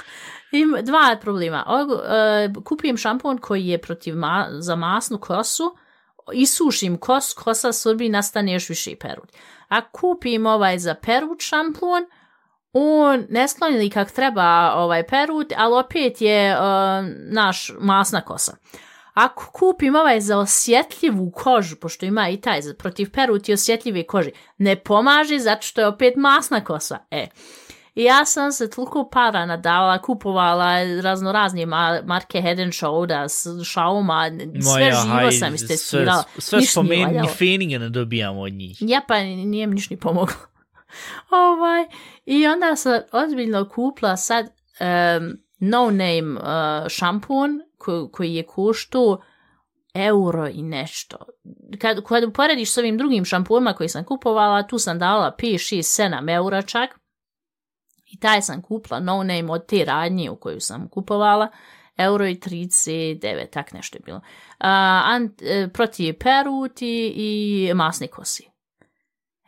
imam 0.52 0.86
dva 0.86 1.18
problema. 1.22 1.64
Og, 1.68 1.90
uh, 1.90 2.64
kupim 2.64 2.98
šampon 2.98 3.38
koji 3.38 3.68
je 3.68 3.82
protiv 3.82 4.16
ma 4.16 4.48
za 4.52 4.76
masnu 4.76 5.18
kosu, 5.18 5.76
isušim 6.34 6.98
kos, 6.98 7.34
kosa 7.34 7.72
srbi, 7.72 8.10
nastane 8.10 8.54
još 8.54 8.70
više 8.70 8.96
perut. 8.96 9.32
A 9.68 9.90
kupim 9.92 10.46
ovaj 10.46 10.80
za 10.80 10.96
perut 10.96 11.42
šampon, 11.42 12.06
on 12.74 13.26
ne 13.30 13.48
skloni 13.48 13.90
kak 13.90 14.12
treba 14.12 14.74
ovaj 14.76 15.08
perut, 15.08 15.54
ali 15.58 15.76
opet 15.80 16.22
je 16.22 16.56
uh, 16.58 16.64
naš 17.32 17.72
masna 17.80 18.22
kosa. 18.22 18.56
Ako 19.14 19.52
kupim 19.52 19.96
ovaj 19.96 20.22
za 20.22 20.38
osjetljivu 20.38 21.32
kožu, 21.32 21.76
pošto 21.76 22.06
ima 22.06 22.30
i 22.30 22.42
taj 22.42 22.62
protiv 22.78 23.12
peruti 23.12 23.54
osjetljive 23.54 24.04
kože, 24.04 24.30
ne 24.58 24.76
pomaže 24.76 25.40
zato 25.40 25.62
što 25.62 25.82
je 25.82 25.88
opet 25.88 26.16
masna 26.16 26.64
kosa. 26.64 26.98
E, 27.12 27.28
I 27.96 28.04
ja 28.04 28.26
sam 28.26 28.52
se 28.52 28.70
toliko 28.70 29.10
para 29.10 29.46
nadala, 29.46 30.02
kupovala 30.02 30.84
razno 31.02 31.32
razne 31.32 31.66
ma 31.66 32.02
marke 32.06 32.42
Head 32.42 32.60
and 32.60 32.74
Shoulders, 32.74 33.34
Shauma, 33.72 34.30
sve 34.62 34.80
Moja, 34.80 34.96
živo 35.02 35.14
hajde, 35.14 35.32
sam 35.32 35.50
Sve, 35.50 35.56
istestirala. 35.56 36.24
sve 36.38 36.58
nije 36.60 36.68
spomeni, 36.68 37.22
ni 37.22 37.28
feninga 37.28 37.78
ne 37.78 37.90
dobijamo 37.90 38.42
od 38.42 38.54
njih. 38.54 38.78
Ja 38.80 39.02
pa 39.08 39.20
nije 39.20 39.68
mi 39.68 39.76
ništa 39.76 39.94
ni 39.94 40.00
pomoglo 40.00 40.36
ovaj, 41.30 41.86
I 42.26 42.48
onda 42.48 42.76
sam 42.76 43.02
ozbiljno 43.12 43.70
kupla 43.70 44.18
sad 44.18 44.46
um, 44.46 45.38
no 45.60 45.92
name 45.92 46.40
uh, 46.40 46.88
šampun 46.90 47.62
ko, 47.78 48.10
koji 48.12 48.36
je 48.36 48.44
koštao 48.44 49.22
euro 49.94 50.48
i 50.48 50.62
nešto. 50.62 51.18
Kad, 51.80 52.04
kad 52.04 52.24
uporediš 52.24 52.72
s 52.72 52.78
ovim 52.78 52.98
drugim 52.98 53.26
šampunima 53.26 53.74
koji 53.74 53.90
sam 53.90 54.04
kupovala, 54.04 54.64
tu 54.64 54.80
sam 54.80 55.00
dala 55.00 55.36
5, 55.40 55.54
6, 55.54 56.04
7 56.04 56.36
eura 56.36 56.62
čak. 56.62 57.00
I 58.06 58.20
taj 58.20 58.42
sam 58.42 58.62
kupla 58.62 59.00
no 59.00 59.24
name 59.24 59.52
od 59.52 59.66
te 59.66 59.86
radnje 59.86 60.30
u 60.30 60.36
koju 60.36 60.60
sam 60.60 60.90
kupovala. 60.90 61.48
Euro 61.98 62.28
i 62.28 62.36
39, 62.36 63.50
tak 63.50 63.74
nešto 63.74 63.98
je 63.98 64.02
bilo. 64.06 64.18
Uh, 64.18 64.24
ant, 65.14 65.42
eh, 65.42 65.64
uh, 65.64 65.72
proti 65.72 66.14
peruti 66.14 67.14
i 67.16 67.72
masne 67.74 68.08
kosi. 68.08 68.53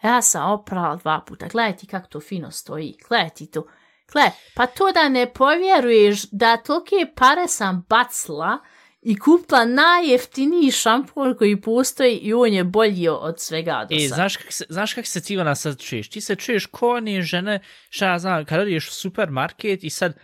Ja 0.05 0.21
sam 0.21 0.51
oprala 0.51 0.95
dva 0.95 1.23
puta. 1.27 1.47
Gledaj 1.47 1.77
ti 1.77 1.87
kako 1.87 2.07
to 2.07 2.19
fino 2.19 2.51
stoji. 2.51 2.93
Gledaj 3.07 3.29
ti 3.29 3.51
to. 3.51 3.67
Gledaj, 4.11 4.31
pa 4.55 4.65
to 4.65 4.91
da 4.91 5.09
ne 5.09 5.33
povjeruješ 5.33 6.23
da 6.31 6.57
tolike 6.57 6.95
pare 7.15 7.47
sam 7.47 7.85
bacila 7.89 8.57
i 9.01 9.19
kupila 9.19 9.65
najjeftiniji 9.65 10.71
šampon 10.71 11.35
koji 11.37 11.61
postoji 11.61 12.17
i 12.17 12.33
on 12.33 12.53
je 12.53 12.63
bolji 12.63 13.07
od 13.07 13.39
svega 13.39 13.87
do 13.89 13.95
E, 13.95 13.99
sad. 13.99 14.15
znaš 14.15 14.37
kak 14.37 14.51
se, 14.53 14.65
znaš 14.69 14.93
kak 14.93 15.05
se 15.05 15.21
sad 15.55 15.79
čuješ? 15.81 16.09
Ti 16.09 16.21
se 16.21 16.35
čuješ 16.35 16.65
ko 16.65 16.89
one 16.89 17.21
žene, 17.21 17.59
šta 17.89 18.07
ja 18.11 18.19
znam, 18.19 18.45
kada 18.45 18.61
odeš 18.61 18.89
u 18.89 18.93
supermarket 18.93 19.83
i 19.83 19.89
sad, 19.89 20.17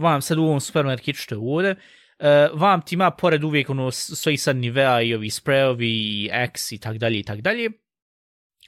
vam 0.00 0.22
sad 0.22 0.38
u 0.38 0.42
ovom 0.42 0.60
supermarketu 0.60 1.18
što 1.18 1.34
je 1.34 1.38
ovdje, 1.38 1.70
uh, 1.70 2.60
vam 2.60 2.82
ti 2.82 2.94
ima 2.94 3.10
pored 3.10 3.44
uvijek 3.44 3.70
ono 3.70 3.90
s- 3.90 4.10
stoji 4.18 4.36
sad 4.36 4.56
Nivea 4.56 5.02
i 5.02 5.14
ovi 5.14 5.30
sprejovi 5.30 5.88
i 5.90 6.30
X 6.32 6.72
i 6.72 6.78
tak 6.78 6.98
dalje 6.98 7.18
i 7.18 7.24
tak 7.24 7.40
dalje. 7.40 7.70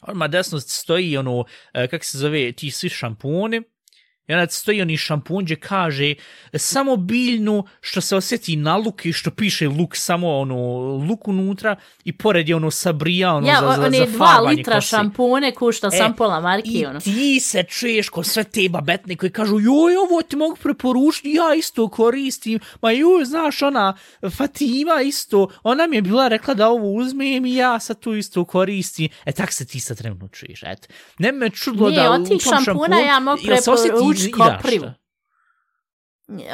Odmah 0.09 0.30
desno 0.30 0.61
stoji 0.61 1.16
ono, 1.16 1.44
kako 1.72 1.90
kak 1.90 2.05
se 2.05 2.18
zove, 2.18 2.52
ti 2.52 2.70
svi 2.70 2.88
šamponi, 2.88 3.62
I 4.29 4.33
onda 4.33 4.47
stoji 4.49 4.83
oni 4.83 4.97
šampun 4.97 5.45
gdje 5.45 5.57
kaže 5.57 6.14
samo 6.55 6.97
biljnu 6.97 7.64
što 7.81 8.01
se 8.01 8.16
osjeti 8.16 8.57
na 8.57 8.77
luk 8.77 9.07
i 9.07 9.12
što 9.12 9.31
piše 9.31 9.68
luk 9.68 9.97
samo 9.97 10.39
ono 10.39 10.57
luk 11.09 11.29
unutra 11.29 11.77
i 12.05 12.12
pored 12.12 12.49
je 12.49 12.57
ono 12.57 12.70
sabrija 12.70 13.35
ono 13.35 13.49
ja, 13.49 13.61
za, 13.61 13.72
za, 13.72 13.87
one 13.87 13.99
za 13.99 14.07
dva 14.07 14.41
litra 14.41 14.75
kose. 14.75 14.87
šampone 14.87 15.53
košta 15.53 15.91
sam 15.91 16.11
E, 16.11 16.14
pola 16.16 16.41
marki. 16.41 16.68
I 16.70 16.87
ono. 16.87 17.01
ti 17.01 17.41
se 17.41 17.62
čuješ 17.62 18.09
ko 18.09 18.22
sve 18.22 18.45
te 18.45 18.68
babetne 18.70 19.16
koji 19.16 19.31
kažu 19.31 19.55
joj, 19.55 19.97
ovo 19.99 20.22
ti 20.22 20.37
mogu 20.37 20.57
preporučiti, 20.57 21.31
ja 21.31 21.55
isto 21.55 21.89
koristim, 21.89 22.61
ma 22.83 22.91
joj, 22.91 23.25
znaš, 23.25 23.62
ona 23.62 23.97
Fatima 24.31 25.01
isto, 25.03 25.49
ona 25.62 25.87
mi 25.87 25.97
je 25.97 26.03
bila 26.03 26.29
rekla 26.29 26.55
da 26.55 26.68
ovo 26.68 26.93
uzmem 26.93 27.47
i 27.47 27.55
ja 27.55 27.81
sad 27.81 28.01
tu 28.01 28.14
isto 28.14 28.45
koristim. 28.45 29.09
E, 29.25 29.33
tak 29.33 29.53
se 29.53 29.64
ti 29.64 29.81
sad 29.81 29.99
trenutno 29.99 30.29
čuješ, 30.29 30.62
et. 30.62 30.89
Ne 31.18 31.33
me 31.33 31.51
čudlo 31.51 31.91
Ne, 31.91 31.97
da 31.97 32.11
od 32.11 32.20
u 32.20 32.25
tih 32.25 32.43
tom 32.43 32.53
šampuna 32.55 32.89
šampunu- 32.89 33.07
ja 33.07 33.20
mogu 33.20 33.43
preporučiti 33.43 34.14
i- 34.17 34.29
i 34.29 34.33
da, 34.41 34.57
koprivu. 34.57 34.87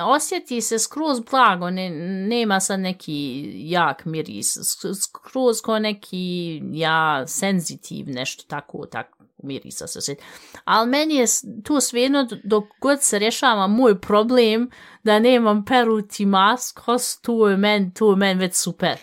osjeti 0.05 0.61
se 0.61 0.79
skroz 0.79 1.21
blago, 1.21 1.71
ne, 1.71 1.91
nema 2.29 2.61
sad 2.61 2.81
neki 2.81 3.43
jak 3.57 4.05
miris, 4.05 4.57
sk- 4.57 4.95
skroz 4.97 5.61
ko 5.61 5.79
neki 5.79 6.17
ja 6.65 7.27
senzitiv, 7.27 8.07
nešto 8.09 8.45
tako, 8.45 8.87
tako 8.87 9.19
mirisa 9.39 9.87
se 9.87 9.99
osjeti. 9.99 10.23
Ali 10.65 10.89
meni 10.89 11.15
je 11.15 11.27
tu 11.65 11.81
svejedno 11.81 12.29
dok 12.45 12.65
god 12.81 13.03
se 13.03 13.19
rješava 13.19 13.67
moj 13.67 14.01
problem 14.01 14.71
da 15.03 15.19
nemam 15.19 15.65
peruti 15.65 16.27
maskos, 16.27 17.21
tu 17.21 17.33
je 17.47 17.57
men, 17.57 17.91
tu 17.91 18.07
je 18.07 18.17
men 18.17 18.39
već 18.39 18.55
super. 18.55 18.99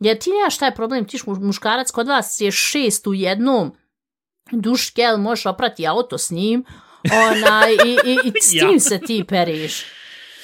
Jer 0.00 0.18
ti 0.18 0.30
nemaš 0.30 0.58
taj 0.58 0.74
problem, 0.74 1.04
ti 1.04 1.18
mu- 1.26 1.40
muškarac 1.40 1.90
kod 1.90 2.08
vas 2.08 2.40
je 2.40 2.50
šest 2.50 3.06
u 3.06 3.14
jednom, 3.14 3.72
duš 4.52 4.94
gel, 4.94 5.16
možeš 5.18 5.46
oprati 5.46 5.86
auto 5.86 6.18
s 6.18 6.30
njim, 6.30 6.64
ona, 7.04 7.62
i, 7.84 7.90
i, 8.06 8.18
i 8.24 8.42
s 8.42 8.54
Ja. 8.54 8.68
tim 8.68 8.80
se 8.80 8.98
ti 8.98 9.24
periš. 9.28 9.84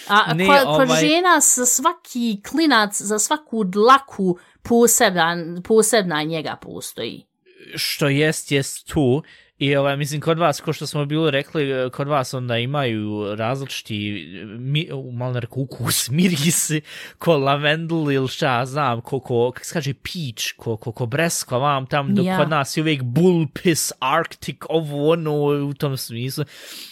A 0.06 0.34
Ne, 0.34 0.46
kod, 0.46 0.56
kod 0.56 0.66
ovaj- 0.66 1.00
žena 1.00 1.40
sa 1.40 1.66
svaki 1.66 2.42
klinac, 2.42 2.96
za 2.96 3.18
svaku 3.18 3.64
dlaku 3.64 4.38
poseban, 4.62 5.62
posebna 5.62 6.22
njega 6.22 6.56
postoji. 6.56 7.26
što 7.74 8.08
jest, 8.08 8.52
jest 8.52 8.86
tu. 8.86 9.22
I 9.58 9.76
ovaj, 9.76 9.96
mislim, 9.96 10.20
kod 10.20 10.38
vas, 10.38 10.60
ko 10.60 10.72
što 10.72 10.86
smo 10.86 11.04
bilo 11.04 11.30
rekli, 11.30 11.70
eh, 11.70 11.90
kod 11.90 12.08
vas 12.08 12.34
onda 12.34 12.58
imaju 12.58 13.34
različiti, 13.36 14.08
eh, 14.42 14.44
mi, 14.44 14.88
malo 15.12 15.32
ne 15.32 15.40
rekao, 15.40 15.58
ukus, 15.62 16.10
mirisi, 16.18 16.80
ko 17.18 17.36
lavendul 17.36 18.12
ili 18.12 18.28
šta 18.28 18.66
znam, 18.66 19.00
ko, 19.00 19.20
ko 19.20 19.52
kak 19.52 19.64
se 19.64 19.72
kaže, 19.72 19.94
peach, 19.94 20.44
ko, 20.56 20.76
ko, 20.76 20.92
ko 20.92 21.06
breskva 21.06 21.58
vam 21.58 21.86
tam, 21.86 22.14
dok 22.14 22.26
Ja. 22.26 22.38
kod 22.38 22.48
nas 22.48 22.76
je 22.76 22.80
uvijek 22.80 23.02
bull 23.02 23.46
piss, 23.62 23.92
arctic, 24.00 24.56
ovo 24.68 25.12
ono, 25.12 25.32
u 25.68 25.74
tom 25.74 25.96
smislu. 25.96 26.44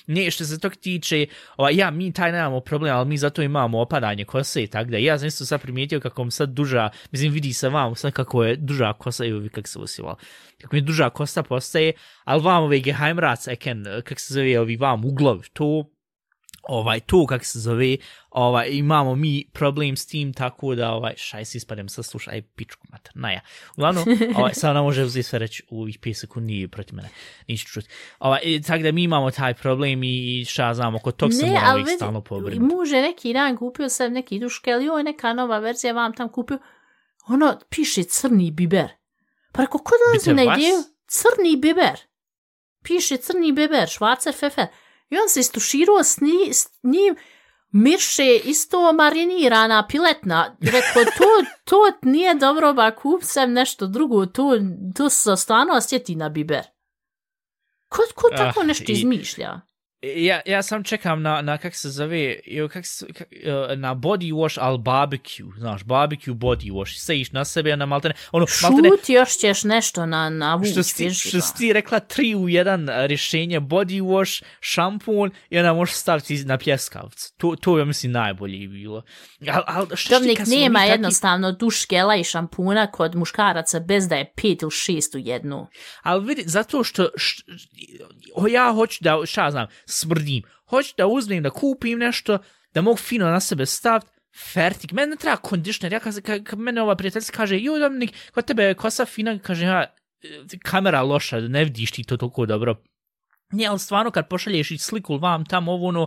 Ne, 0.06 0.30
što 0.30 0.44
se 0.44 0.60
tog 0.60 0.76
tiče, 0.76 1.26
ovaj, 1.56 1.76
ja, 1.76 1.90
mi 1.90 2.12
taj 2.12 2.32
nemamo 2.32 2.60
problem, 2.60 2.96
ali 2.96 3.08
mi 3.08 3.18
zato 3.18 3.42
imamo 3.42 3.80
opadanje 3.80 4.24
kose 4.24 4.62
i 4.62 4.66
tak 4.66 4.90
da. 4.90 4.96
Ja 4.96 5.18
sam 5.18 5.28
isto 5.28 5.44
sad 5.44 5.62
primijetio 5.62 6.00
kako 6.00 6.22
vam 6.22 6.30
sad 6.30 6.48
duža, 6.48 6.90
mislim, 7.10 7.32
vidi 7.32 7.52
se 7.52 7.68
vam 7.68 7.94
sad 7.94 8.12
kako 8.12 8.44
je 8.44 8.56
duža 8.56 8.92
kosa 8.92 9.24
i 9.24 9.32
uvijek 9.32 9.52
kako 9.52 9.68
se 9.68 9.78
usjevala. 9.78 10.16
Kako 10.60 10.76
mi 10.76 10.80
duža 10.80 11.10
kosta 11.10 11.42
postaje, 11.42 11.92
ali 12.24 12.42
vam 12.42 12.62
ove 12.62 12.80
geheimrats, 12.80 13.48
eken, 13.48 13.84
kak 14.04 14.20
se 14.20 14.34
zove, 14.34 14.60
ovi 14.60 14.76
vam 14.76 15.04
uglovi, 15.04 15.48
to, 15.52 15.84
ovaj, 16.62 17.00
to 17.00 17.26
kak 17.26 17.44
se 17.44 17.60
zove, 17.60 17.96
ovaj, 18.30 18.68
imamo 18.70 19.14
mi 19.14 19.44
problem 19.52 19.96
s 19.96 20.06
tim, 20.06 20.32
tako 20.32 20.74
da, 20.74 20.92
ovaj, 20.92 21.14
šaj 21.16 21.44
si 21.44 21.58
ispadem 21.58 21.88
sa 21.88 22.02
slušaj, 22.02 22.42
pičku 22.42 22.86
mater, 22.90 23.12
naja. 23.14 23.40
Uglavnom, 23.76 24.04
ovaj, 24.36 24.54
sad 24.54 24.70
ona 24.70 24.82
može 24.82 25.04
uzeti 25.04 25.22
sve 25.22 25.38
reći 25.38 25.62
u 25.70 25.82
ovih 25.82 25.98
5 26.00 26.12
sekundi 26.12 26.68
protiv 26.68 26.94
mene, 26.94 27.08
ništa 27.48 27.70
čuti. 27.70 27.88
Ovaj, 28.18 28.40
i 28.44 28.62
tako 28.62 28.82
da 28.82 28.92
mi 28.92 29.02
imamo 29.02 29.30
taj 29.30 29.54
problem 29.54 30.02
i 30.02 30.44
šta 30.48 30.74
znamo, 30.74 30.98
kod 30.98 31.16
tog 31.16 31.32
se 31.32 31.44
uvijek 31.72 31.88
stalno 31.96 32.20
pobrinuti. 32.20 32.74
muže 32.74 33.00
neki 33.00 33.32
dan 33.32 33.56
kupio 33.56 33.88
sam 33.88 34.12
neki 34.12 34.38
duške, 34.38 34.72
ali 34.72 34.88
ovo 34.88 34.98
je 34.98 35.04
neka 35.04 35.32
nova 35.32 35.58
verzija, 35.58 35.92
vam 35.92 36.12
tam 36.12 36.28
kupio, 36.28 36.58
ono, 37.28 37.58
piše 37.70 38.02
crni 38.02 38.50
biber. 38.50 38.88
Pa 39.56 39.62
rekao, 39.62 39.80
ko 39.80 39.94
dolazi 39.98 40.32
na 40.32 40.42
ideju? 40.54 40.76
Crni 41.08 41.56
biber. 41.56 42.00
Piše 42.82 43.16
crni 43.16 43.52
biber, 43.52 43.88
švacer 43.88 44.34
fefer. 44.34 44.66
I 45.10 45.16
on 45.16 45.28
se 45.28 45.40
istuširao 45.40 45.98
s, 45.98 46.20
ni, 46.20 46.52
s 46.52 46.68
njim, 46.82 47.16
mirše 47.70 48.36
isto 48.36 48.92
marinirana 48.92 49.86
piletna. 49.86 50.56
Rekao, 50.62 51.04
to, 51.04 51.24
to 51.64 51.76
nije 52.02 52.34
dobro, 52.34 52.72
ba 52.72 52.90
kup 52.92 53.22
sam 53.24 53.52
nešto 53.52 53.86
drugo, 53.86 54.26
to, 54.26 54.58
to 54.96 55.10
se 55.10 55.36
stvarno 55.36 55.74
osjeti 55.74 56.16
na 56.16 56.28
biber. 56.28 56.64
Ko, 57.88 58.02
ko 58.14 58.28
tako 58.30 58.60
Ah, 58.60 58.64
nešto 58.64 58.84
i- 58.88 58.92
izmišlja? 58.92 59.60
Ja, 60.02 60.40
ja 60.46 60.62
sam 60.62 60.84
čekam 60.84 61.22
na, 61.22 61.42
na 61.42 61.58
kak 61.58 61.74
se 61.74 61.90
zove, 61.90 62.36
kak 62.72 62.86
se, 62.86 63.06
kak, 63.12 63.28
na 63.76 63.94
body 63.94 64.32
wash, 64.32 64.58
al 64.60 64.78
barbecue, 64.78 65.46
znaš, 65.58 65.84
barbecue 65.84 66.34
body 66.34 66.72
wash, 66.72 66.98
sejiš 66.98 67.32
na 67.32 67.44
sebe, 67.44 67.76
na 67.76 67.86
maltene, 67.86 68.14
ono, 68.32 68.46
maltene, 68.62 68.88
Šut 68.88 69.08
još 69.08 69.38
ćeš 69.38 69.64
nešto 69.64 70.06
na, 70.06 70.30
na 70.30 70.54
vuć. 70.54 70.70
što 70.70 70.82
si, 70.82 71.04
viš 71.04 71.28
što 71.28 71.40
si 71.40 71.56
ti 71.56 71.72
rekla, 71.72 72.00
tri 72.00 72.34
u 72.34 72.48
jedan 72.48 72.88
rješenje, 73.06 73.60
body 73.60 74.02
wash, 74.02 74.42
šampun, 74.60 75.30
i 75.50 75.58
onda 75.58 75.72
možeš 75.72 75.94
staviti 75.94 76.44
na 76.44 76.58
pjeskavc. 76.58 77.32
To, 77.36 77.56
to 77.60 77.78
je, 77.78 77.84
mislim, 77.84 78.12
najbolje 78.12 78.68
bilo. 78.68 79.02
Al, 79.52 79.62
al, 79.66 79.86
što 79.94 80.14
Domnik 80.14 80.40
nema 80.46 80.84
jednostavno 80.84 81.52
duš 81.52 81.88
gela 81.88 82.16
i 82.16 82.24
šampuna 82.24 82.90
kod 82.90 83.14
muškaraca 83.14 83.80
bez 83.80 84.08
da 84.08 84.16
je 84.16 84.32
pet 84.36 84.62
ili 84.62 84.70
šest 84.70 85.14
u 85.14 85.18
jednu. 85.18 85.66
Ali 86.02 86.26
vidi, 86.26 86.42
zato 86.46 86.84
što, 86.84 87.08
š, 87.16 87.42
o, 88.34 88.46
ja 88.46 88.72
hoću 88.72 88.98
da, 89.04 89.26
šta 89.26 89.50
znam, 89.50 89.66
smrdim. 89.86 90.42
Hoću 90.68 90.94
da 90.96 91.06
uzmem, 91.06 91.42
da 91.42 91.50
kupim 91.50 91.98
nešto, 91.98 92.38
da 92.74 92.82
mogu 92.82 92.96
fino 92.96 93.26
na 93.26 93.40
sebe 93.40 93.66
staviti, 93.66 94.10
fertik. 94.52 94.92
Mene 94.92 95.06
ne 95.06 95.16
treba 95.16 95.36
kondišner. 95.36 95.92
Ja 95.92 96.00
kad, 96.00 96.22
kad, 96.22 96.44
kad 96.44 96.58
mene 96.58 96.82
ova 96.82 96.96
prijateljica 96.96 97.32
kaže, 97.32 97.60
jo, 97.60 97.78
Dominik, 97.78 98.12
kod 98.34 98.44
tebe 98.44 98.62
je 98.62 98.74
kosa 98.74 99.04
fina, 99.04 99.38
kaže, 99.38 99.64
ja, 99.64 99.94
kamera 100.62 101.02
loša, 101.02 101.40
ne 101.40 101.64
vidiš 101.64 101.90
ti 101.90 102.04
to 102.04 102.16
toliko 102.16 102.46
dobro. 102.46 102.76
Nije, 103.52 103.68
ali 103.68 103.78
stvarno 103.78 104.10
kad 104.10 104.28
pošalješ 104.28 104.70
i 104.70 104.78
sliku 104.78 105.18
vam 105.18 105.44
tamo 105.44 105.72
ovo 105.72 105.88
ono, 105.88 106.06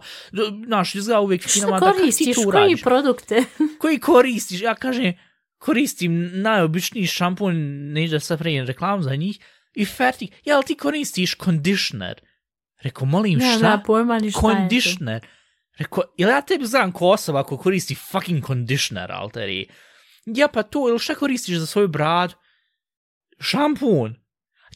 znaš, 0.66 0.96
izgleda 0.96 1.20
uvijek 1.20 1.42
fino, 1.42 1.68
Što 1.68 1.72
ma, 1.72 1.80
da 1.80 1.86
kako 1.86 1.94
ti 1.94 2.00
koristiš? 2.00 2.36
to 2.36 2.52
Koji 2.52 2.78
produkte? 2.78 3.44
koji 3.82 4.00
koristiš? 4.00 4.62
Ja 4.62 4.76
kažem, 4.76 5.14
koristim 5.58 6.42
najobičniji 6.42 7.08
šampun, 7.08 7.56
neću 7.94 8.12
da 8.12 8.20
sad 8.20 8.40
prejem 8.40 8.66
reklam 8.66 9.04
za 9.04 9.16
njih, 9.16 9.40
i 9.74 9.86
fertik. 9.86 10.32
Ja, 10.46 10.56
ali 10.56 10.66
ti 10.66 10.76
koristiš 10.76 11.34
kondišner? 11.34 12.22
Rekao, 12.82 13.06
molim, 13.06 13.40
Ne 13.40 13.50
šta? 13.50 13.58
znam 13.58 13.84
pojma 13.86 14.20
ni 14.20 14.32
šta. 14.32 14.40
Kondišner. 14.40 15.28
Rekao, 15.78 16.04
ili 16.18 16.32
ja 16.32 16.42
tebi 16.42 16.66
znam 16.66 16.92
ko 16.92 17.08
osoba 17.08 17.44
ko 17.44 17.58
koristi 17.58 17.96
fucking 17.96 18.44
kondišner, 18.44 19.12
alteri? 19.12 19.68
Ja, 20.26 20.48
pa 20.48 20.64
to, 20.64 20.90
ili 20.90 21.00
šta 21.00 21.16
koristiš 21.16 21.58
za 21.58 21.66
svoju 21.66 21.88
bradu? 21.88 22.34
Šampun. 23.40 24.16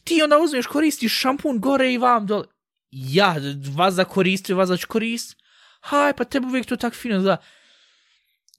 Ti 0.04 0.22
onda 0.22 0.38
uzmeš, 0.38 0.66
koristiš 0.66 1.18
šampun 1.20 1.60
gore 1.60 1.92
i 1.92 1.98
vam 1.98 2.26
dole. 2.26 2.44
Ja, 2.90 3.36
vas 3.76 3.94
da 3.94 4.04
koristi, 4.04 4.54
vas 4.54 4.68
da 4.68 4.76
ću 4.76 4.86
koristi. 4.88 5.42
Haj, 5.80 6.12
pa 6.12 6.24
tebi 6.24 6.46
uvijek 6.46 6.66
to 6.66 6.76
tak 6.76 6.94
fino 6.94 7.18
da... 7.18 7.36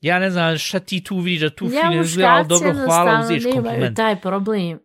Ja 0.02 0.20
ne 0.20 0.32
znam 0.32 0.58
šta 0.58 0.80
ti 0.80 1.04
tu 1.04 1.20
vidiš, 1.20 1.42
da 1.42 1.50
tu 1.50 1.66
Ja 1.66 1.82
fino 1.90 2.02
izgleda, 2.02 2.30
ali 2.32 2.48
dobro, 2.48 2.74
hvala, 2.74 3.20
uziješ 3.24 3.44
nemaju 3.44 3.64
kompliment. 3.64 3.98
taj 3.98 4.22
problem. 4.22 4.80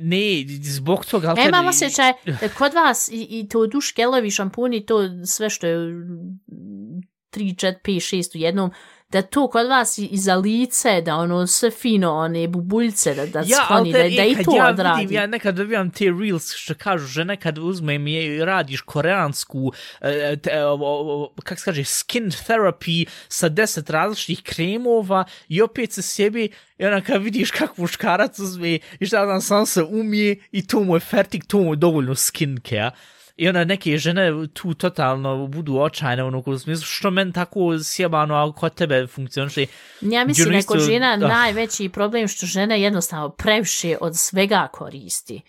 Ne, 0.00 0.44
zbog 0.62 1.06
toga, 1.06 1.34
kad- 1.34 1.48
imam 1.48 1.66
osjećaj 1.66 2.12
kod 2.58 2.74
vas 2.74 3.08
i, 3.08 3.26
i 3.30 3.48
to 3.48 3.66
duš 3.66 3.94
gelovi, 3.94 4.30
šampuni, 4.30 4.86
to 4.86 5.24
sve 5.26 5.50
što 5.50 5.66
je 5.66 5.76
3, 5.76 7.02
4, 7.32 7.74
5, 7.84 8.16
6 8.16 8.36
u 8.36 8.40
jednom, 8.40 8.70
da 9.10 9.22
to 9.22 9.48
kod 9.48 9.68
vas 9.68 9.98
i, 9.98 10.06
i 10.06 10.18
za 10.18 10.34
lice, 10.34 11.00
da 11.00 11.16
ono 11.16 11.46
sve 11.46 11.70
fino, 11.70 12.12
one 12.14 12.48
bubuljce, 12.48 13.14
da, 13.14 13.26
da 13.26 13.38
ja, 13.38 13.64
skloni, 13.64 13.92
da, 13.92 13.98
da 13.98 14.04
i 14.04 14.34
kad 14.34 14.44
to 14.44 14.56
ja 14.56 14.68
odradi. 14.68 15.00
Vidim, 15.00 15.16
ja 15.16 15.26
nekad 15.26 15.54
dobijam 15.54 15.90
te 15.90 16.04
reels 16.04 16.54
što 16.54 16.74
kažu, 16.74 17.06
žene 17.06 17.36
kad 17.36 17.58
uzmem 17.58 18.06
je 18.06 18.44
radiš 18.44 18.80
koreansku, 18.80 19.72
e, 20.00 20.36
te, 20.36 20.64
o, 20.64 20.72
o, 20.72 21.24
o, 21.24 21.32
kak 21.44 21.58
se 21.58 21.64
kaže, 21.64 21.84
skin 21.84 22.30
therapy 22.30 23.06
sa 23.28 23.48
deset 23.48 23.90
različitih 23.90 24.42
kremova 24.42 25.24
i 25.48 25.62
opet 25.62 25.92
se 25.92 26.02
sebi, 26.02 26.50
i 26.78 26.84
onda 26.84 27.00
kad 27.00 27.22
vidiš 27.22 27.50
kako 27.50 27.74
muškarac 27.82 28.38
uzme 28.38 28.78
i 29.00 29.06
šta 29.06 29.24
znam, 29.24 29.40
sam 29.40 29.66
se 29.66 29.82
umije 29.82 30.36
i 30.52 30.66
to 30.66 30.80
mu 30.80 30.96
je 30.96 31.00
fertik, 31.00 31.44
to 31.46 31.58
mu 31.58 31.72
je 31.72 31.76
dovoljno 31.76 32.14
skincare. 32.14 32.90
I 33.38 33.48
onda 33.48 33.64
neke 33.64 33.98
žene 33.98 34.32
tu 34.52 34.74
totalno 34.74 35.46
budu 35.46 35.76
očajne, 35.76 36.24
ono, 36.24 36.42
u 36.46 36.58
smislu, 36.58 36.84
što 36.86 37.10
men 37.10 37.32
tako 37.32 37.78
sjebano, 37.84 38.34
a 38.34 38.52
kod 38.52 38.74
tebe 38.74 39.06
funkcioniše. 39.06 39.66
Ja 40.00 40.24
mislim 40.24 40.50
da 40.50 40.56
je 40.56 40.62
kod 40.62 40.76
Đuristo- 40.76 40.86
žena 40.86 41.12
ah. 41.12 41.16
najveći 41.16 41.88
problem 41.88 42.28
što 42.28 42.46
žena 42.46 42.74
jednostavno 42.74 43.28
previše 43.28 43.96
od 44.00 44.18
svega 44.18 44.68
koristi. 44.72 45.40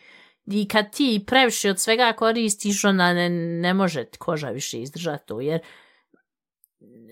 I 0.45 0.67
kad 0.67 0.93
ti 0.93 1.23
previše 1.27 1.69
od 1.69 1.79
svega 1.79 2.13
koristiš, 2.13 2.83
ona 2.83 3.13
ne, 3.13 3.29
ne 3.29 3.73
može 3.73 4.05
koža 4.19 4.49
više 4.49 4.81
izdržati 4.81 5.27
to, 5.27 5.41
jer 5.41 5.59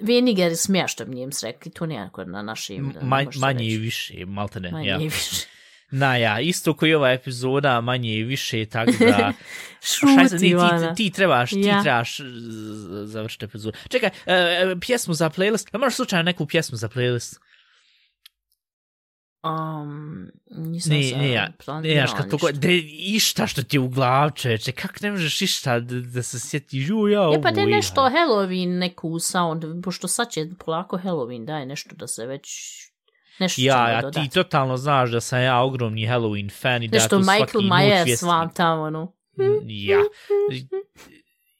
Vinegar 0.01 0.49
je 0.49 0.55
smiješno 0.55 1.05
mi 1.05 1.21
im 1.21 1.29
rekli, 1.43 1.71
to 1.71 1.85
nijako 1.85 2.23
na 2.23 2.41
našim... 2.41 2.91
da 2.93 3.05
Ma, 3.05 3.23
manje 3.39 3.65
i 3.65 3.77
više, 3.77 4.25
malte 4.25 4.59
ne. 4.59 4.71
Manje 4.71 4.87
ja. 4.87 4.97
i 5.01 5.03
više. 5.03 5.47
Na 5.91 6.17
ja, 6.17 6.39
isto 6.39 6.73
koji 6.73 6.93
ova 6.93 7.11
epizoda, 7.11 7.81
manje 7.81 8.13
i 8.13 8.23
više, 8.23 8.65
tako 8.65 8.91
da... 8.99 9.33
Šuti, 9.83 10.29
ti, 10.29 10.37
ti, 10.39 10.55
ti 10.97 11.11
trebaš, 11.11 11.49
ti 11.49 11.59
Ja. 11.59 11.81
trebaš 11.81 12.17
z- 12.17 13.05
završiti 13.05 13.45
epizodu. 13.45 13.77
Čekaj, 13.89 14.09
e, 14.25 14.33
e, 14.33 14.75
pjesmu 14.81 15.13
za 15.13 15.29
playlist, 15.29 15.71
da 15.71 15.77
možeš 15.77 15.95
slučajno 15.95 16.23
neku 16.23 16.45
pjesmu 16.45 16.77
za 16.77 16.89
playlist? 16.89 17.39
Um, 19.43 20.27
nisam 20.49 20.91
Ne, 20.91 20.97
ne, 20.97 21.31
ja, 21.31 21.49
ne, 21.81 21.89
ja, 21.89 22.05
kad 22.07 22.25
ništa. 22.33 22.51
de, 22.51 22.77
išta 22.99 23.47
što 23.47 23.63
ti 23.63 23.75
je 23.75 23.81
u 23.81 23.89
glav, 23.89 24.31
čeče, 24.31 24.71
kak 24.71 25.01
ne 25.01 25.11
možeš 25.11 25.41
išta 25.41 25.79
da, 25.79 25.99
da 26.01 26.23
se 26.23 26.39
sjeti, 26.39 26.77
ju, 26.77 27.07
ja, 27.07 27.21
Ja 27.23 27.39
pa 27.43 27.51
te 27.51 27.61
ovo, 27.61 27.69
nešto 27.69 28.05
ja. 28.05 28.11
Halloween 28.11 28.77
neku 28.77 29.19
sound, 29.19 29.63
pošto 29.83 30.07
sad 30.07 30.31
će 30.31 30.45
polako 30.65 30.97
Halloween, 30.97 31.45
daj 31.45 31.65
nešto 31.65 31.95
da 31.95 32.07
se 32.07 32.25
već... 32.25 32.47
Nešto 33.39 33.61
Ja, 33.61 33.89
ja, 33.89 34.01
dodati. 34.01 34.29
ti 34.29 34.33
totalno 34.33 34.77
znaš 34.77 35.09
da 35.09 35.21
sam 35.21 35.41
ja 35.41 35.61
ogromni 35.61 36.07
Halloween 36.07 36.61
fan 36.61 36.83
i 36.83 36.87
da 36.87 36.97
Nešto 36.97 37.09
tu 37.09 37.19
Michael 37.19 37.37
svaki 37.37 37.57
noć 37.57 37.71
Myers 37.71 38.25
vam 38.25 38.53
tamo, 38.53 38.89
no. 38.89 39.13
Ja. 39.67 39.99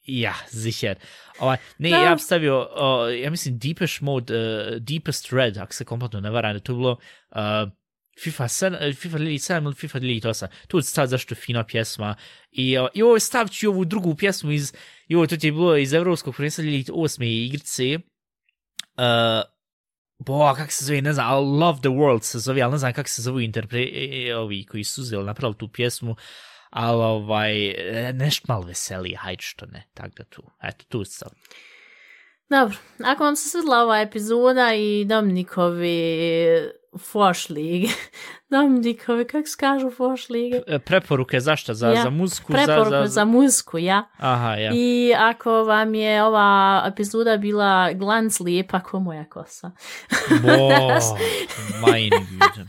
Ja, 0.06 0.34
sicher. 0.46 0.96
Ovaj, 1.38 1.56
ne, 1.78 1.90
Da. 1.90 1.96
ja 1.96 2.14
bi 2.14 2.20
stavio, 2.20 2.60
uh, 2.60 3.22
ja 3.22 3.30
mislim, 3.30 3.58
Deepest 3.58 4.00
Mode, 4.00 4.34
uh, 4.34 4.76
Deepest 4.76 5.32
Red, 5.32 5.58
ako 5.58 5.74
se 5.74 5.84
kompletno 5.84 6.20
ne 6.20 6.30
varam, 6.30 6.52
da 6.52 6.60
to 6.60 6.72
je 6.72 6.76
bilo 6.76 6.92
uh, 7.30 7.70
FIFA 8.22 8.44
7, 8.44 8.88
uh, 8.88 8.96
FIFA 8.96 9.18
7 9.18 9.64
ili 9.64 9.74
FIFA 9.74 9.98
8. 9.98 10.46
Tu 10.68 10.78
je 10.78 10.82
stav 10.82 11.06
zašto 11.06 11.32
je 11.32 11.36
fina 11.36 11.64
pjesma. 11.64 12.14
I, 12.50 12.78
uh, 12.78 12.86
i 12.94 13.02
ovo 13.02 13.18
stavit 13.18 13.52
ću 13.52 13.68
ovu 13.68 13.84
drugu 13.84 14.14
pjesmu 14.14 14.50
iz, 14.50 14.72
i 15.08 15.14
ovo 15.14 15.26
to 15.26 15.36
ti 15.36 15.46
je 15.46 15.52
bilo 15.52 15.76
iz 15.76 15.92
Evropskog 15.92 16.36
prvenstva 16.36 16.64
2008. 16.64 17.46
igrice. 17.46 17.98
Uh, 18.96 19.57
Bo, 20.18 20.54
kak 20.56 20.72
se 20.72 20.84
zove, 20.84 21.02
ne 21.02 21.12
znam, 21.12 21.44
Love 21.60 21.78
the 21.78 21.88
World 21.88 22.22
se 22.22 22.38
zove, 22.38 22.62
ali 22.62 22.72
ne 22.72 22.78
znam 22.78 22.92
kak 22.92 23.08
se 23.08 23.22
zove 23.22 23.44
interpre, 23.44 23.80
e, 23.80 23.84
e, 23.84 24.28
e, 24.28 24.36
ovi 24.36 24.66
koji 24.66 24.84
su 24.84 25.00
uzeli, 25.00 25.24
napravili 25.24 25.58
tu 25.58 25.68
pjesmu, 25.68 26.16
ali 26.70 27.02
ovaj, 27.02 27.74
nešto 28.14 28.44
malo 28.48 28.66
veselije, 28.66 29.16
hajde 29.16 29.42
što 29.42 29.66
ne, 29.66 29.86
tako 29.94 30.14
da 30.16 30.24
tu, 30.24 30.42
eto, 30.62 30.84
tu 30.88 31.04
sam. 31.04 31.28
Dobro, 32.50 32.76
ako 33.04 33.24
vam 33.24 33.36
se 33.36 33.48
svidla 33.48 33.82
ova 33.82 34.00
epizoda 34.00 34.74
i 34.74 35.04
Dominikovi 35.04 36.08
Foš 36.98 37.48
League, 37.48 37.88
Dominikovi, 38.50 39.24
kako 39.24 39.48
se 39.48 39.56
kažu 39.60 39.90
Foš 39.90 40.28
League? 40.28 40.60
E, 40.66 40.78
Preporuke 40.78 41.40
zašto? 41.40 41.74
Za, 41.74 41.88
Ja, 41.88 42.02
za 42.02 42.10
muziku? 42.10 42.52
Preporuku 42.52 42.90
za, 42.90 43.00
za, 43.00 43.06
za 43.06 43.24
muziku, 43.24 43.78
ja. 43.78 44.04
Aha, 44.18 44.54
ja. 44.54 44.70
I 44.74 45.14
ako 45.18 45.64
vam 45.64 45.94
je 45.94 46.22
ova 46.24 46.82
epizoda 46.86 47.36
bila 47.36 47.92
glanc 47.92 48.40
lijepa 48.40 48.80
ko 48.80 49.00
moja 49.00 49.24
kosa, 49.24 49.70
Bo, 50.42 50.68
majni 51.80 52.10
güte. 52.10 52.60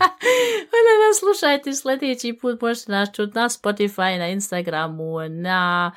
onda 0.77 0.93
nas 1.07 1.19
slušajte 1.19 1.73
sljedeći 1.73 2.37
put, 2.41 2.61
možete 2.61 2.91
nas 2.91 3.09
čuti 3.15 3.31
na 3.35 3.49
Spotify, 3.49 4.17
na 4.17 4.27
Instagramu, 4.27 5.19
na 5.29 5.91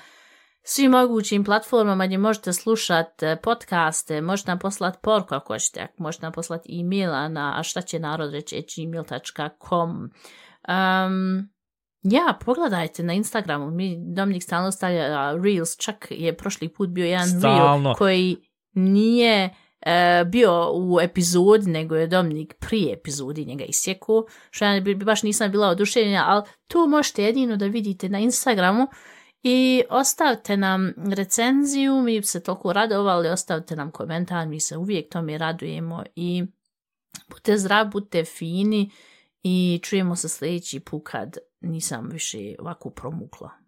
svim 0.63 0.91
mogućim 0.91 1.45
platformama 1.45 2.07
gdje 2.07 2.19
možete 2.19 2.53
slušati 2.53 3.27
podcaste, 3.43 4.21
možete 4.21 4.51
nam 4.51 4.59
poslati 4.59 4.99
porku 5.03 5.35
ako 5.35 5.53
hoćete, 5.53 5.81
ako 5.81 6.03
možete 6.03 6.27
nam 6.27 6.33
poslati 6.33 6.81
e-maila 6.81 7.29
na 7.29 7.55
a 7.59 7.63
šta 7.63 7.81
će 7.81 7.99
narod 7.99 8.33
reći 8.33 8.65
gmail.com. 8.77 10.11
Um, 10.69 11.49
ja, 12.03 12.39
pogledajte 12.45 13.03
na 13.03 13.13
Instagramu, 13.13 13.71
mi 13.71 13.97
Dominik 14.15 14.43
stalno 14.43 14.73
stavlja 14.73 15.33
Reels, 15.45 15.77
čak 15.77 16.07
je 16.11 16.37
prošli 16.37 16.69
put 16.69 16.89
bio 16.89 17.07
jedan 17.07 17.29
Stalno. 17.29 17.83
Reel 17.83 17.95
koji 17.95 18.37
nije 18.73 19.55
e, 19.81 20.25
bio 20.25 20.73
u 20.75 21.01
epizodi, 21.01 21.71
nego 21.71 21.97
je 21.97 22.07
Dominik 22.07 22.55
prije 22.61 22.93
epizodi 22.93 23.45
njega 23.45 23.65
isjeku, 23.65 24.25
što 24.51 24.65
ja 24.65 24.81
bi, 24.81 24.95
baš 24.95 25.23
nisam 25.23 25.51
bila 25.51 25.69
oduševljena, 25.69 26.25
ali 26.29 26.43
tu 26.67 26.87
možete 26.89 27.25
jedino 27.25 27.57
da 27.57 27.67
vidite 27.67 28.09
na 28.09 28.19
Instagramu 28.19 28.87
i 29.43 29.83
ostavite 29.91 30.57
nam 30.57 30.93
recenziju, 30.97 32.03
mi 32.03 32.23
se 32.23 32.43
toliko 32.43 32.73
radovali, 32.73 33.29
ostavite 33.29 33.77
nam 33.77 33.91
komentar, 33.91 34.49
mi 34.49 34.61
se 34.61 34.77
uvijek 34.77 35.13
tome 35.13 35.39
radujemo 35.39 36.05
i 36.17 36.45
budite 37.29 37.59
zdrav, 37.59 37.87
budite 37.89 38.25
fini 38.25 38.91
i 39.43 39.81
čujemo 39.83 40.17
se 40.17 40.29
sljedeći 40.29 40.81
put 40.81 41.03
kad 41.05 41.37
nisam 41.61 42.09
više 42.13 42.55
ovako 42.59 42.91
promukla. 42.91 43.62